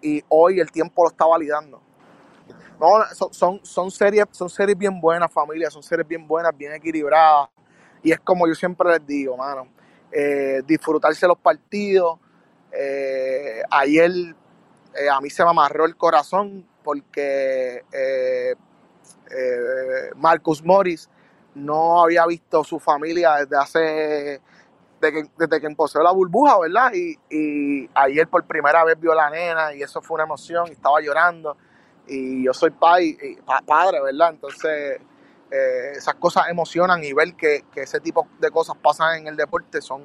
y 0.00 0.22
hoy 0.28 0.60
el 0.60 0.70
tiempo 0.70 1.02
lo 1.02 1.10
está 1.10 1.26
validando. 1.26 1.80
Son, 3.30 3.90
series, 3.90 4.26
son 4.30 4.48
series 4.48 4.76
bien 4.76 5.00
buenas, 5.00 5.30
familia, 5.32 5.70
son 5.70 5.82
series 5.82 6.06
bien 6.06 6.26
buenas, 6.26 6.56
bien 6.56 6.72
equilibradas. 6.72 7.48
Y 8.02 8.12
es 8.12 8.20
como 8.20 8.46
yo 8.46 8.54
siempre 8.54 8.90
les 8.90 9.06
digo, 9.06 9.36
mano, 9.36 9.68
eh, 10.10 10.62
disfrutarse 10.66 11.26
los 11.26 11.38
partidos. 11.38 12.18
Eh, 12.72 13.62
ayer 13.70 14.10
eh, 14.94 15.08
a 15.10 15.20
mí 15.20 15.30
se 15.30 15.44
me 15.44 15.50
amarró 15.50 15.84
el 15.84 15.96
corazón 15.96 16.66
porque 16.82 17.82
Marcus 20.16 20.64
Morris 20.64 21.08
no 21.54 22.02
había 22.02 22.26
visto 22.26 22.64
su 22.64 22.78
familia 22.78 23.36
desde 23.36 23.56
hace 23.56 24.40
desde 25.03 25.24
que, 25.24 25.30
desde 25.38 25.66
empezó 25.68 26.03
la 26.03 26.12
burbuja, 26.12 26.61
¿verdad? 26.61 26.92
Y, 26.94 27.18
y 27.30 27.90
ayer 27.94 28.28
por 28.28 28.46
primera 28.46 28.84
vez 28.84 29.00
vio 29.00 29.14
la 29.14 29.30
nena 29.30 29.74
y 29.74 29.82
eso 29.82 30.03
fue 30.03 30.16
una 30.16 30.24
emoción 30.24 30.68
y 30.68 30.72
estaba 30.72 31.03
llorando. 31.03 31.59
Y 32.09 32.44
yo 32.46 32.55
soy 32.55 32.70
pai- 32.72 33.18
y 33.22 33.36
pa- 33.42 33.62
padre, 33.66 34.03
¿verdad? 34.03 34.30
Entonces, 34.32 35.00
eh, 35.53 35.92
esas 35.96 36.16
cosas 36.16 36.48
emocionan 36.50 37.05
y 37.05 37.14
ver 37.14 37.34
que, 37.36 37.64
ese 37.76 38.00
tipo 38.00 38.28
de 38.40 38.50
cosas 38.53 38.76
pasan 38.82 39.20
en 39.20 39.28
el 39.28 39.36
deporte 39.36 39.82
son, 39.82 40.05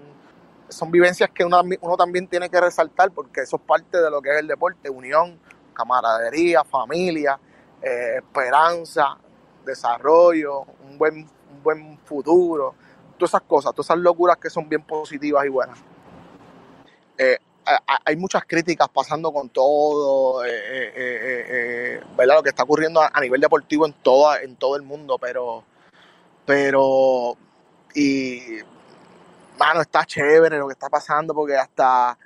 son 0.70 0.92
vivencias 0.92 1.32
que 1.32 1.46
uno, 1.46 1.62
uno 1.82 1.98
también 1.98 2.28
tiene 2.28 2.50
que 2.50 2.62
resaltar 2.62 3.12
porque 3.12 3.44
eso 3.44 3.58
es 3.58 3.64
parte 3.64 4.00
de 4.02 4.12
lo 4.12 4.22
que 4.22 4.32
es 4.32 4.40
el 4.40 4.48
deporte, 4.48 4.90
unión, 4.92 5.40
camaradería, 5.76 6.66
familia, 6.66 7.40
eh, 7.84 8.18
esperanza, 8.18 9.18
desarrollo, 9.66 10.64
un 10.90 11.00
buen, 11.00 11.16
un 11.52 11.64
buen 11.64 12.00
futuro, 12.00 12.76
todas 13.18 13.32
esas 13.32 13.42
cosas, 13.42 13.74
todas 13.74 13.88
esas 13.88 13.98
locuras 13.98 14.38
que 14.38 14.50
son 14.50 14.70
bien 14.70 14.84
positivas 14.84 15.46
y 15.46 15.50
buenas. 15.50 15.80
Eh, 17.18 17.38
hay 18.06 18.16
muchas 18.16 18.46
críticas 18.46 18.88
pasando 18.88 19.34
con 19.34 19.50
todo, 19.50 20.46
eh, 20.46 20.52
eh, 20.56 22.02
¿verdad? 22.16 22.36
Lo 22.36 22.44
que 22.44 22.50
está 22.50 22.64
ocurriendo 22.64 23.02
a, 23.02 23.20
nivel 23.20 23.42
deportivo 23.42 23.86
en, 23.86 23.94
toda, 23.94 24.42
en 24.42 24.56
todo 24.56 24.78
el 24.78 24.84
mundo, 24.84 25.18
pero, 25.20 25.66
pero, 26.46 27.36
y, 27.94 28.60
mano, 29.60 29.82
está 29.82 30.06
chévere 30.06 30.58
lo 30.60 30.68
que 30.68 30.74
está 30.74 30.90
pasando 30.90 31.34
porque 31.34 31.58
hasta 31.58 32.18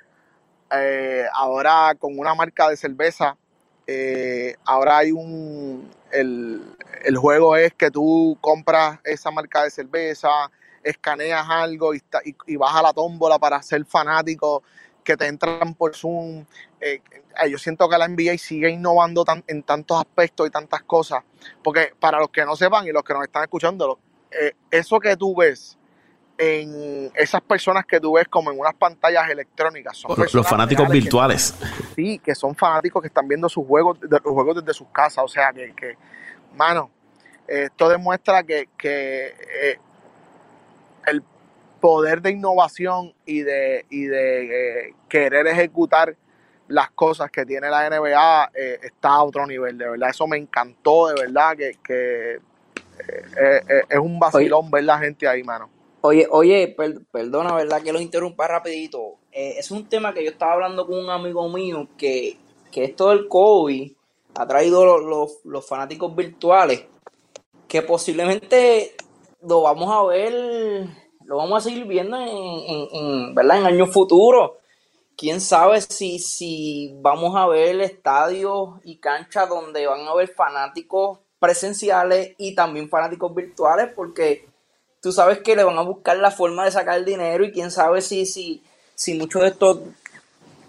ahora 1.34 1.94
con 1.98 2.18
una 2.18 2.34
marca 2.34 2.68
de 2.68 2.76
cerveza, 2.76 3.36
ahora 4.64 4.98
hay 4.98 5.10
un, 5.10 5.90
el, 6.12 6.76
el 7.04 7.16
juego 7.16 7.56
es 7.56 7.74
que 7.74 7.90
tú 7.90 8.38
compras 8.40 9.00
esa 9.04 9.30
marca 9.30 9.64
de 9.64 9.70
cerveza, 9.70 10.28
escaneas 10.84 11.46
algo 11.48 11.94
y, 11.94 12.02
y, 12.24 12.36
y 12.46 12.56
vas 12.56 12.74
a 12.74 12.82
la 12.82 12.92
tómbola 12.92 13.38
para 13.38 13.62
ser 13.62 13.84
fanático, 13.84 14.62
que 15.04 15.16
te 15.16 15.26
entran 15.26 15.74
por 15.74 15.94
Zoom. 15.96 16.44
Eh, 16.80 17.00
eh, 17.44 17.50
yo 17.50 17.58
siento 17.58 17.88
que 17.88 17.98
la 17.98 18.06
NBA 18.08 18.38
sigue 18.38 18.70
innovando 18.70 19.24
tan- 19.24 19.42
en 19.46 19.62
tantos 19.62 19.98
aspectos 19.98 20.46
y 20.46 20.50
tantas 20.50 20.82
cosas, 20.82 21.22
porque 21.62 21.92
para 21.98 22.18
los 22.20 22.28
que 22.30 22.44
no 22.44 22.54
sepan 22.56 22.86
y 22.86 22.92
los 22.92 23.02
que 23.02 23.12
nos 23.14 23.22
están 23.24 23.42
escuchando, 23.42 23.98
eh, 24.30 24.52
eso 24.70 24.98
que 25.00 25.16
tú 25.16 25.34
ves 25.36 25.76
en 26.38 27.10
esas 27.14 27.40
personas 27.42 27.84
que 27.86 28.00
tú 28.00 28.14
ves 28.14 28.26
como 28.28 28.50
en 28.50 28.58
unas 28.58 28.74
pantallas 28.74 29.28
electrónicas, 29.28 29.96
son 29.96 30.10
Los, 30.16 30.48
fanáticos 30.48 30.84
reales 30.88 30.92
que- 30.92 31.00
virtuales. 31.00 31.54
sí, 31.94 32.18
que 32.18 32.34
son 32.34 32.54
fanáticos 32.56 33.02
que 33.02 33.08
están 33.08 33.28
viendo 33.28 33.48
sus 33.48 33.66
juegos, 33.66 34.00
de- 34.00 34.08
los 34.08 34.20
juegos 34.32 34.56
desde 34.56 34.72
sus 34.74 34.88
casas. 34.88 35.24
O 35.24 35.28
sea, 35.28 35.52
que, 35.52 35.72
que 35.74 35.96
mano, 36.56 36.90
esto 37.46 37.88
demuestra 37.88 38.42
que, 38.42 38.70
que 38.76 39.26
eh, 39.26 39.78
el 41.06 41.22
poder 41.80 42.22
de 42.22 42.30
innovación 42.30 43.12
y 43.26 43.40
de, 43.40 43.84
y 43.90 44.04
de 44.04 44.86
eh, 44.88 44.94
querer 45.08 45.46
ejecutar 45.48 46.16
las 46.68 46.90
cosas 46.92 47.30
que 47.30 47.44
tiene 47.44 47.68
la 47.68 47.90
NBA 47.90 48.50
eh, 48.54 48.78
está 48.82 49.10
a 49.10 49.24
otro 49.24 49.46
nivel, 49.46 49.76
de 49.76 49.90
verdad. 49.90 50.10
Eso 50.10 50.26
me 50.26 50.38
encantó, 50.38 51.08
de 51.08 51.22
verdad, 51.22 51.56
que, 51.56 51.72
que, 51.84 52.34
eh, 52.36 53.82
es 53.88 53.98
un 53.98 54.18
vacilón 54.18 54.70
ver 54.70 54.84
la 54.84 54.98
gente 54.98 55.26
ahí, 55.26 55.42
mano. 55.42 55.68
Oye, 56.02 56.26
oye, 56.30 56.74
perdona, 57.10 57.54
¿verdad? 57.54 57.82
Que 57.82 57.92
lo 57.92 58.00
interrumpa 58.00 58.48
rapidito. 58.48 59.18
Es 59.30 59.70
un 59.70 59.88
tema 59.88 60.12
que 60.14 60.24
yo 60.24 60.30
estaba 60.30 60.54
hablando 60.54 60.86
con 60.86 60.98
un 60.98 61.10
amigo 61.10 61.48
mío 61.48 61.88
que, 61.96 62.38
que 62.72 62.84
esto 62.84 63.10
del 63.10 63.28
COVID 63.28 63.92
ha 64.34 64.46
traído 64.46 64.98
los, 64.98 65.40
los, 65.44 65.66
fanáticos 65.66 66.16
virtuales 66.16 66.86
que 67.68 67.82
posiblemente 67.82 68.94
lo 69.46 69.62
vamos 69.62 69.90
a 69.92 70.02
ver, 70.04 70.86
lo 71.24 71.36
vamos 71.36 71.58
a 71.58 71.68
seguir 71.68 71.84
viendo 71.84 72.16
en, 72.16 72.88
en, 72.92 73.34
¿verdad? 73.34 73.58
en 73.58 73.66
años 73.66 73.90
futuros. 73.90 74.52
Quién 75.16 75.40
sabe 75.40 75.80
si, 75.80 76.18
si 76.18 76.94
vamos 77.00 77.36
a 77.36 77.46
ver 77.46 77.80
estadios 77.80 78.70
y 78.84 78.98
canchas 78.98 79.48
donde 79.48 79.86
van 79.86 80.06
a 80.06 80.10
haber 80.10 80.28
fanáticos 80.28 81.18
presenciales 81.38 82.34
y 82.38 82.54
también 82.54 82.88
fanáticos 82.88 83.34
virtuales, 83.34 83.90
porque 83.94 84.48
tú 85.00 85.12
sabes 85.12 85.40
que 85.40 85.56
le 85.56 85.64
van 85.64 85.78
a 85.78 85.82
buscar 85.82 86.16
la 86.16 86.30
forma 86.30 86.64
de 86.64 86.70
sacar 86.70 87.04
dinero 87.04 87.44
y 87.44 87.52
quién 87.52 87.70
sabe 87.70 88.00
si, 88.00 88.26
si, 88.26 88.62
si 88.94 89.14
muchos 89.14 89.42
de 89.42 89.48
estos 89.48 89.78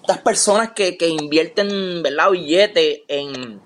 estas 0.03 0.17
personas 0.17 0.71
que, 0.71 0.97
invierten 1.07 2.03
¿verdad? 2.03 2.31
billetes 2.31 3.01
en, 3.07 3.61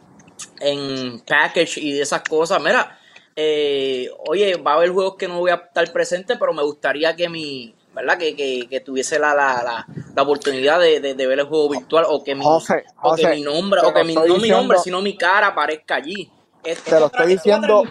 en 0.60 1.20
package 1.22 1.80
y 1.80 1.94
de 1.94 2.04
esas 2.04 2.22
cosas, 2.22 2.62
mira, 2.62 3.00
eh, 3.40 4.10
oye, 4.28 4.56
va 4.56 4.72
a 4.72 4.76
haber 4.78 4.90
juegos 4.90 5.16
que 5.16 5.28
no 5.28 5.38
voy 5.38 5.52
a 5.52 5.56
estar 5.68 5.94
presente, 5.94 6.38
pero 6.38 6.54
me 6.54 6.64
gustaría 6.64 7.16
que 7.16 7.30
mi, 7.30 7.76
¿verdad? 7.94 8.18
Que, 8.18 8.36
que, 8.36 8.80
tuviese 8.80 9.20
la, 9.20 9.36
la, 9.36 9.86
la, 10.16 10.24
oportunidad 10.24 10.80
de, 10.80 11.00
ver 11.14 11.40
el 11.40 11.46
juego 11.46 11.70
virtual 11.70 12.06
o 12.10 12.24
que 12.24 12.34
mi, 12.34 12.44
o 12.44 13.16
que 13.16 13.28
mi 13.28 13.44
nombre, 13.44 13.82
o 13.84 13.94
que 13.94 14.04
mi, 14.04 14.16
no 14.16 14.38
mi 14.40 14.50
nombre, 14.50 14.80
sino 14.80 15.04
mi 15.04 15.16
cara 15.16 15.50
aparezca 15.50 15.98
allí. 15.98 16.32
Este, 16.64 16.90
te 16.90 17.00
lo 17.00 17.06
estoy 17.06 17.28
diciendo. 17.28 17.84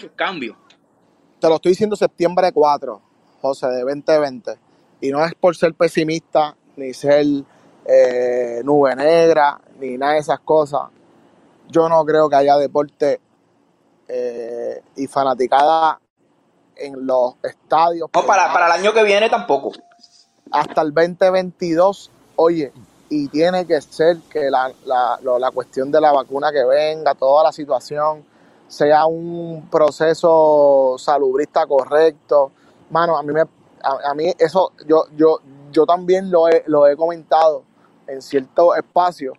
Te 1.38 1.48
lo 1.48 1.54
estoy 1.54 1.70
diciendo 1.70 1.94
septiembre 1.94 2.50
4, 2.52 3.00
José, 3.40 3.68
de 3.68 3.82
2020. 3.82 4.58
Y 5.00 5.10
no 5.10 5.24
es 5.24 5.32
por 5.36 5.54
ser 5.54 5.74
pesimista, 5.74 6.56
ni 6.74 6.92
ser 6.92 7.24
eh, 7.84 8.62
nube 8.64 8.96
negra, 8.96 9.60
ni 9.78 9.96
nada 9.96 10.14
de 10.14 10.18
esas 10.18 10.40
cosas. 10.40 10.88
Yo 11.68 11.88
no 11.88 12.04
creo 12.04 12.28
que 12.28 12.34
haya 12.34 12.56
deporte 12.56 13.20
eh, 14.08 14.82
y 14.96 15.06
fanaticada 15.06 16.00
en 16.76 17.06
los 17.06 17.34
estadios. 17.42 18.10
No, 18.14 18.24
para, 18.24 18.52
para 18.52 18.66
el 18.66 18.72
año 18.72 18.92
que 18.92 19.02
viene 19.02 19.28
tampoco. 19.28 19.72
Hasta 20.50 20.82
el 20.82 20.92
2022, 20.92 22.10
oye, 22.36 22.72
y 23.08 23.28
tiene 23.28 23.66
que 23.66 23.80
ser 23.80 24.18
que 24.30 24.50
la, 24.50 24.72
la, 24.84 25.18
la 25.22 25.50
cuestión 25.50 25.90
de 25.90 26.00
la 26.00 26.12
vacuna 26.12 26.52
que 26.52 26.64
venga, 26.64 27.14
toda 27.14 27.44
la 27.44 27.52
situación 27.52 28.24
sea 28.68 29.06
un 29.06 29.68
proceso 29.70 30.96
salubrista 30.98 31.66
correcto. 31.66 32.50
Mano, 32.90 33.16
a 33.16 33.22
mí 33.22 33.32
me 33.32 33.42
a, 33.82 34.14
mí 34.14 34.32
eso 34.38 34.72
yo 34.86 35.04
yo 35.14 35.40
yo 35.70 35.86
también 35.86 36.30
lo 36.30 36.48
he, 36.48 36.64
lo 36.66 36.86
he 36.86 36.96
comentado 36.96 37.62
en 38.06 38.22
cierto 38.22 38.74
espacio. 38.74 39.34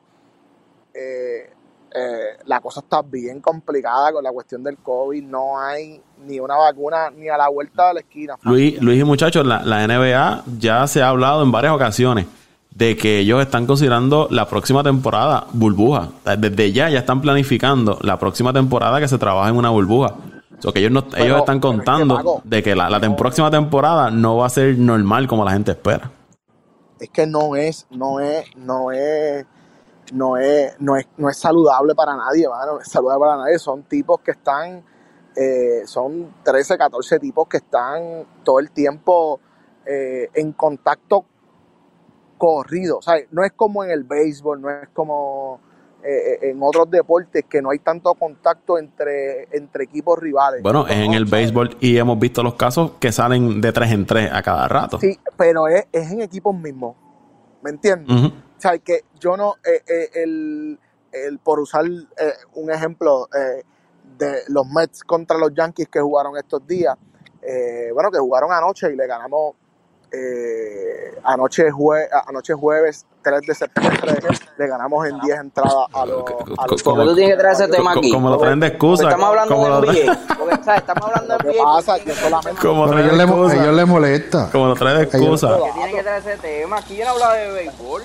Eh, 0.93 1.49
eh, 1.97 2.37
la 2.45 2.59
cosa 2.61 2.81
está 2.81 3.01
bien 3.01 3.41
complicada 3.41 4.11
con 4.11 4.23
la 4.23 4.31
cuestión 4.31 4.63
del 4.63 4.77
COVID. 4.77 5.23
No 5.23 5.59
hay 5.59 5.99
ni 6.25 6.39
una 6.39 6.55
vacuna 6.55 7.09
ni 7.09 7.29
a 7.29 7.37
la 7.37 7.49
vuelta 7.49 7.87
de 7.89 7.93
la 7.95 7.99
esquina. 8.01 8.35
Luis, 8.43 8.81
Luis 8.81 8.99
y 8.99 9.03
muchachos, 9.03 9.45
la, 9.45 9.63
la 9.63 9.87
NBA 9.87 10.43
ya 10.59 10.85
se 10.87 11.01
ha 11.01 11.09
hablado 11.09 11.43
en 11.43 11.51
varias 11.51 11.73
ocasiones 11.73 12.27
de 12.77 12.95
que 12.95 13.19
ellos 13.19 13.41
están 13.41 13.65
considerando 13.65 14.27
la 14.29 14.47
próxima 14.47 14.83
temporada 14.83 15.47
burbuja. 15.51 16.09
Desde 16.37 16.71
ya 16.71 16.89
ya 16.89 16.99
están 16.99 17.21
planificando 17.21 17.97
la 18.01 18.19
próxima 18.19 18.53
temporada 18.53 18.99
que 18.99 19.07
se 19.07 19.17
trabaja 19.17 19.49
en 19.49 19.55
una 19.55 19.71
burbuja. 19.71 20.13
O 20.63 20.71
que 20.71 20.79
ellos 20.79 20.91
no, 20.91 21.05
ellos 21.17 21.39
están 21.39 21.59
contando 21.59 22.41
de 22.43 22.63
que 22.63 22.75
la, 22.75 22.99
próxima 23.15 23.49
temporada 23.49 24.11
no 24.11 24.37
va 24.37 24.47
a 24.47 24.49
ser 24.49 24.77
normal 24.77 25.27
como 25.27 25.43
la 25.43 25.51
gente 25.51 25.71
espera. 25.71 26.11
Es 26.99 27.09
que 27.09 27.27
no 27.27 27.55
es, 27.55 27.85
no 27.91 28.19
es, 28.19 28.45
no 28.55 28.91
es, 28.91 29.45
no 30.13 30.37
es, 30.37 30.75
no 30.79 30.95
es, 30.95 31.07
no 31.17 31.29
es 31.29 31.37
saludable 31.37 31.95
para 31.95 32.15
nadie, 32.15 32.45
No 32.45 32.79
es 32.79 32.87
saludable 32.87 33.19
para 33.19 33.37
nadie. 33.37 33.59
Son 33.59 33.83
tipos 33.83 34.19
que 34.21 34.31
están, 34.31 34.83
eh, 35.35 35.81
son 35.85 36.33
13, 36.43 36.77
14 36.77 37.19
tipos 37.19 37.47
que 37.47 37.57
están 37.57 38.25
todo 38.43 38.59
el 38.59 38.71
tiempo 38.71 39.39
eh, 39.85 40.29
en 40.33 40.51
contacto 40.53 41.25
corrido. 42.37 42.97
O 42.97 43.01
sea, 43.01 43.15
no 43.31 43.43
es 43.43 43.51
como 43.53 43.83
en 43.83 43.91
el 43.91 44.03
béisbol, 44.03 44.61
no 44.61 44.69
es 44.69 44.89
como 44.89 45.59
eh, 46.03 46.39
eh, 46.41 46.51
en 46.51 46.59
otros 46.61 46.89
deportes 46.91 47.45
que 47.49 47.61
no 47.61 47.71
hay 47.71 47.79
tanto 47.79 48.13
contacto 48.13 48.77
entre, 48.77 49.47
entre 49.51 49.83
equipos 49.83 50.19
rivales. 50.19 50.61
Bueno, 50.61 50.87
es 50.87 50.97
en 50.97 51.13
el 51.13 51.25
béisbol 51.25 51.75
y 51.79 51.97
hemos 51.97 52.19
visto 52.19 52.43
los 52.43 52.53
casos 52.53 52.91
que 52.99 53.11
salen 53.11 53.61
de 53.61 53.73
tres 53.73 53.91
en 53.91 54.05
tres 54.05 54.31
a 54.31 54.41
cada 54.43 54.67
rato. 54.67 54.99
Sí, 54.99 55.19
pero 55.35 55.67
es, 55.67 55.87
en 55.91 56.21
equipos 56.21 56.55
mismos. 56.55 56.95
¿Me 57.61 57.71
entiendes? 57.71 58.31
O 58.57 58.61
sea, 58.61 58.77
que 58.79 59.01
yo 59.19 59.37
no, 59.37 59.55
eh, 59.65 60.09
el, 60.13 60.79
el, 61.11 61.39
por 61.39 61.59
usar 61.59 61.85
un 62.53 62.71
ejemplo 62.71 63.27
de 64.17 64.41
los 64.49 64.67
Mets 64.67 65.03
contra 65.03 65.37
los 65.37 65.53
Yankees 65.53 65.89
que 65.89 65.99
jugaron 65.99 66.37
estos 66.37 66.65
días, 66.65 66.95
bueno, 67.93 68.11
que 68.11 68.19
jugaron 68.19 68.51
anoche 68.51 68.91
y 68.91 68.95
le 68.95 69.07
ganamos 69.07 69.55
eh, 70.11 71.19
anoche, 71.23 71.69
jue 71.69 72.07
anoche 72.27 72.53
jueves 72.53 73.05
3 73.23 73.41
de 73.41 73.55
septiembre 73.55 74.13
le 74.57 74.67
ganamos 74.67 75.05
en 75.05 75.19
10 75.19 75.39
entradas 75.39 75.73
a 75.93 76.05
los... 76.05 76.23
¿Cómo 76.83 77.03
tú 77.03 77.15
tienes 77.15 77.35
que 77.35 77.39
traer 77.39 77.55
ese 77.55 77.67
tema 77.67 77.91
aquí? 77.91 78.11
Como 78.11 78.29
lo 78.29 78.37
traen 78.37 78.59
de 78.59 78.67
excusa. 78.67 79.03
Estamos 79.03 79.27
hablando 79.27 79.81
de 79.81 80.05
NBA. 80.05 80.75
Estamos 80.77 81.09
hablando 81.09 81.37
de 81.37 81.53
NBA. 81.53 81.63
pasa? 81.63 81.97
Yo 81.97 82.15
solamente... 82.15 82.61
Como 82.61 82.85
a 82.85 83.01
ellos, 83.01 83.17
le, 83.17 83.23
ellos 83.23 83.75
le 83.75 83.85
molesta. 83.85 84.49
Como 84.49 84.67
lo 84.67 84.75
traen 84.75 84.97
de 84.97 85.03
excusa. 85.03 85.57
¿Qué 85.57 85.71
tiene 85.73 85.91
que 85.91 86.03
traer 86.03 86.19
ese 86.19 86.37
tema? 86.37 86.77
Aquí 86.77 86.95
yo 86.95 87.03
no 87.03 87.11
hablaba 87.11 87.33
de 87.33 87.51
béisbol. 87.51 88.03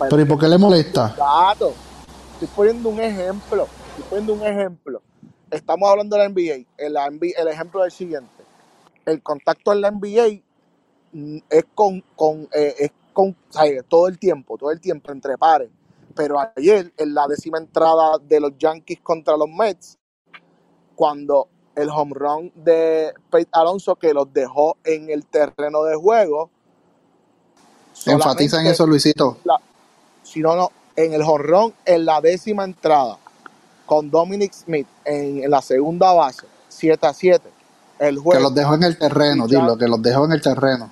Pero 0.00 0.20
¿y 0.20 0.24
por 0.24 0.38
qué 0.40 0.48
le 0.48 0.58
molesta? 0.58 1.14
Gato. 1.16 1.72
Estoy 2.32 2.48
poniendo 2.48 2.88
un 2.88 3.00
ejemplo. 3.00 3.68
Estoy 3.90 4.04
poniendo 4.10 4.32
un 4.34 4.42
ejemplo. 4.42 5.02
Estamos 5.52 5.88
hablando 5.88 6.16
de 6.16 6.22
la 6.24 6.28
NBA. 6.28 6.66
El, 6.78 6.96
el 7.36 7.48
ejemplo 7.48 7.84
es 7.84 7.92
el 7.92 7.96
siguiente. 7.96 8.44
El 9.06 9.22
contacto 9.22 9.72
en 9.72 9.82
la 9.82 9.92
NBA 9.92 10.43
es 11.48 11.64
con, 11.74 12.02
con, 12.16 12.48
eh, 12.52 12.74
es 12.78 12.90
con 13.12 13.36
todo 13.88 14.08
el 14.08 14.18
tiempo, 14.18 14.58
todo 14.58 14.70
el 14.70 14.80
tiempo 14.80 15.12
entre 15.12 15.38
pares. 15.38 15.70
Pero 16.14 16.36
ayer, 16.56 16.92
en 16.96 17.14
la 17.14 17.26
décima 17.26 17.58
entrada 17.58 18.18
de 18.18 18.40
los 18.40 18.52
Yankees 18.58 19.00
contra 19.02 19.36
los 19.36 19.48
Mets, 19.48 19.98
cuando 20.94 21.48
el 21.74 21.88
home 21.88 22.12
run 22.14 22.52
de 22.54 23.12
Pete 23.30 23.50
Alonso 23.52 23.96
que 23.96 24.14
los 24.14 24.32
dejó 24.32 24.76
en 24.84 25.10
el 25.10 25.26
terreno 25.26 25.82
de 25.84 25.96
juego. 25.96 26.50
Enfatizan 28.06 28.66
eso, 28.66 28.86
Luisito. 28.86 29.38
si 30.22 30.40
no, 30.40 30.54
no, 30.54 30.70
en 30.94 31.14
el 31.14 31.22
home 31.22 31.44
run 31.44 31.74
en 31.84 32.04
la 32.04 32.20
décima 32.20 32.64
entrada, 32.64 33.18
con 33.86 34.10
Dominic 34.10 34.52
Smith 34.52 34.86
en, 35.04 35.50
la 35.50 35.62
segunda 35.62 36.12
base, 36.12 36.46
7 36.68 37.06
a 37.06 37.12
7. 37.12 37.50
El 37.98 38.18
juego, 38.18 38.38
que 38.38 38.42
los 38.42 38.54
dejó 38.54 38.74
en 38.74 38.82
el 38.84 38.98
terreno, 38.98 39.46
dilo, 39.48 39.76
que 39.76 39.86
los 39.86 40.00
dejó 40.02 40.26
en 40.26 40.32
el 40.32 40.42
terreno 40.42 40.90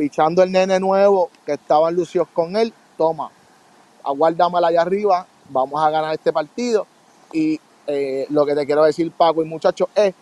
pichando 0.00 0.42
el 0.42 0.50
nene 0.50 0.80
nuevo 0.80 1.28
que 1.44 1.52
estaban 1.52 1.94
lucios 1.94 2.26
con 2.32 2.56
él, 2.56 2.72
toma, 2.96 3.30
aguárdamela 4.02 4.68
allá 4.68 4.80
arriba, 4.80 5.26
vamos 5.50 5.78
a 5.84 5.90
ganar 5.90 6.14
este 6.14 6.32
partido. 6.32 6.86
Y 7.34 7.60
eh, 7.86 8.26
lo 8.30 8.46
que 8.46 8.54
te 8.54 8.64
quiero 8.64 8.82
decir, 8.84 9.12
Paco 9.12 9.42
y 9.42 9.44
muchachos, 9.44 9.88
es 9.94 10.14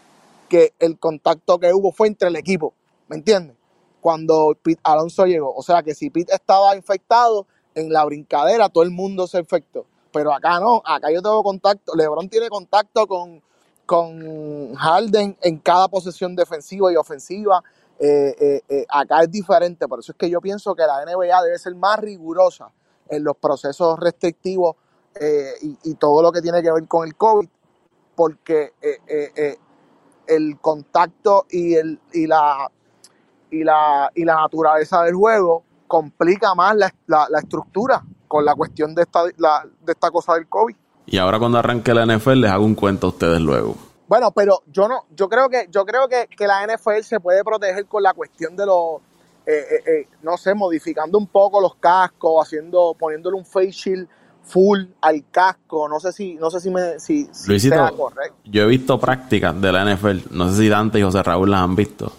que 0.49 0.73
el 0.81 0.99
contacto 0.99 1.61
que 1.61 1.73
hubo 1.73 1.93
fue 1.93 2.09
entre 2.09 2.27
el 2.27 2.35
equipo, 2.35 2.75
¿me 3.07 3.15
entiendes? 3.15 3.55
Cuando 4.01 4.57
Pete 4.61 4.81
Alonso 4.83 5.27
llegó. 5.27 5.55
O 5.55 5.63
sea 5.63 5.85
que 5.85 5.95
si 5.95 6.11
Pete 6.11 6.35
estaba 6.35 6.75
infectado, 6.75 7.47
en 7.77 7.93
la 7.93 8.05
brincadera 8.05 8.69
todo 8.71 8.83
el 8.83 8.91
mundo 8.91 9.29
se 9.29 9.39
infectó. 9.39 9.87
Pero 10.11 10.35
acá 10.35 10.59
no, 10.59 10.83
acá 10.85 11.13
yo 11.13 11.23
tengo 11.23 11.41
contacto, 11.45 11.95
LeBron 11.95 12.29
tiene 12.29 12.49
contacto 12.49 13.07
con, 13.07 13.41
con 13.87 14.75
Harden 14.75 15.37
en 15.41 15.59
cada 15.59 15.87
posesión 15.87 16.35
defensiva 16.35 16.93
y 16.93 16.97
ofensiva. 16.97 17.63
Eh, 18.01 18.37
eh, 18.39 18.63
eh, 18.69 18.87
acá 18.89 19.23
es 19.23 19.31
diferente, 19.31 19.89
por 19.89 19.99
eso 19.99 20.13
es 20.13 20.19
que 20.19 20.31
yo 20.31 20.41
pienso 20.41 20.75
que 20.75 20.83
la 20.83 21.05
NBA 21.05 21.43
debe 21.43 21.59
ser 21.59 21.75
más 21.75 21.99
rigurosa 21.99 22.71
en 23.09 23.25
los 23.25 23.37
procesos 23.37 23.99
restrictivos 23.99 24.77
y, 25.83 25.95
todo 25.95 26.23
lo 26.23 26.31
que 26.31 26.41
tiene 26.41 26.63
que 26.63 26.71
ver 26.71 26.87
con 26.87 27.09
el 27.09 27.17
COVID, 27.17 27.49
porque 28.15 28.73
el 30.29 30.61
contacto 30.61 31.47
y, 31.51 31.75
el, 31.75 31.99
y, 32.13 32.29
la, 32.29 32.71
y, 33.51 33.65
la, 33.65 34.13
y 34.15 34.25
la 34.25 34.35
naturaleza 34.37 35.03
del 35.03 35.15
juego 35.15 35.65
complica 35.89 36.55
más 36.55 36.77
la, 36.77 36.93
la, 37.07 37.39
estructura 37.41 38.05
con 38.29 38.45
la 38.45 38.55
cuestión 38.55 38.95
de 38.95 39.03
esta, 39.03 39.25
de 39.25 39.33
esta 39.93 40.11
cosa 40.13 40.35
del 40.35 40.49
COVID. 40.49 40.77
Y 41.07 41.19
ahora 41.19 41.41
cuando 41.41 41.59
arranque 41.59 41.93
la 41.95 42.07
NFL 42.07 42.43
les 42.43 42.51
hago 42.53 42.65
un 42.65 42.77
cuento 42.77 43.09
a 43.09 43.11
ustedes 43.11 43.41
luego. 43.41 43.88
Bueno, 44.09 44.33
pero 44.33 44.63
yo 44.73 44.89
no, 44.89 45.05
yo 45.15 45.29
creo 45.29 45.51
que, 45.51 45.69
yo 45.71 45.85
creo 45.85 46.09
que, 46.09 46.27
la 46.47 46.67
NFL 46.67 47.03
se 47.03 47.21
puede 47.21 47.45
proteger 47.45 47.85
con 47.85 48.03
la 48.03 48.15
cuestión 48.15 48.57
de 48.57 48.65
los, 48.65 49.01
eh, 49.47 49.53
eh, 49.71 49.83
eh, 49.87 50.09
no 50.23 50.39
sé, 50.39 50.55
modificando 50.55 51.19
un 51.19 51.27
poco 51.27 51.61
los 51.61 51.75
cascos, 51.75 52.47
haciendo, 52.47 52.97
poniéndole 52.99 53.37
un 53.37 53.45
face 53.45 53.71
shield 53.71 54.09
full 54.43 54.87
al 55.03 55.25
casco. 55.31 55.89
No 55.91 56.01
sé 56.01 56.13
si, 56.13 56.37
no 56.37 56.51
sé 56.51 56.61
si 56.61 56.71
me, 56.71 56.99
si, 56.99 57.29
sea 57.33 57.91
correcto. 57.91 58.39
Yo 58.45 58.63
he 58.63 58.67
visto 58.67 58.99
prácticas 58.99 59.61
de 59.61 59.73
la 59.73 59.85
NFL, 59.95 60.21
no 60.31 60.49
sé 60.51 60.57
si 60.63 60.69
Dante 60.71 60.99
y 60.99 61.03
José 61.03 61.23
Raúl 61.23 61.51
las 61.51 61.61
han 61.61 61.77
visto, 61.77 62.11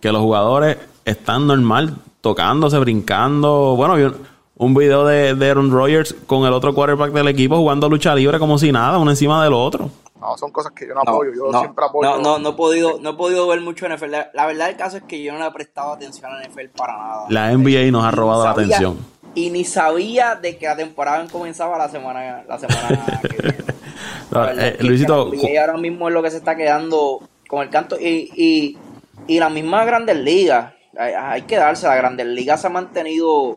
que 0.00 0.10
los 0.10 0.22
jugadores 0.22 0.78
están 1.04 1.46
normal, 1.46 1.96
tocándose, 2.22 2.76
brincando. 2.80 3.76
Bueno, 3.76 3.94
vi 3.94 4.12
un 4.56 4.74
video 4.74 5.06
de, 5.06 5.36
de 5.36 5.50
Aaron 5.50 5.70
Rodgers 5.70 6.12
con 6.26 6.44
el 6.44 6.52
otro 6.52 6.74
quarterback 6.74 7.12
del 7.12 7.28
equipo 7.28 7.56
jugando 7.56 7.88
lucha 7.88 8.16
libre 8.16 8.40
como 8.40 8.58
si 8.58 8.72
nada, 8.72 8.98
uno 8.98 9.12
encima 9.12 9.44
del 9.44 9.52
otro. 9.52 9.92
No, 10.20 10.36
son 10.38 10.50
cosas 10.50 10.72
que 10.72 10.86
yo 10.88 10.94
no 10.94 11.02
apoyo, 11.02 11.30
yo 11.34 11.52
no, 11.52 11.60
siempre 11.60 11.84
apoyo. 11.84 12.08
No, 12.10 12.18
no, 12.22 12.38
no 12.38 12.48
he 12.50 12.52
podido, 12.54 12.98
no 13.00 13.10
he 13.10 13.14
podido 13.14 13.46
ver 13.48 13.60
mucho 13.60 13.86
NFL. 13.88 14.10
La, 14.10 14.30
la 14.32 14.46
verdad 14.46 14.66
del 14.68 14.76
caso 14.76 14.96
es 14.96 15.02
que 15.02 15.22
yo 15.22 15.32
no 15.32 15.38
le 15.40 15.46
he 15.46 15.50
prestado 15.50 15.92
atención 15.92 16.30
a 16.32 16.42
NFL 16.42 16.68
para 16.76 16.96
nada. 16.96 17.26
La 17.28 17.52
NBA 17.52 17.90
nos 17.92 18.04
ha 18.04 18.08
Y 18.08 18.14
robado 18.14 18.44
la 18.44 18.54
sabía- 18.54 18.76
atención. 18.76 18.98
Y 19.34 19.50
ni 19.50 19.64
sabía 19.64 20.34
de 20.34 20.56
que 20.56 20.64
la 20.66 20.76
temporada 20.76 21.26
comenzaba 21.30 21.76
la 21.76 21.90
semana, 21.90 22.42
la 22.48 22.58
semana 22.58 23.20
que 23.20 23.28
viene. 23.28 23.58
La 24.30 24.52
Eh, 24.52 24.68
es 24.70 24.76
que 24.78 24.84
Luisito, 24.84 25.26
la 25.26 25.36
NBA 25.36 25.60
ahora 25.60 25.76
mismo 25.76 26.08
es 26.08 26.14
lo 26.14 26.22
que 26.22 26.30
se 26.30 26.38
está 26.38 26.56
quedando 26.56 27.20
con 27.48 27.62
el 27.62 27.70
canto 27.70 27.96
y, 28.00 28.30
y, 28.34 28.78
y 29.26 29.38
la 29.38 29.48
misma 29.50 29.84
Grandes 29.84 30.16
Ligas. 30.16 30.72
Hay, 30.98 31.12
hay 31.12 31.42
que 31.42 31.56
darse, 31.56 31.86
la 31.86 31.94
Grandes 31.96 32.26
Ligas 32.26 32.60
se 32.62 32.66
ha 32.66 32.70
mantenido, 32.70 33.56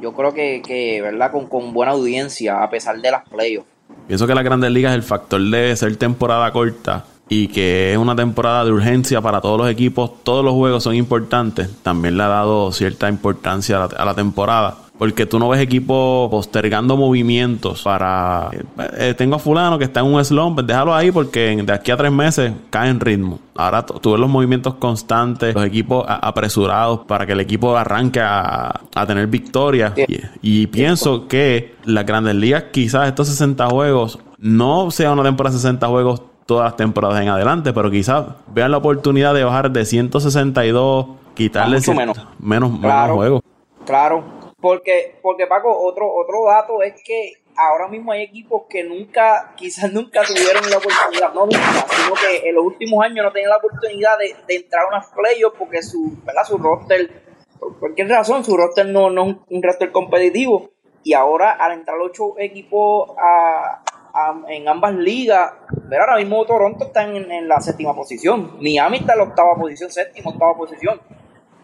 yo 0.00 0.12
creo 0.14 0.32
que, 0.32 0.62
que 0.62 1.02
¿verdad? 1.02 1.30
Con, 1.32 1.46
con 1.48 1.72
buena 1.72 1.92
audiencia 1.92 2.62
a 2.62 2.70
pesar 2.70 2.98
de 3.00 3.10
las 3.10 3.28
playoffs. 3.28 3.68
Pienso 4.06 4.26
que 4.26 4.34
las 4.34 4.44
grandes 4.44 4.70
ligas 4.72 4.94
el 4.94 5.02
factor 5.02 5.40
de 5.40 5.76
ser 5.76 5.96
temporada 5.96 6.50
corta 6.52 7.04
y 7.28 7.46
que 7.48 7.92
es 7.92 7.98
una 7.98 8.16
temporada 8.16 8.64
de 8.64 8.72
urgencia 8.72 9.20
para 9.20 9.40
todos 9.40 9.56
los 9.56 9.70
equipos, 9.70 10.24
todos 10.24 10.44
los 10.44 10.54
juegos 10.54 10.82
son 10.82 10.96
importantes, 10.96 11.70
también 11.82 12.16
le 12.16 12.24
ha 12.24 12.28
dado 12.28 12.72
cierta 12.72 13.08
importancia 13.08 13.76
a 13.76 13.86
la, 13.86 13.96
a 13.96 14.04
la 14.04 14.14
temporada. 14.14 14.89
Porque 15.00 15.24
tú 15.24 15.38
no 15.38 15.48
ves 15.48 15.60
equipos 15.62 16.28
postergando 16.30 16.94
movimientos 16.96 17.82
para... 17.82 18.50
eh, 18.52 18.62
eh, 18.98 19.14
tengo 19.16 19.36
a 19.36 19.38
fulano 19.38 19.78
que 19.78 19.84
está 19.86 20.00
en 20.00 20.06
un 20.12 20.22
slump, 20.24 20.56
pues 20.56 20.66
déjalo 20.66 20.94
ahí 20.94 21.10
porque 21.10 21.56
de 21.64 21.72
aquí 21.72 21.90
a 21.90 21.96
tres 21.96 22.12
meses 22.12 22.52
cae 22.68 22.90
en 22.90 23.00
ritmo. 23.00 23.38
Ahora 23.56 23.84
tú 23.86 24.12
ves 24.12 24.20
los 24.20 24.28
movimientos 24.28 24.74
constantes, 24.74 25.54
los 25.54 25.64
equipos 25.64 26.04
apresurados 26.06 27.00
para 27.06 27.24
que 27.24 27.32
el 27.32 27.40
equipo 27.40 27.74
arranque 27.76 28.20
a, 28.20 28.78
a 28.94 29.06
tener 29.06 29.26
victoria. 29.26 29.94
Y, 29.96 30.20
y 30.42 30.66
pienso 30.66 31.26
que 31.28 31.74
las 31.84 32.04
grandes 32.04 32.34
ligas, 32.34 32.64
quizás 32.70 33.08
estos 33.08 33.28
60 33.28 33.68
juegos, 33.70 34.18
no 34.38 34.90
sea 34.90 35.12
una 35.12 35.22
temporada 35.22 35.54
de 35.56 35.60
60 35.62 35.86
juegos 35.88 36.22
todas 36.44 36.64
las 36.66 36.76
temporadas 36.76 37.22
en 37.22 37.28
adelante, 37.28 37.72
pero 37.72 37.90
quizás 37.90 38.24
vean 38.52 38.70
la 38.70 38.76
oportunidad 38.76 39.32
de 39.32 39.44
bajar 39.44 39.70
de 39.70 39.84
162, 39.86 41.06
quitarle 41.34 41.78
cien- 41.78 41.96
menos. 41.96 42.18
menos, 42.38 42.70
menos 42.70 42.80
Claro. 42.82 43.14
juegos. 43.14 43.42
Claro, 43.86 44.24
porque, 44.60 45.18
porque 45.22 45.46
Paco, 45.46 45.76
otro, 45.76 46.12
otro 46.12 46.44
dato 46.46 46.82
es 46.82 46.94
que 47.02 47.32
ahora 47.56 47.88
mismo 47.88 48.12
hay 48.12 48.22
equipos 48.22 48.62
que 48.68 48.84
nunca, 48.84 49.52
quizás 49.56 49.92
nunca 49.92 50.22
tuvieron 50.24 50.68
la 50.70 50.78
oportunidad, 50.78 51.32
no 51.34 51.46
nunca, 51.46 51.86
sino 51.88 52.14
que 52.14 52.48
en 52.48 52.54
los 52.54 52.64
últimos 52.64 53.04
años 53.04 53.24
no 53.24 53.32
tenían 53.32 53.50
la 53.50 53.56
oportunidad 53.56 54.18
de, 54.18 54.34
de 54.46 54.56
entrar 54.56 54.84
a 54.84 54.88
unas 54.88 55.06
playoffs 55.08 55.56
porque 55.58 55.82
su, 55.82 56.12
¿verdad? 56.24 56.44
su 56.44 56.58
roster, 56.58 57.22
por 57.58 57.78
cualquier 57.78 58.08
razón, 58.08 58.44
su 58.44 58.56
roster 58.56 58.86
no, 58.86 59.10
no 59.10 59.22
es 59.30 59.36
un- 59.48 59.62
roster 59.62 59.90
competitivo. 59.92 60.70
Y 61.02 61.14
ahora 61.14 61.52
al 61.52 61.72
entrar 61.72 61.98
ocho 61.98 62.34
equipos 62.38 63.10
a, 63.18 63.82
a- 64.12 64.42
en 64.48 64.68
ambas 64.68 64.94
ligas, 64.94 65.52
ver 65.88 66.00
ahora 66.00 66.16
mismo 66.16 66.44
Toronto 66.44 66.84
está 66.84 67.04
en, 67.04 67.30
en 67.32 67.48
la 67.48 67.60
séptima 67.60 67.94
posición, 67.94 68.58
Miami 68.60 68.98
está 68.98 69.14
en 69.14 69.18
la 69.20 69.24
octava 69.24 69.54
posición, 69.54 69.90
séptima, 69.90 70.30
octava 70.30 70.54
posición 70.54 71.00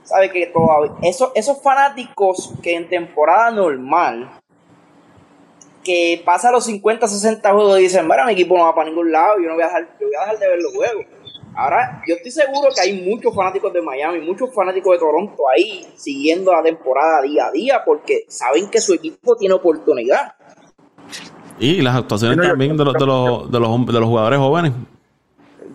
sabe 0.07 0.31
que 0.31 0.47
todavía 0.47 0.93
esos, 1.03 1.31
esos 1.35 1.61
fanáticos 1.63 2.53
que 2.63 2.75
en 2.75 2.89
temporada 2.89 3.51
normal 3.51 4.41
que 5.85 6.21
pasa 6.25 6.51
los 6.51 6.65
50, 6.65 7.07
60 7.07 7.53
juegos 7.53 7.79
y 7.79 7.83
dicen, 7.83 8.09
mira, 8.09 8.27
mi 8.27 8.33
equipo 8.33 8.57
no 8.59 8.65
va 8.65 8.75
para 8.75 8.89
ningún 8.89 9.13
lado, 9.13 9.37
yo 9.41 9.49
no 9.49 9.55
voy 9.55 9.63
a 9.63 9.67
dejar, 9.67 9.89
yo 10.01 10.07
voy 10.09 10.17
a 10.17 10.21
dejar 10.21 10.39
de 10.39 10.49
ver 10.49 10.59
los 10.61 10.75
juegos. 10.75 11.05
Ahora, 11.55 12.03
yo 12.07 12.17
estoy 12.17 12.33
seguro 12.33 12.69
que 12.75 12.81
hay 12.81 13.03
muchos 13.03 13.35
fanáticos 13.35 13.73
de 13.73 13.81
Miami, 13.81 14.21
muchos 14.21 14.53
fanáticos 14.53 14.93
de 14.93 14.99
Toronto 14.99 15.49
ahí 15.49 15.87
siguiendo 15.95 16.53
la 16.53 16.63
temporada 16.63 17.23
día 17.23 17.47
a 17.47 17.51
día 17.53 17.83
porque 17.85 18.25
saben 18.29 18.69
que 18.69 18.81
su 18.81 18.95
equipo 18.95 19.37
tiene 19.37 19.55
oportunidad. 19.55 20.35
Y 21.59 21.81
las 21.81 21.97
actuaciones 21.97 22.47
también 22.47 22.77
de 22.77 22.85
los, 22.85 22.95
de, 22.95 23.07
los, 23.07 23.51
de, 23.51 23.61
los, 23.61 23.87
de 23.87 24.01
los 24.01 24.09
jugadores 24.09 24.39
jóvenes. 24.39 24.73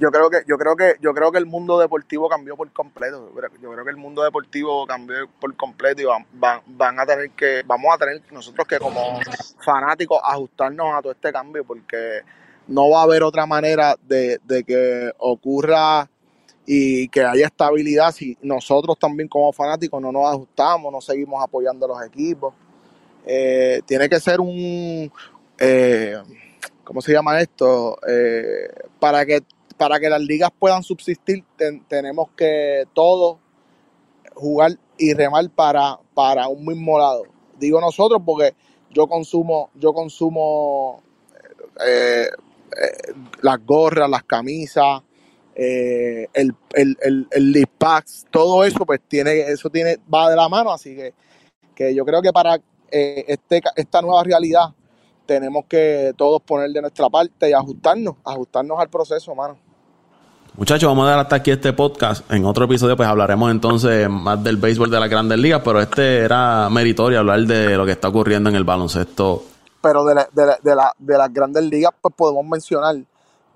Yo 0.01 0.11
creo 0.11 0.31
que 0.31 0.39
yo 0.47 0.57
creo 0.57 0.75
que 0.75 0.95
yo 1.01 1.13
creo 1.13 1.31
que 1.31 1.39
el 1.39 1.45
mundo 1.45 1.79
deportivo 1.79 2.29
cambió 2.29 2.57
por 2.57 2.71
completo 2.73 3.31
yo 3.61 3.71
creo 3.71 3.85
que 3.85 3.91
el 3.91 3.97
mundo 3.97 4.23
deportivo 4.23 4.87
cambió 4.87 5.29
por 5.39 5.55
completo 5.55 6.01
y 6.03 6.05
van, 6.05 6.25
van, 6.33 6.61
van 6.67 6.99
a 6.99 7.05
tener 7.05 7.31
que 7.31 7.63
vamos 7.65 7.93
a 7.95 7.99
tener 7.99 8.23
nosotros 8.31 8.67
que 8.67 8.79
como 8.79 9.19
fanáticos 9.63 10.19
ajustarnos 10.23 10.95
a 10.95 11.01
todo 11.03 11.13
este 11.13 11.31
cambio 11.31 11.65
porque 11.65 12.21
no 12.67 12.89
va 12.91 13.01
a 13.01 13.03
haber 13.03 13.23
otra 13.23 13.45
manera 13.45 13.95
de, 14.03 14.39
de 14.45 14.63
que 14.65 15.11
ocurra 15.19 16.09
y 16.65 17.09
que 17.09 17.23
haya 17.23 17.47
estabilidad 17.47 18.11
si 18.11 18.37
nosotros 18.41 18.97
también 18.99 19.29
como 19.29 19.53
fanáticos 19.53 20.01
no 20.01 20.11
nos 20.11 20.25
ajustamos 20.33 20.91
no 20.91 21.01
seguimos 21.01 21.43
apoyando 21.43 21.85
a 21.85 21.89
los 21.89 22.03
equipos 22.07 22.55
Eh, 23.25 23.81
tiene 23.87 24.09
que 24.09 24.19
ser 24.19 24.41
un 24.41 25.11
eh, 25.59 26.17
¿cómo 26.83 27.01
se 27.01 27.13
llama 27.13 27.39
esto? 27.41 27.97
Eh, 28.07 28.69
para 28.99 29.25
que 29.25 29.41
para 29.81 29.99
que 29.99 30.11
las 30.11 30.21
ligas 30.21 30.51
puedan 30.59 30.83
subsistir 30.83 31.43
ten- 31.57 31.83
tenemos 31.87 32.29
que 32.37 32.83
todos 32.93 33.39
jugar 34.35 34.77
y 34.95 35.11
remar 35.15 35.49
para, 35.49 35.99
para 36.13 36.47
un 36.49 36.63
mismo 36.63 36.99
lado. 36.99 37.23
Digo 37.57 37.81
nosotros 37.81 38.21
porque 38.23 38.53
yo 38.91 39.07
consumo, 39.07 39.71
yo 39.73 39.91
consumo 39.91 41.01
eh, 41.83 42.27
eh, 42.27 43.13
las 43.41 43.65
gorras, 43.65 44.07
las 44.07 44.23
camisas, 44.23 45.01
eh, 45.55 46.27
el, 46.31 46.53
el, 46.73 46.95
el, 47.01 47.27
el 47.31 47.67
packs, 47.75 48.27
todo 48.29 48.63
eso 48.63 48.85
pues 48.85 49.01
tiene, 49.07 49.39
eso 49.39 49.67
tiene, 49.71 49.97
va 50.13 50.29
de 50.29 50.35
la 50.35 50.47
mano, 50.47 50.71
así 50.71 50.95
que, 50.95 51.15
que 51.73 51.95
yo 51.95 52.05
creo 52.05 52.21
que 52.21 52.31
para 52.31 52.57
eh, 52.91 53.25
este, 53.27 53.63
esta 53.75 53.99
nueva 54.03 54.23
realidad 54.23 54.75
tenemos 55.25 55.65
que 55.65 56.13
todos 56.15 56.39
poner 56.43 56.69
de 56.69 56.81
nuestra 56.81 57.09
parte 57.09 57.49
y 57.49 57.53
ajustarnos, 57.53 58.17
ajustarnos 58.23 58.79
al 58.79 58.89
proceso, 58.91 59.33
mano. 59.33 59.70
Muchachos, 60.57 60.87
vamos 60.89 61.07
a 61.07 61.11
dar 61.11 61.19
hasta 61.19 61.37
aquí 61.37 61.51
este 61.51 61.73
podcast. 61.73 62.29
En 62.31 62.45
otro 62.45 62.65
episodio, 62.65 62.97
pues 62.97 63.07
hablaremos 63.07 63.49
entonces 63.51 64.09
más 64.09 64.43
del 64.43 64.57
béisbol 64.57 64.91
de 64.91 64.99
las 64.99 65.09
grandes 65.09 65.39
ligas, 65.39 65.61
pero 65.63 65.79
este 65.79 66.19
era 66.19 66.69
meritorio 66.69 67.19
hablar 67.19 67.39
de 67.41 67.75
lo 67.77 67.85
que 67.85 67.93
está 67.93 68.09
ocurriendo 68.09 68.49
en 68.49 68.55
el 68.55 68.63
baloncesto. 68.63 69.43
Pero 69.81 70.03
de, 70.03 70.13
de, 70.33 70.75
la- 70.75 70.93
de 70.97 71.17
las 71.17 71.33
grandes 71.33 71.63
ligas, 71.63 71.91
pues 71.99 72.13
podemos 72.15 72.45
mencionar 72.45 72.95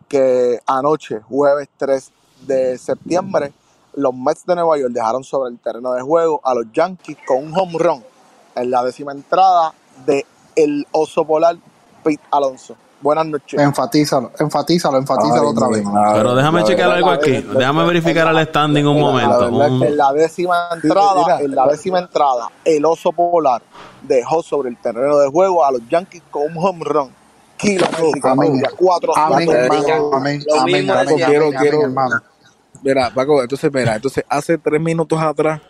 que 0.08 0.60
anoche, 0.66 1.20
jueves 1.22 1.68
3 1.78 2.12
de 2.48 2.78
septiembre, 2.78 3.52
los 3.96 4.14
Mets 4.14 4.46
de 4.46 4.56
Nueva 4.56 4.78
York 4.78 4.94
dejaron 4.94 5.24
sobre 5.24 5.52
el 5.52 5.60
terreno 5.60 5.94
de 5.94 6.02
juego 6.02 6.40
a 6.44 6.54
los 6.56 6.66
Yankees 6.74 7.18
con 7.28 7.38
un 7.46 7.54
home 7.58 7.78
run 7.78 8.04
en 8.56 8.72
la 8.72 8.84
décima 8.84 9.12
entrada 9.12 9.74
de 10.06 10.26
el 10.56 10.88
oso 10.92 11.26
polar 11.26 11.58
Pete 12.04 12.24
Alonso. 12.32 12.76
Buenas 13.06 13.28
noches. 13.28 13.60
Enfatízalo, 13.62 14.32
enfatízalo, 14.40 14.98
enfatízalo 14.98 15.42
Ay, 15.44 15.48
otra 15.56 15.68
vez. 15.68 15.84
madre. 15.84 16.12
Pero 16.18 16.34
déjame 16.36 16.60
La 16.62 16.66
chequear 16.66 16.90
verdad- 16.90 16.98
algo 16.98 17.10
la 17.10 17.16
aquí. 17.16 17.48
Déjame 17.60 17.86
verificar 17.86 18.28
el 18.36 18.48
standing 18.48 18.86
un 18.88 19.00
momento. 19.00 19.50
Un- 19.52 19.84
En 19.84 19.96
la 19.96 20.12
décima 20.12 20.70
entrada, 20.74 21.40
en 21.40 21.54
la 21.56 21.68
décima 21.68 22.00
entrada, 22.00 22.50
el 22.64 22.84
oso 22.84 23.12
polar 23.12 23.62
dejó 24.02 24.42
sobre 24.42 24.70
el 24.70 24.78
terreno 24.78 25.18
de 25.20 25.28
juego 25.30 25.64
a 25.64 25.72
los 25.72 25.82
Yankees 25.88 26.24
con 26.32 26.44
un 26.52 26.54
home 26.58 26.84
run. 26.84 27.10
Kilométrico, 27.58 28.28
Amén. 28.28 28.62
cuatro 28.76 29.16
Amén, 29.16 29.46
Cuatro 29.46 29.64
hermano. 29.64 30.16
Amén, 30.18 30.44
amén, 30.60 30.90
amén, 30.92 31.16
Quiero- 31.16 31.46
amén, 31.46 31.60
quiero- 31.62 31.82
hermano. 31.84 32.16
Mira, 32.82 33.12
Paco, 33.14 33.40
entonces, 33.44 33.72
mira, 33.72 33.96
entonces 33.98 34.24
hace 34.28 34.58
tres 34.58 34.82
minutos 34.82 35.20
atrás, 35.22 35.62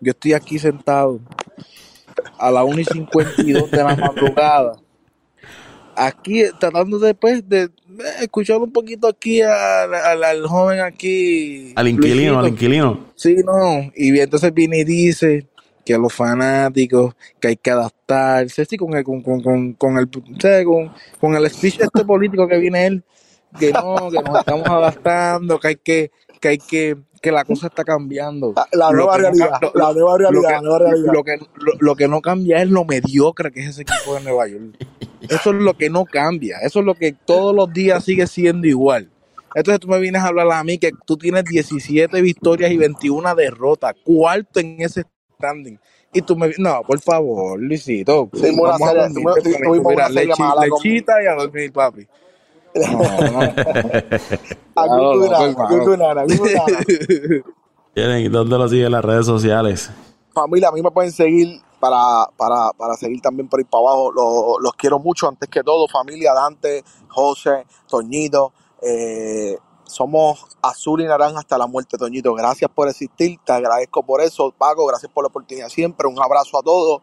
yo 0.00 0.10
estoy 0.10 0.34
aquí 0.34 0.58
sentado 0.58 1.18
a 2.38 2.50
las 2.50 2.62
1 2.64 2.78
y 2.80 2.84
52 2.84 3.70
de 3.70 3.82
la 3.82 3.96
madrugada. 3.96 4.74
Aquí 5.96 6.44
tratando 6.58 6.98
después 6.98 7.48
de 7.48 7.62
eh, 7.62 7.70
escuchar 8.22 8.58
un 8.58 8.72
poquito 8.72 9.08
aquí 9.08 9.42
al, 9.42 9.94
al- 9.94 10.24
al 10.24 10.46
joven 10.46 10.80
aquí. 10.80 11.72
Al 11.76 11.88
inquilino, 11.88 12.14
Luisito. 12.16 12.38
al 12.40 12.48
inquilino. 12.48 13.06
Sí, 13.14 13.36
no. 13.44 13.90
Y 13.94 14.18
entonces 14.18 14.52
viene 14.52 14.78
y 14.80 14.84
dice 14.84 15.46
que 15.84 15.94
a 15.94 15.98
los 15.98 16.12
fanáticos, 16.12 17.14
que 17.38 17.48
hay 17.48 17.56
que 17.56 17.70
adaptarse, 17.70 18.64
sí, 18.64 18.76
con 18.76 18.94
el, 18.96 19.04
con, 19.04 19.20
con, 19.22 19.40
con, 19.42 19.72
con 19.74 19.98
el, 19.98 20.08
¿sabes? 20.40 20.64
con, 20.64 20.90
con 21.20 21.36
el 21.36 21.50
speech 21.50 21.80
este 21.80 22.04
político 22.04 22.48
que 22.48 22.58
viene 22.58 22.86
él, 22.86 23.04
que 23.60 23.70
no, 23.70 24.10
que 24.10 24.18
nos 24.22 24.38
estamos 24.40 24.66
adaptando, 24.66 25.60
que 25.60 25.68
hay 25.68 25.76
que, 25.76 26.10
que 26.44 26.48
hay 26.50 26.58
que, 26.58 26.96
que 27.22 27.32
la 27.32 27.44
cosa 27.44 27.68
está 27.68 27.84
cambiando. 27.84 28.52
La, 28.54 28.68
la 28.72 28.92
nueva 28.92 29.16
realidad, 29.16 29.60
la 29.74 29.92
nueva 29.94 30.18
Lo 30.18 30.42
realidad, 30.78 31.12
lo, 31.14 31.24
que, 31.24 31.38
lo, 31.38 31.72
lo 31.80 31.96
que 31.96 32.08
no 32.08 32.20
cambia 32.20 32.62
es 32.62 32.68
lo 32.68 32.84
mediocre 32.84 33.50
que 33.50 33.60
es 33.60 33.68
ese 33.70 33.82
equipo 33.82 34.14
de 34.14 34.20
Nueva 34.20 34.46
York. 34.48 34.76
Eso 35.28 35.50
es 35.50 35.56
lo 35.56 35.74
que 35.74 35.88
no 35.88 36.04
cambia. 36.04 36.58
Eso 36.62 36.80
es 36.80 36.84
lo 36.86 36.94
que 36.94 37.12
todos 37.12 37.54
los 37.56 37.72
días 37.72 38.04
sigue 38.04 38.26
siendo 38.26 38.66
igual. 38.66 39.10
Entonces 39.54 39.80
tú 39.80 39.88
me 39.88 39.98
vienes 40.00 40.22
a 40.22 40.26
hablar 40.26 40.52
a 40.52 40.64
mí 40.64 40.78
que 40.78 40.92
tú 41.06 41.16
tienes 41.16 41.44
17 41.46 42.20
victorias 42.20 42.70
y 42.72 42.76
21 42.76 43.34
derrotas, 43.34 43.94
cuarto 44.04 44.60
en 44.60 44.82
ese 44.82 45.04
standing. 45.36 45.78
Y 46.12 46.22
tú 46.22 46.36
me 46.36 46.52
no, 46.58 46.82
por 46.86 47.00
favor, 47.00 47.58
Luisito. 47.60 48.30
Una 48.34 48.72
vamos 48.72 48.90
a 48.90 48.94
dormir, 48.94 49.30
con- 49.32 49.42
y 51.22 51.26
a 51.26 51.34
dormir, 51.34 51.72
papi. 51.72 52.06
¿Dónde 58.30 58.58
lo 58.58 58.68
siguen 58.68 58.92
las 58.92 59.04
redes 59.04 59.26
sociales? 59.26 59.90
Familia, 60.32 60.68
a 60.68 60.72
mí 60.72 60.82
me 60.82 60.90
pueden 60.90 61.12
seguir 61.12 61.60
para, 61.78 62.28
para, 62.36 62.72
para 62.72 62.94
seguir 62.94 63.20
también 63.20 63.48
por 63.48 63.60
ahí 63.60 63.64
para 63.64 63.82
abajo. 63.82 64.10
Los, 64.10 64.56
los 64.60 64.72
quiero 64.74 64.98
mucho, 64.98 65.28
antes 65.28 65.48
que 65.48 65.62
todo, 65.62 65.86
familia, 65.86 66.34
Dante, 66.34 66.82
José, 67.08 67.66
Toñito. 67.86 68.52
Eh, 68.82 69.56
somos 69.86 70.46
azul 70.62 71.02
y 71.02 71.04
naranja 71.04 71.38
hasta 71.38 71.56
la 71.56 71.66
muerte, 71.66 71.96
Toñito. 71.96 72.34
Gracias 72.34 72.70
por 72.74 72.88
existir, 72.88 73.38
te 73.44 73.52
agradezco 73.52 74.02
por 74.02 74.20
eso, 74.20 74.52
Paco. 74.56 74.86
Gracias 74.86 75.12
por 75.12 75.24
la 75.24 75.28
oportunidad 75.28 75.68
siempre. 75.68 76.08
Un 76.08 76.20
abrazo 76.20 76.58
a 76.58 76.62
todos. 76.62 77.02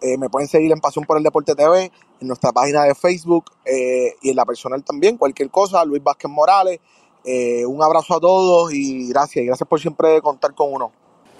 Eh, 0.00 0.16
me 0.18 0.28
pueden 0.30 0.48
seguir 0.48 0.72
en 0.72 0.80
Pasión 0.80 1.04
por 1.04 1.16
el 1.18 1.22
Deporte 1.22 1.54
TV, 1.54 1.90
en 2.20 2.26
nuestra 2.28 2.52
página 2.52 2.84
de 2.84 2.94
Facebook 2.94 3.44
eh, 3.64 4.14
y 4.22 4.30
en 4.30 4.36
la 4.36 4.44
personal 4.44 4.82
también. 4.82 5.16
Cualquier 5.16 5.50
cosa, 5.50 5.84
Luis 5.84 6.02
Vázquez 6.02 6.30
Morales. 6.30 6.80
Eh, 7.24 7.66
un 7.66 7.82
abrazo 7.82 8.14
a 8.16 8.20
todos 8.20 8.72
y 8.72 9.08
gracias. 9.08 9.42
Y 9.42 9.46
gracias 9.46 9.68
por 9.68 9.78
siempre 9.80 10.20
contar 10.22 10.54
con 10.54 10.72
uno. 10.72 10.90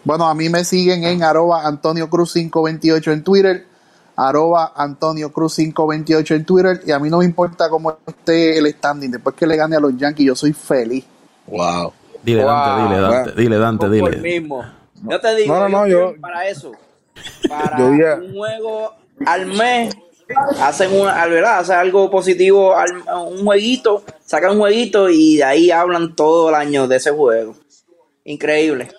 Bueno, 0.05 0.27
a 0.29 0.35
mí 0.35 0.49
me 0.49 0.65
siguen 0.65 1.05
en 1.05 1.23
arroba 1.23 1.67
Antonio 1.67 2.09
Cruz 2.09 2.33
528 2.35 3.13
en 3.13 3.23
Twitter, 3.25 3.67
arroba 4.17 4.73
Antonio 4.77 5.31
Cruz 5.33 5.57
528 5.57 6.35
en 6.35 6.45
Twitter, 6.47 6.81
y 6.87 6.91
a 6.93 6.99
mí 6.99 7.09
no 7.11 7.19
me 7.19 7.25
importa 7.27 7.69
cómo 7.69 7.99
esté 8.07 8.59
el 8.59 8.67
standing, 8.73 9.11
después 9.11 9.35
que 9.37 9.47
le 9.47 9.57
gane 9.57 9.77
a 9.77 9.81
los 9.81 9.97
Yankees, 9.97 10.27
yo 10.27 10.35
soy 10.35 10.53
feliz. 10.55 11.05
Wow. 11.47 11.93
Dile, 12.23 12.45
Dante, 12.45 12.83
dile, 12.83 13.01
Wow. 13.01 13.11
Dante, 13.11 13.33
dile, 13.43 13.59
Dante, 13.59 13.89
dile. 13.91 14.17
mismo. 14.19 14.65
Yo 15.03 15.21
te 15.21 15.35
digo, 15.37 15.55
No, 15.55 15.61
no, 15.61 15.69
no, 15.69 15.87
yo- 15.87 16.15
yo- 16.15 16.21
para 16.21 16.47
eso, 16.49 16.73
para 17.49 17.77
un 17.85 18.33
juego 18.35 18.95
al 19.27 19.47
mes, 19.47 19.95
hacen 20.61 20.99
una, 20.99 21.21
al- 21.23 21.31
¿verdad? 21.31 21.59
Hacen 21.59 21.77
algo 21.77 22.11
positivo, 22.11 22.77
al- 22.77 23.03
un 23.29 23.45
jueguito, 23.45 24.05
sacan 24.25 24.53
un 24.53 24.59
jueguito 24.59 25.09
y 25.11 25.37
de 25.37 25.45
ahí 25.45 25.71
hablan 25.71 26.15
todo 26.15 26.49
el 26.49 26.55
año 26.55 26.87
de 26.89 26.97
ese 26.97 27.11
juego. 27.11 27.55
Increíble. 28.25 28.91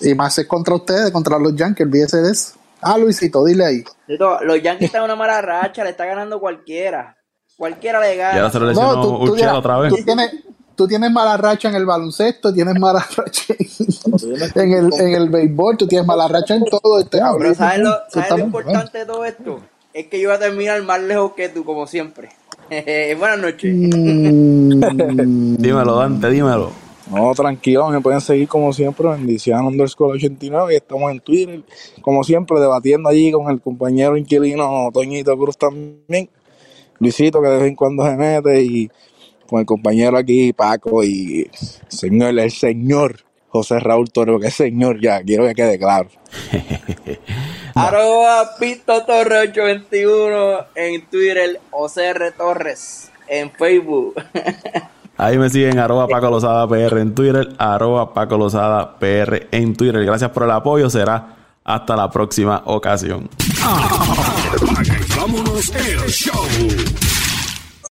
Y 0.00 0.14
más 0.14 0.38
es 0.38 0.46
contra 0.46 0.74
ustedes, 0.74 1.10
contra 1.10 1.38
los 1.38 1.54
Yankees, 1.56 1.86
olvídese 1.86 2.18
de 2.18 2.30
eso. 2.32 2.54
Ah, 2.80 2.96
Luisito, 2.96 3.44
dile 3.44 3.64
ahí. 3.64 3.84
Los 4.06 4.62
Yankees 4.62 4.86
están 4.86 5.00
en 5.00 5.06
una 5.06 5.16
mala 5.16 5.40
racha, 5.42 5.82
le 5.82 5.90
está 5.90 6.04
ganando 6.04 6.38
cualquiera. 6.38 7.16
Cualquiera 7.56 7.98
le 8.00 8.14
gana. 8.14 8.48
se 8.50 8.60
lo 8.60 8.66
lesionó 8.66 8.92
No, 8.94 9.02
tú, 9.02 9.34
tú, 9.34 9.44
otra 9.52 9.78
vez. 9.80 9.92
tú 9.92 10.04
tienes, 10.04 10.30
tú 10.78 10.86
tienes 10.86 11.10
mala 11.10 11.36
racha 11.36 11.68
en 11.68 11.74
el 11.74 11.84
baloncesto, 11.84 12.54
tienes 12.54 12.78
mala 12.78 13.04
racha 13.16 13.52
en, 13.58 13.66
en 14.54 14.72
el, 14.72 15.00
en 15.00 15.14
el 15.14 15.28
béisbol, 15.28 15.76
tú 15.76 15.88
tienes 15.88 16.06
mala 16.06 16.28
racha 16.28 16.54
en 16.54 16.64
todo. 16.64 17.00
Este, 17.00 17.18
Pero 17.38 17.54
¿sabes 17.54 17.80
lo, 17.80 17.90
Tú 17.90 17.98
¿sabes 18.10 18.24
estás 18.24 18.38
lo 18.38 18.44
muy 18.44 18.52
bueno. 18.52 18.70
importante 18.70 18.98
de 18.98 19.06
todo 19.06 19.24
esto? 19.24 19.60
Es 19.92 20.06
que 20.06 20.20
yo 20.20 20.28
voy 20.28 20.36
a 20.36 20.38
terminar 20.38 20.80
más 20.84 21.00
lejos 21.02 21.32
que 21.32 21.48
tú, 21.48 21.64
como 21.64 21.88
siempre. 21.88 22.28
Buenas 23.18 23.38
noches. 23.40 23.74
Mm, 23.74 25.56
Dímelo, 25.56 25.96
Dante, 25.96 26.30
dímelo. 26.30 26.70
No, 27.10 27.34
tranquilo, 27.34 27.88
me 27.88 28.00
pueden 28.00 28.20
seguir 28.20 28.46
como 28.46 28.72
siempre 28.72 29.08
en 29.10 29.26
Diciano 29.26 29.66
underscore 29.66 30.12
89 30.12 30.74
y 30.74 30.76
estamos 30.76 31.10
en 31.10 31.20
Twitter, 31.20 31.62
como 32.02 32.22
siempre, 32.22 32.60
debatiendo 32.60 33.08
allí 33.08 33.32
con 33.32 33.50
el 33.50 33.60
compañero 33.62 34.16
inquilino 34.16 34.90
Toñito 34.92 35.36
Cruz 35.38 35.56
también, 35.56 36.28
Luisito 36.98 37.40
que 37.40 37.48
de 37.48 37.56
vez 37.56 37.66
en 37.68 37.76
cuando 37.76 38.04
se 38.04 38.14
mete 38.14 38.62
y 38.62 38.90
con 39.48 39.60
el 39.60 39.66
compañero 39.66 40.16
aquí 40.18 40.52
Paco 40.52 41.02
y 41.02 41.50
señor, 41.88 42.38
el 42.38 42.50
señor 42.50 43.24
José 43.48 43.80
Raúl 43.80 44.10
Torres, 44.10 44.40
que 44.40 44.48
es 44.48 44.54
señor 44.54 45.00
ya, 45.00 45.22
quiero 45.22 45.46
que 45.46 45.54
quede 45.54 45.78
claro. 45.78 46.10
Arroba 47.74 48.56
Pito 48.58 49.04
Torre 49.04 49.38
821 49.50 50.66
en 50.74 51.06
Twitter, 51.06 51.60
OCR 51.70 52.32
Torres 52.36 53.10
en 53.26 53.50
Facebook. 53.52 54.14
Ahí 55.16 55.36
me 55.36 55.50
siguen 55.50 55.80
arroba 55.80 56.06
Paco 56.06 56.30
Lozada 56.30 56.68
PR 56.68 57.00
en 57.00 57.12
Twitter, 57.12 57.48
arroba 57.58 58.14
Paco 58.14 58.38
Lozada 58.38 58.98
PR 59.00 59.48
en 59.50 59.74
Twitter. 59.74 60.04
Gracias 60.04 60.30
por 60.30 60.44
el 60.44 60.50
apoyo, 60.52 60.88
será 60.88 61.34
hasta 61.64 61.96
la 61.96 62.08
próxima 62.08 62.62
ocasión. 62.66 63.28
Vámonos 65.16 65.70
el 65.70 66.08
show. 66.08 67.07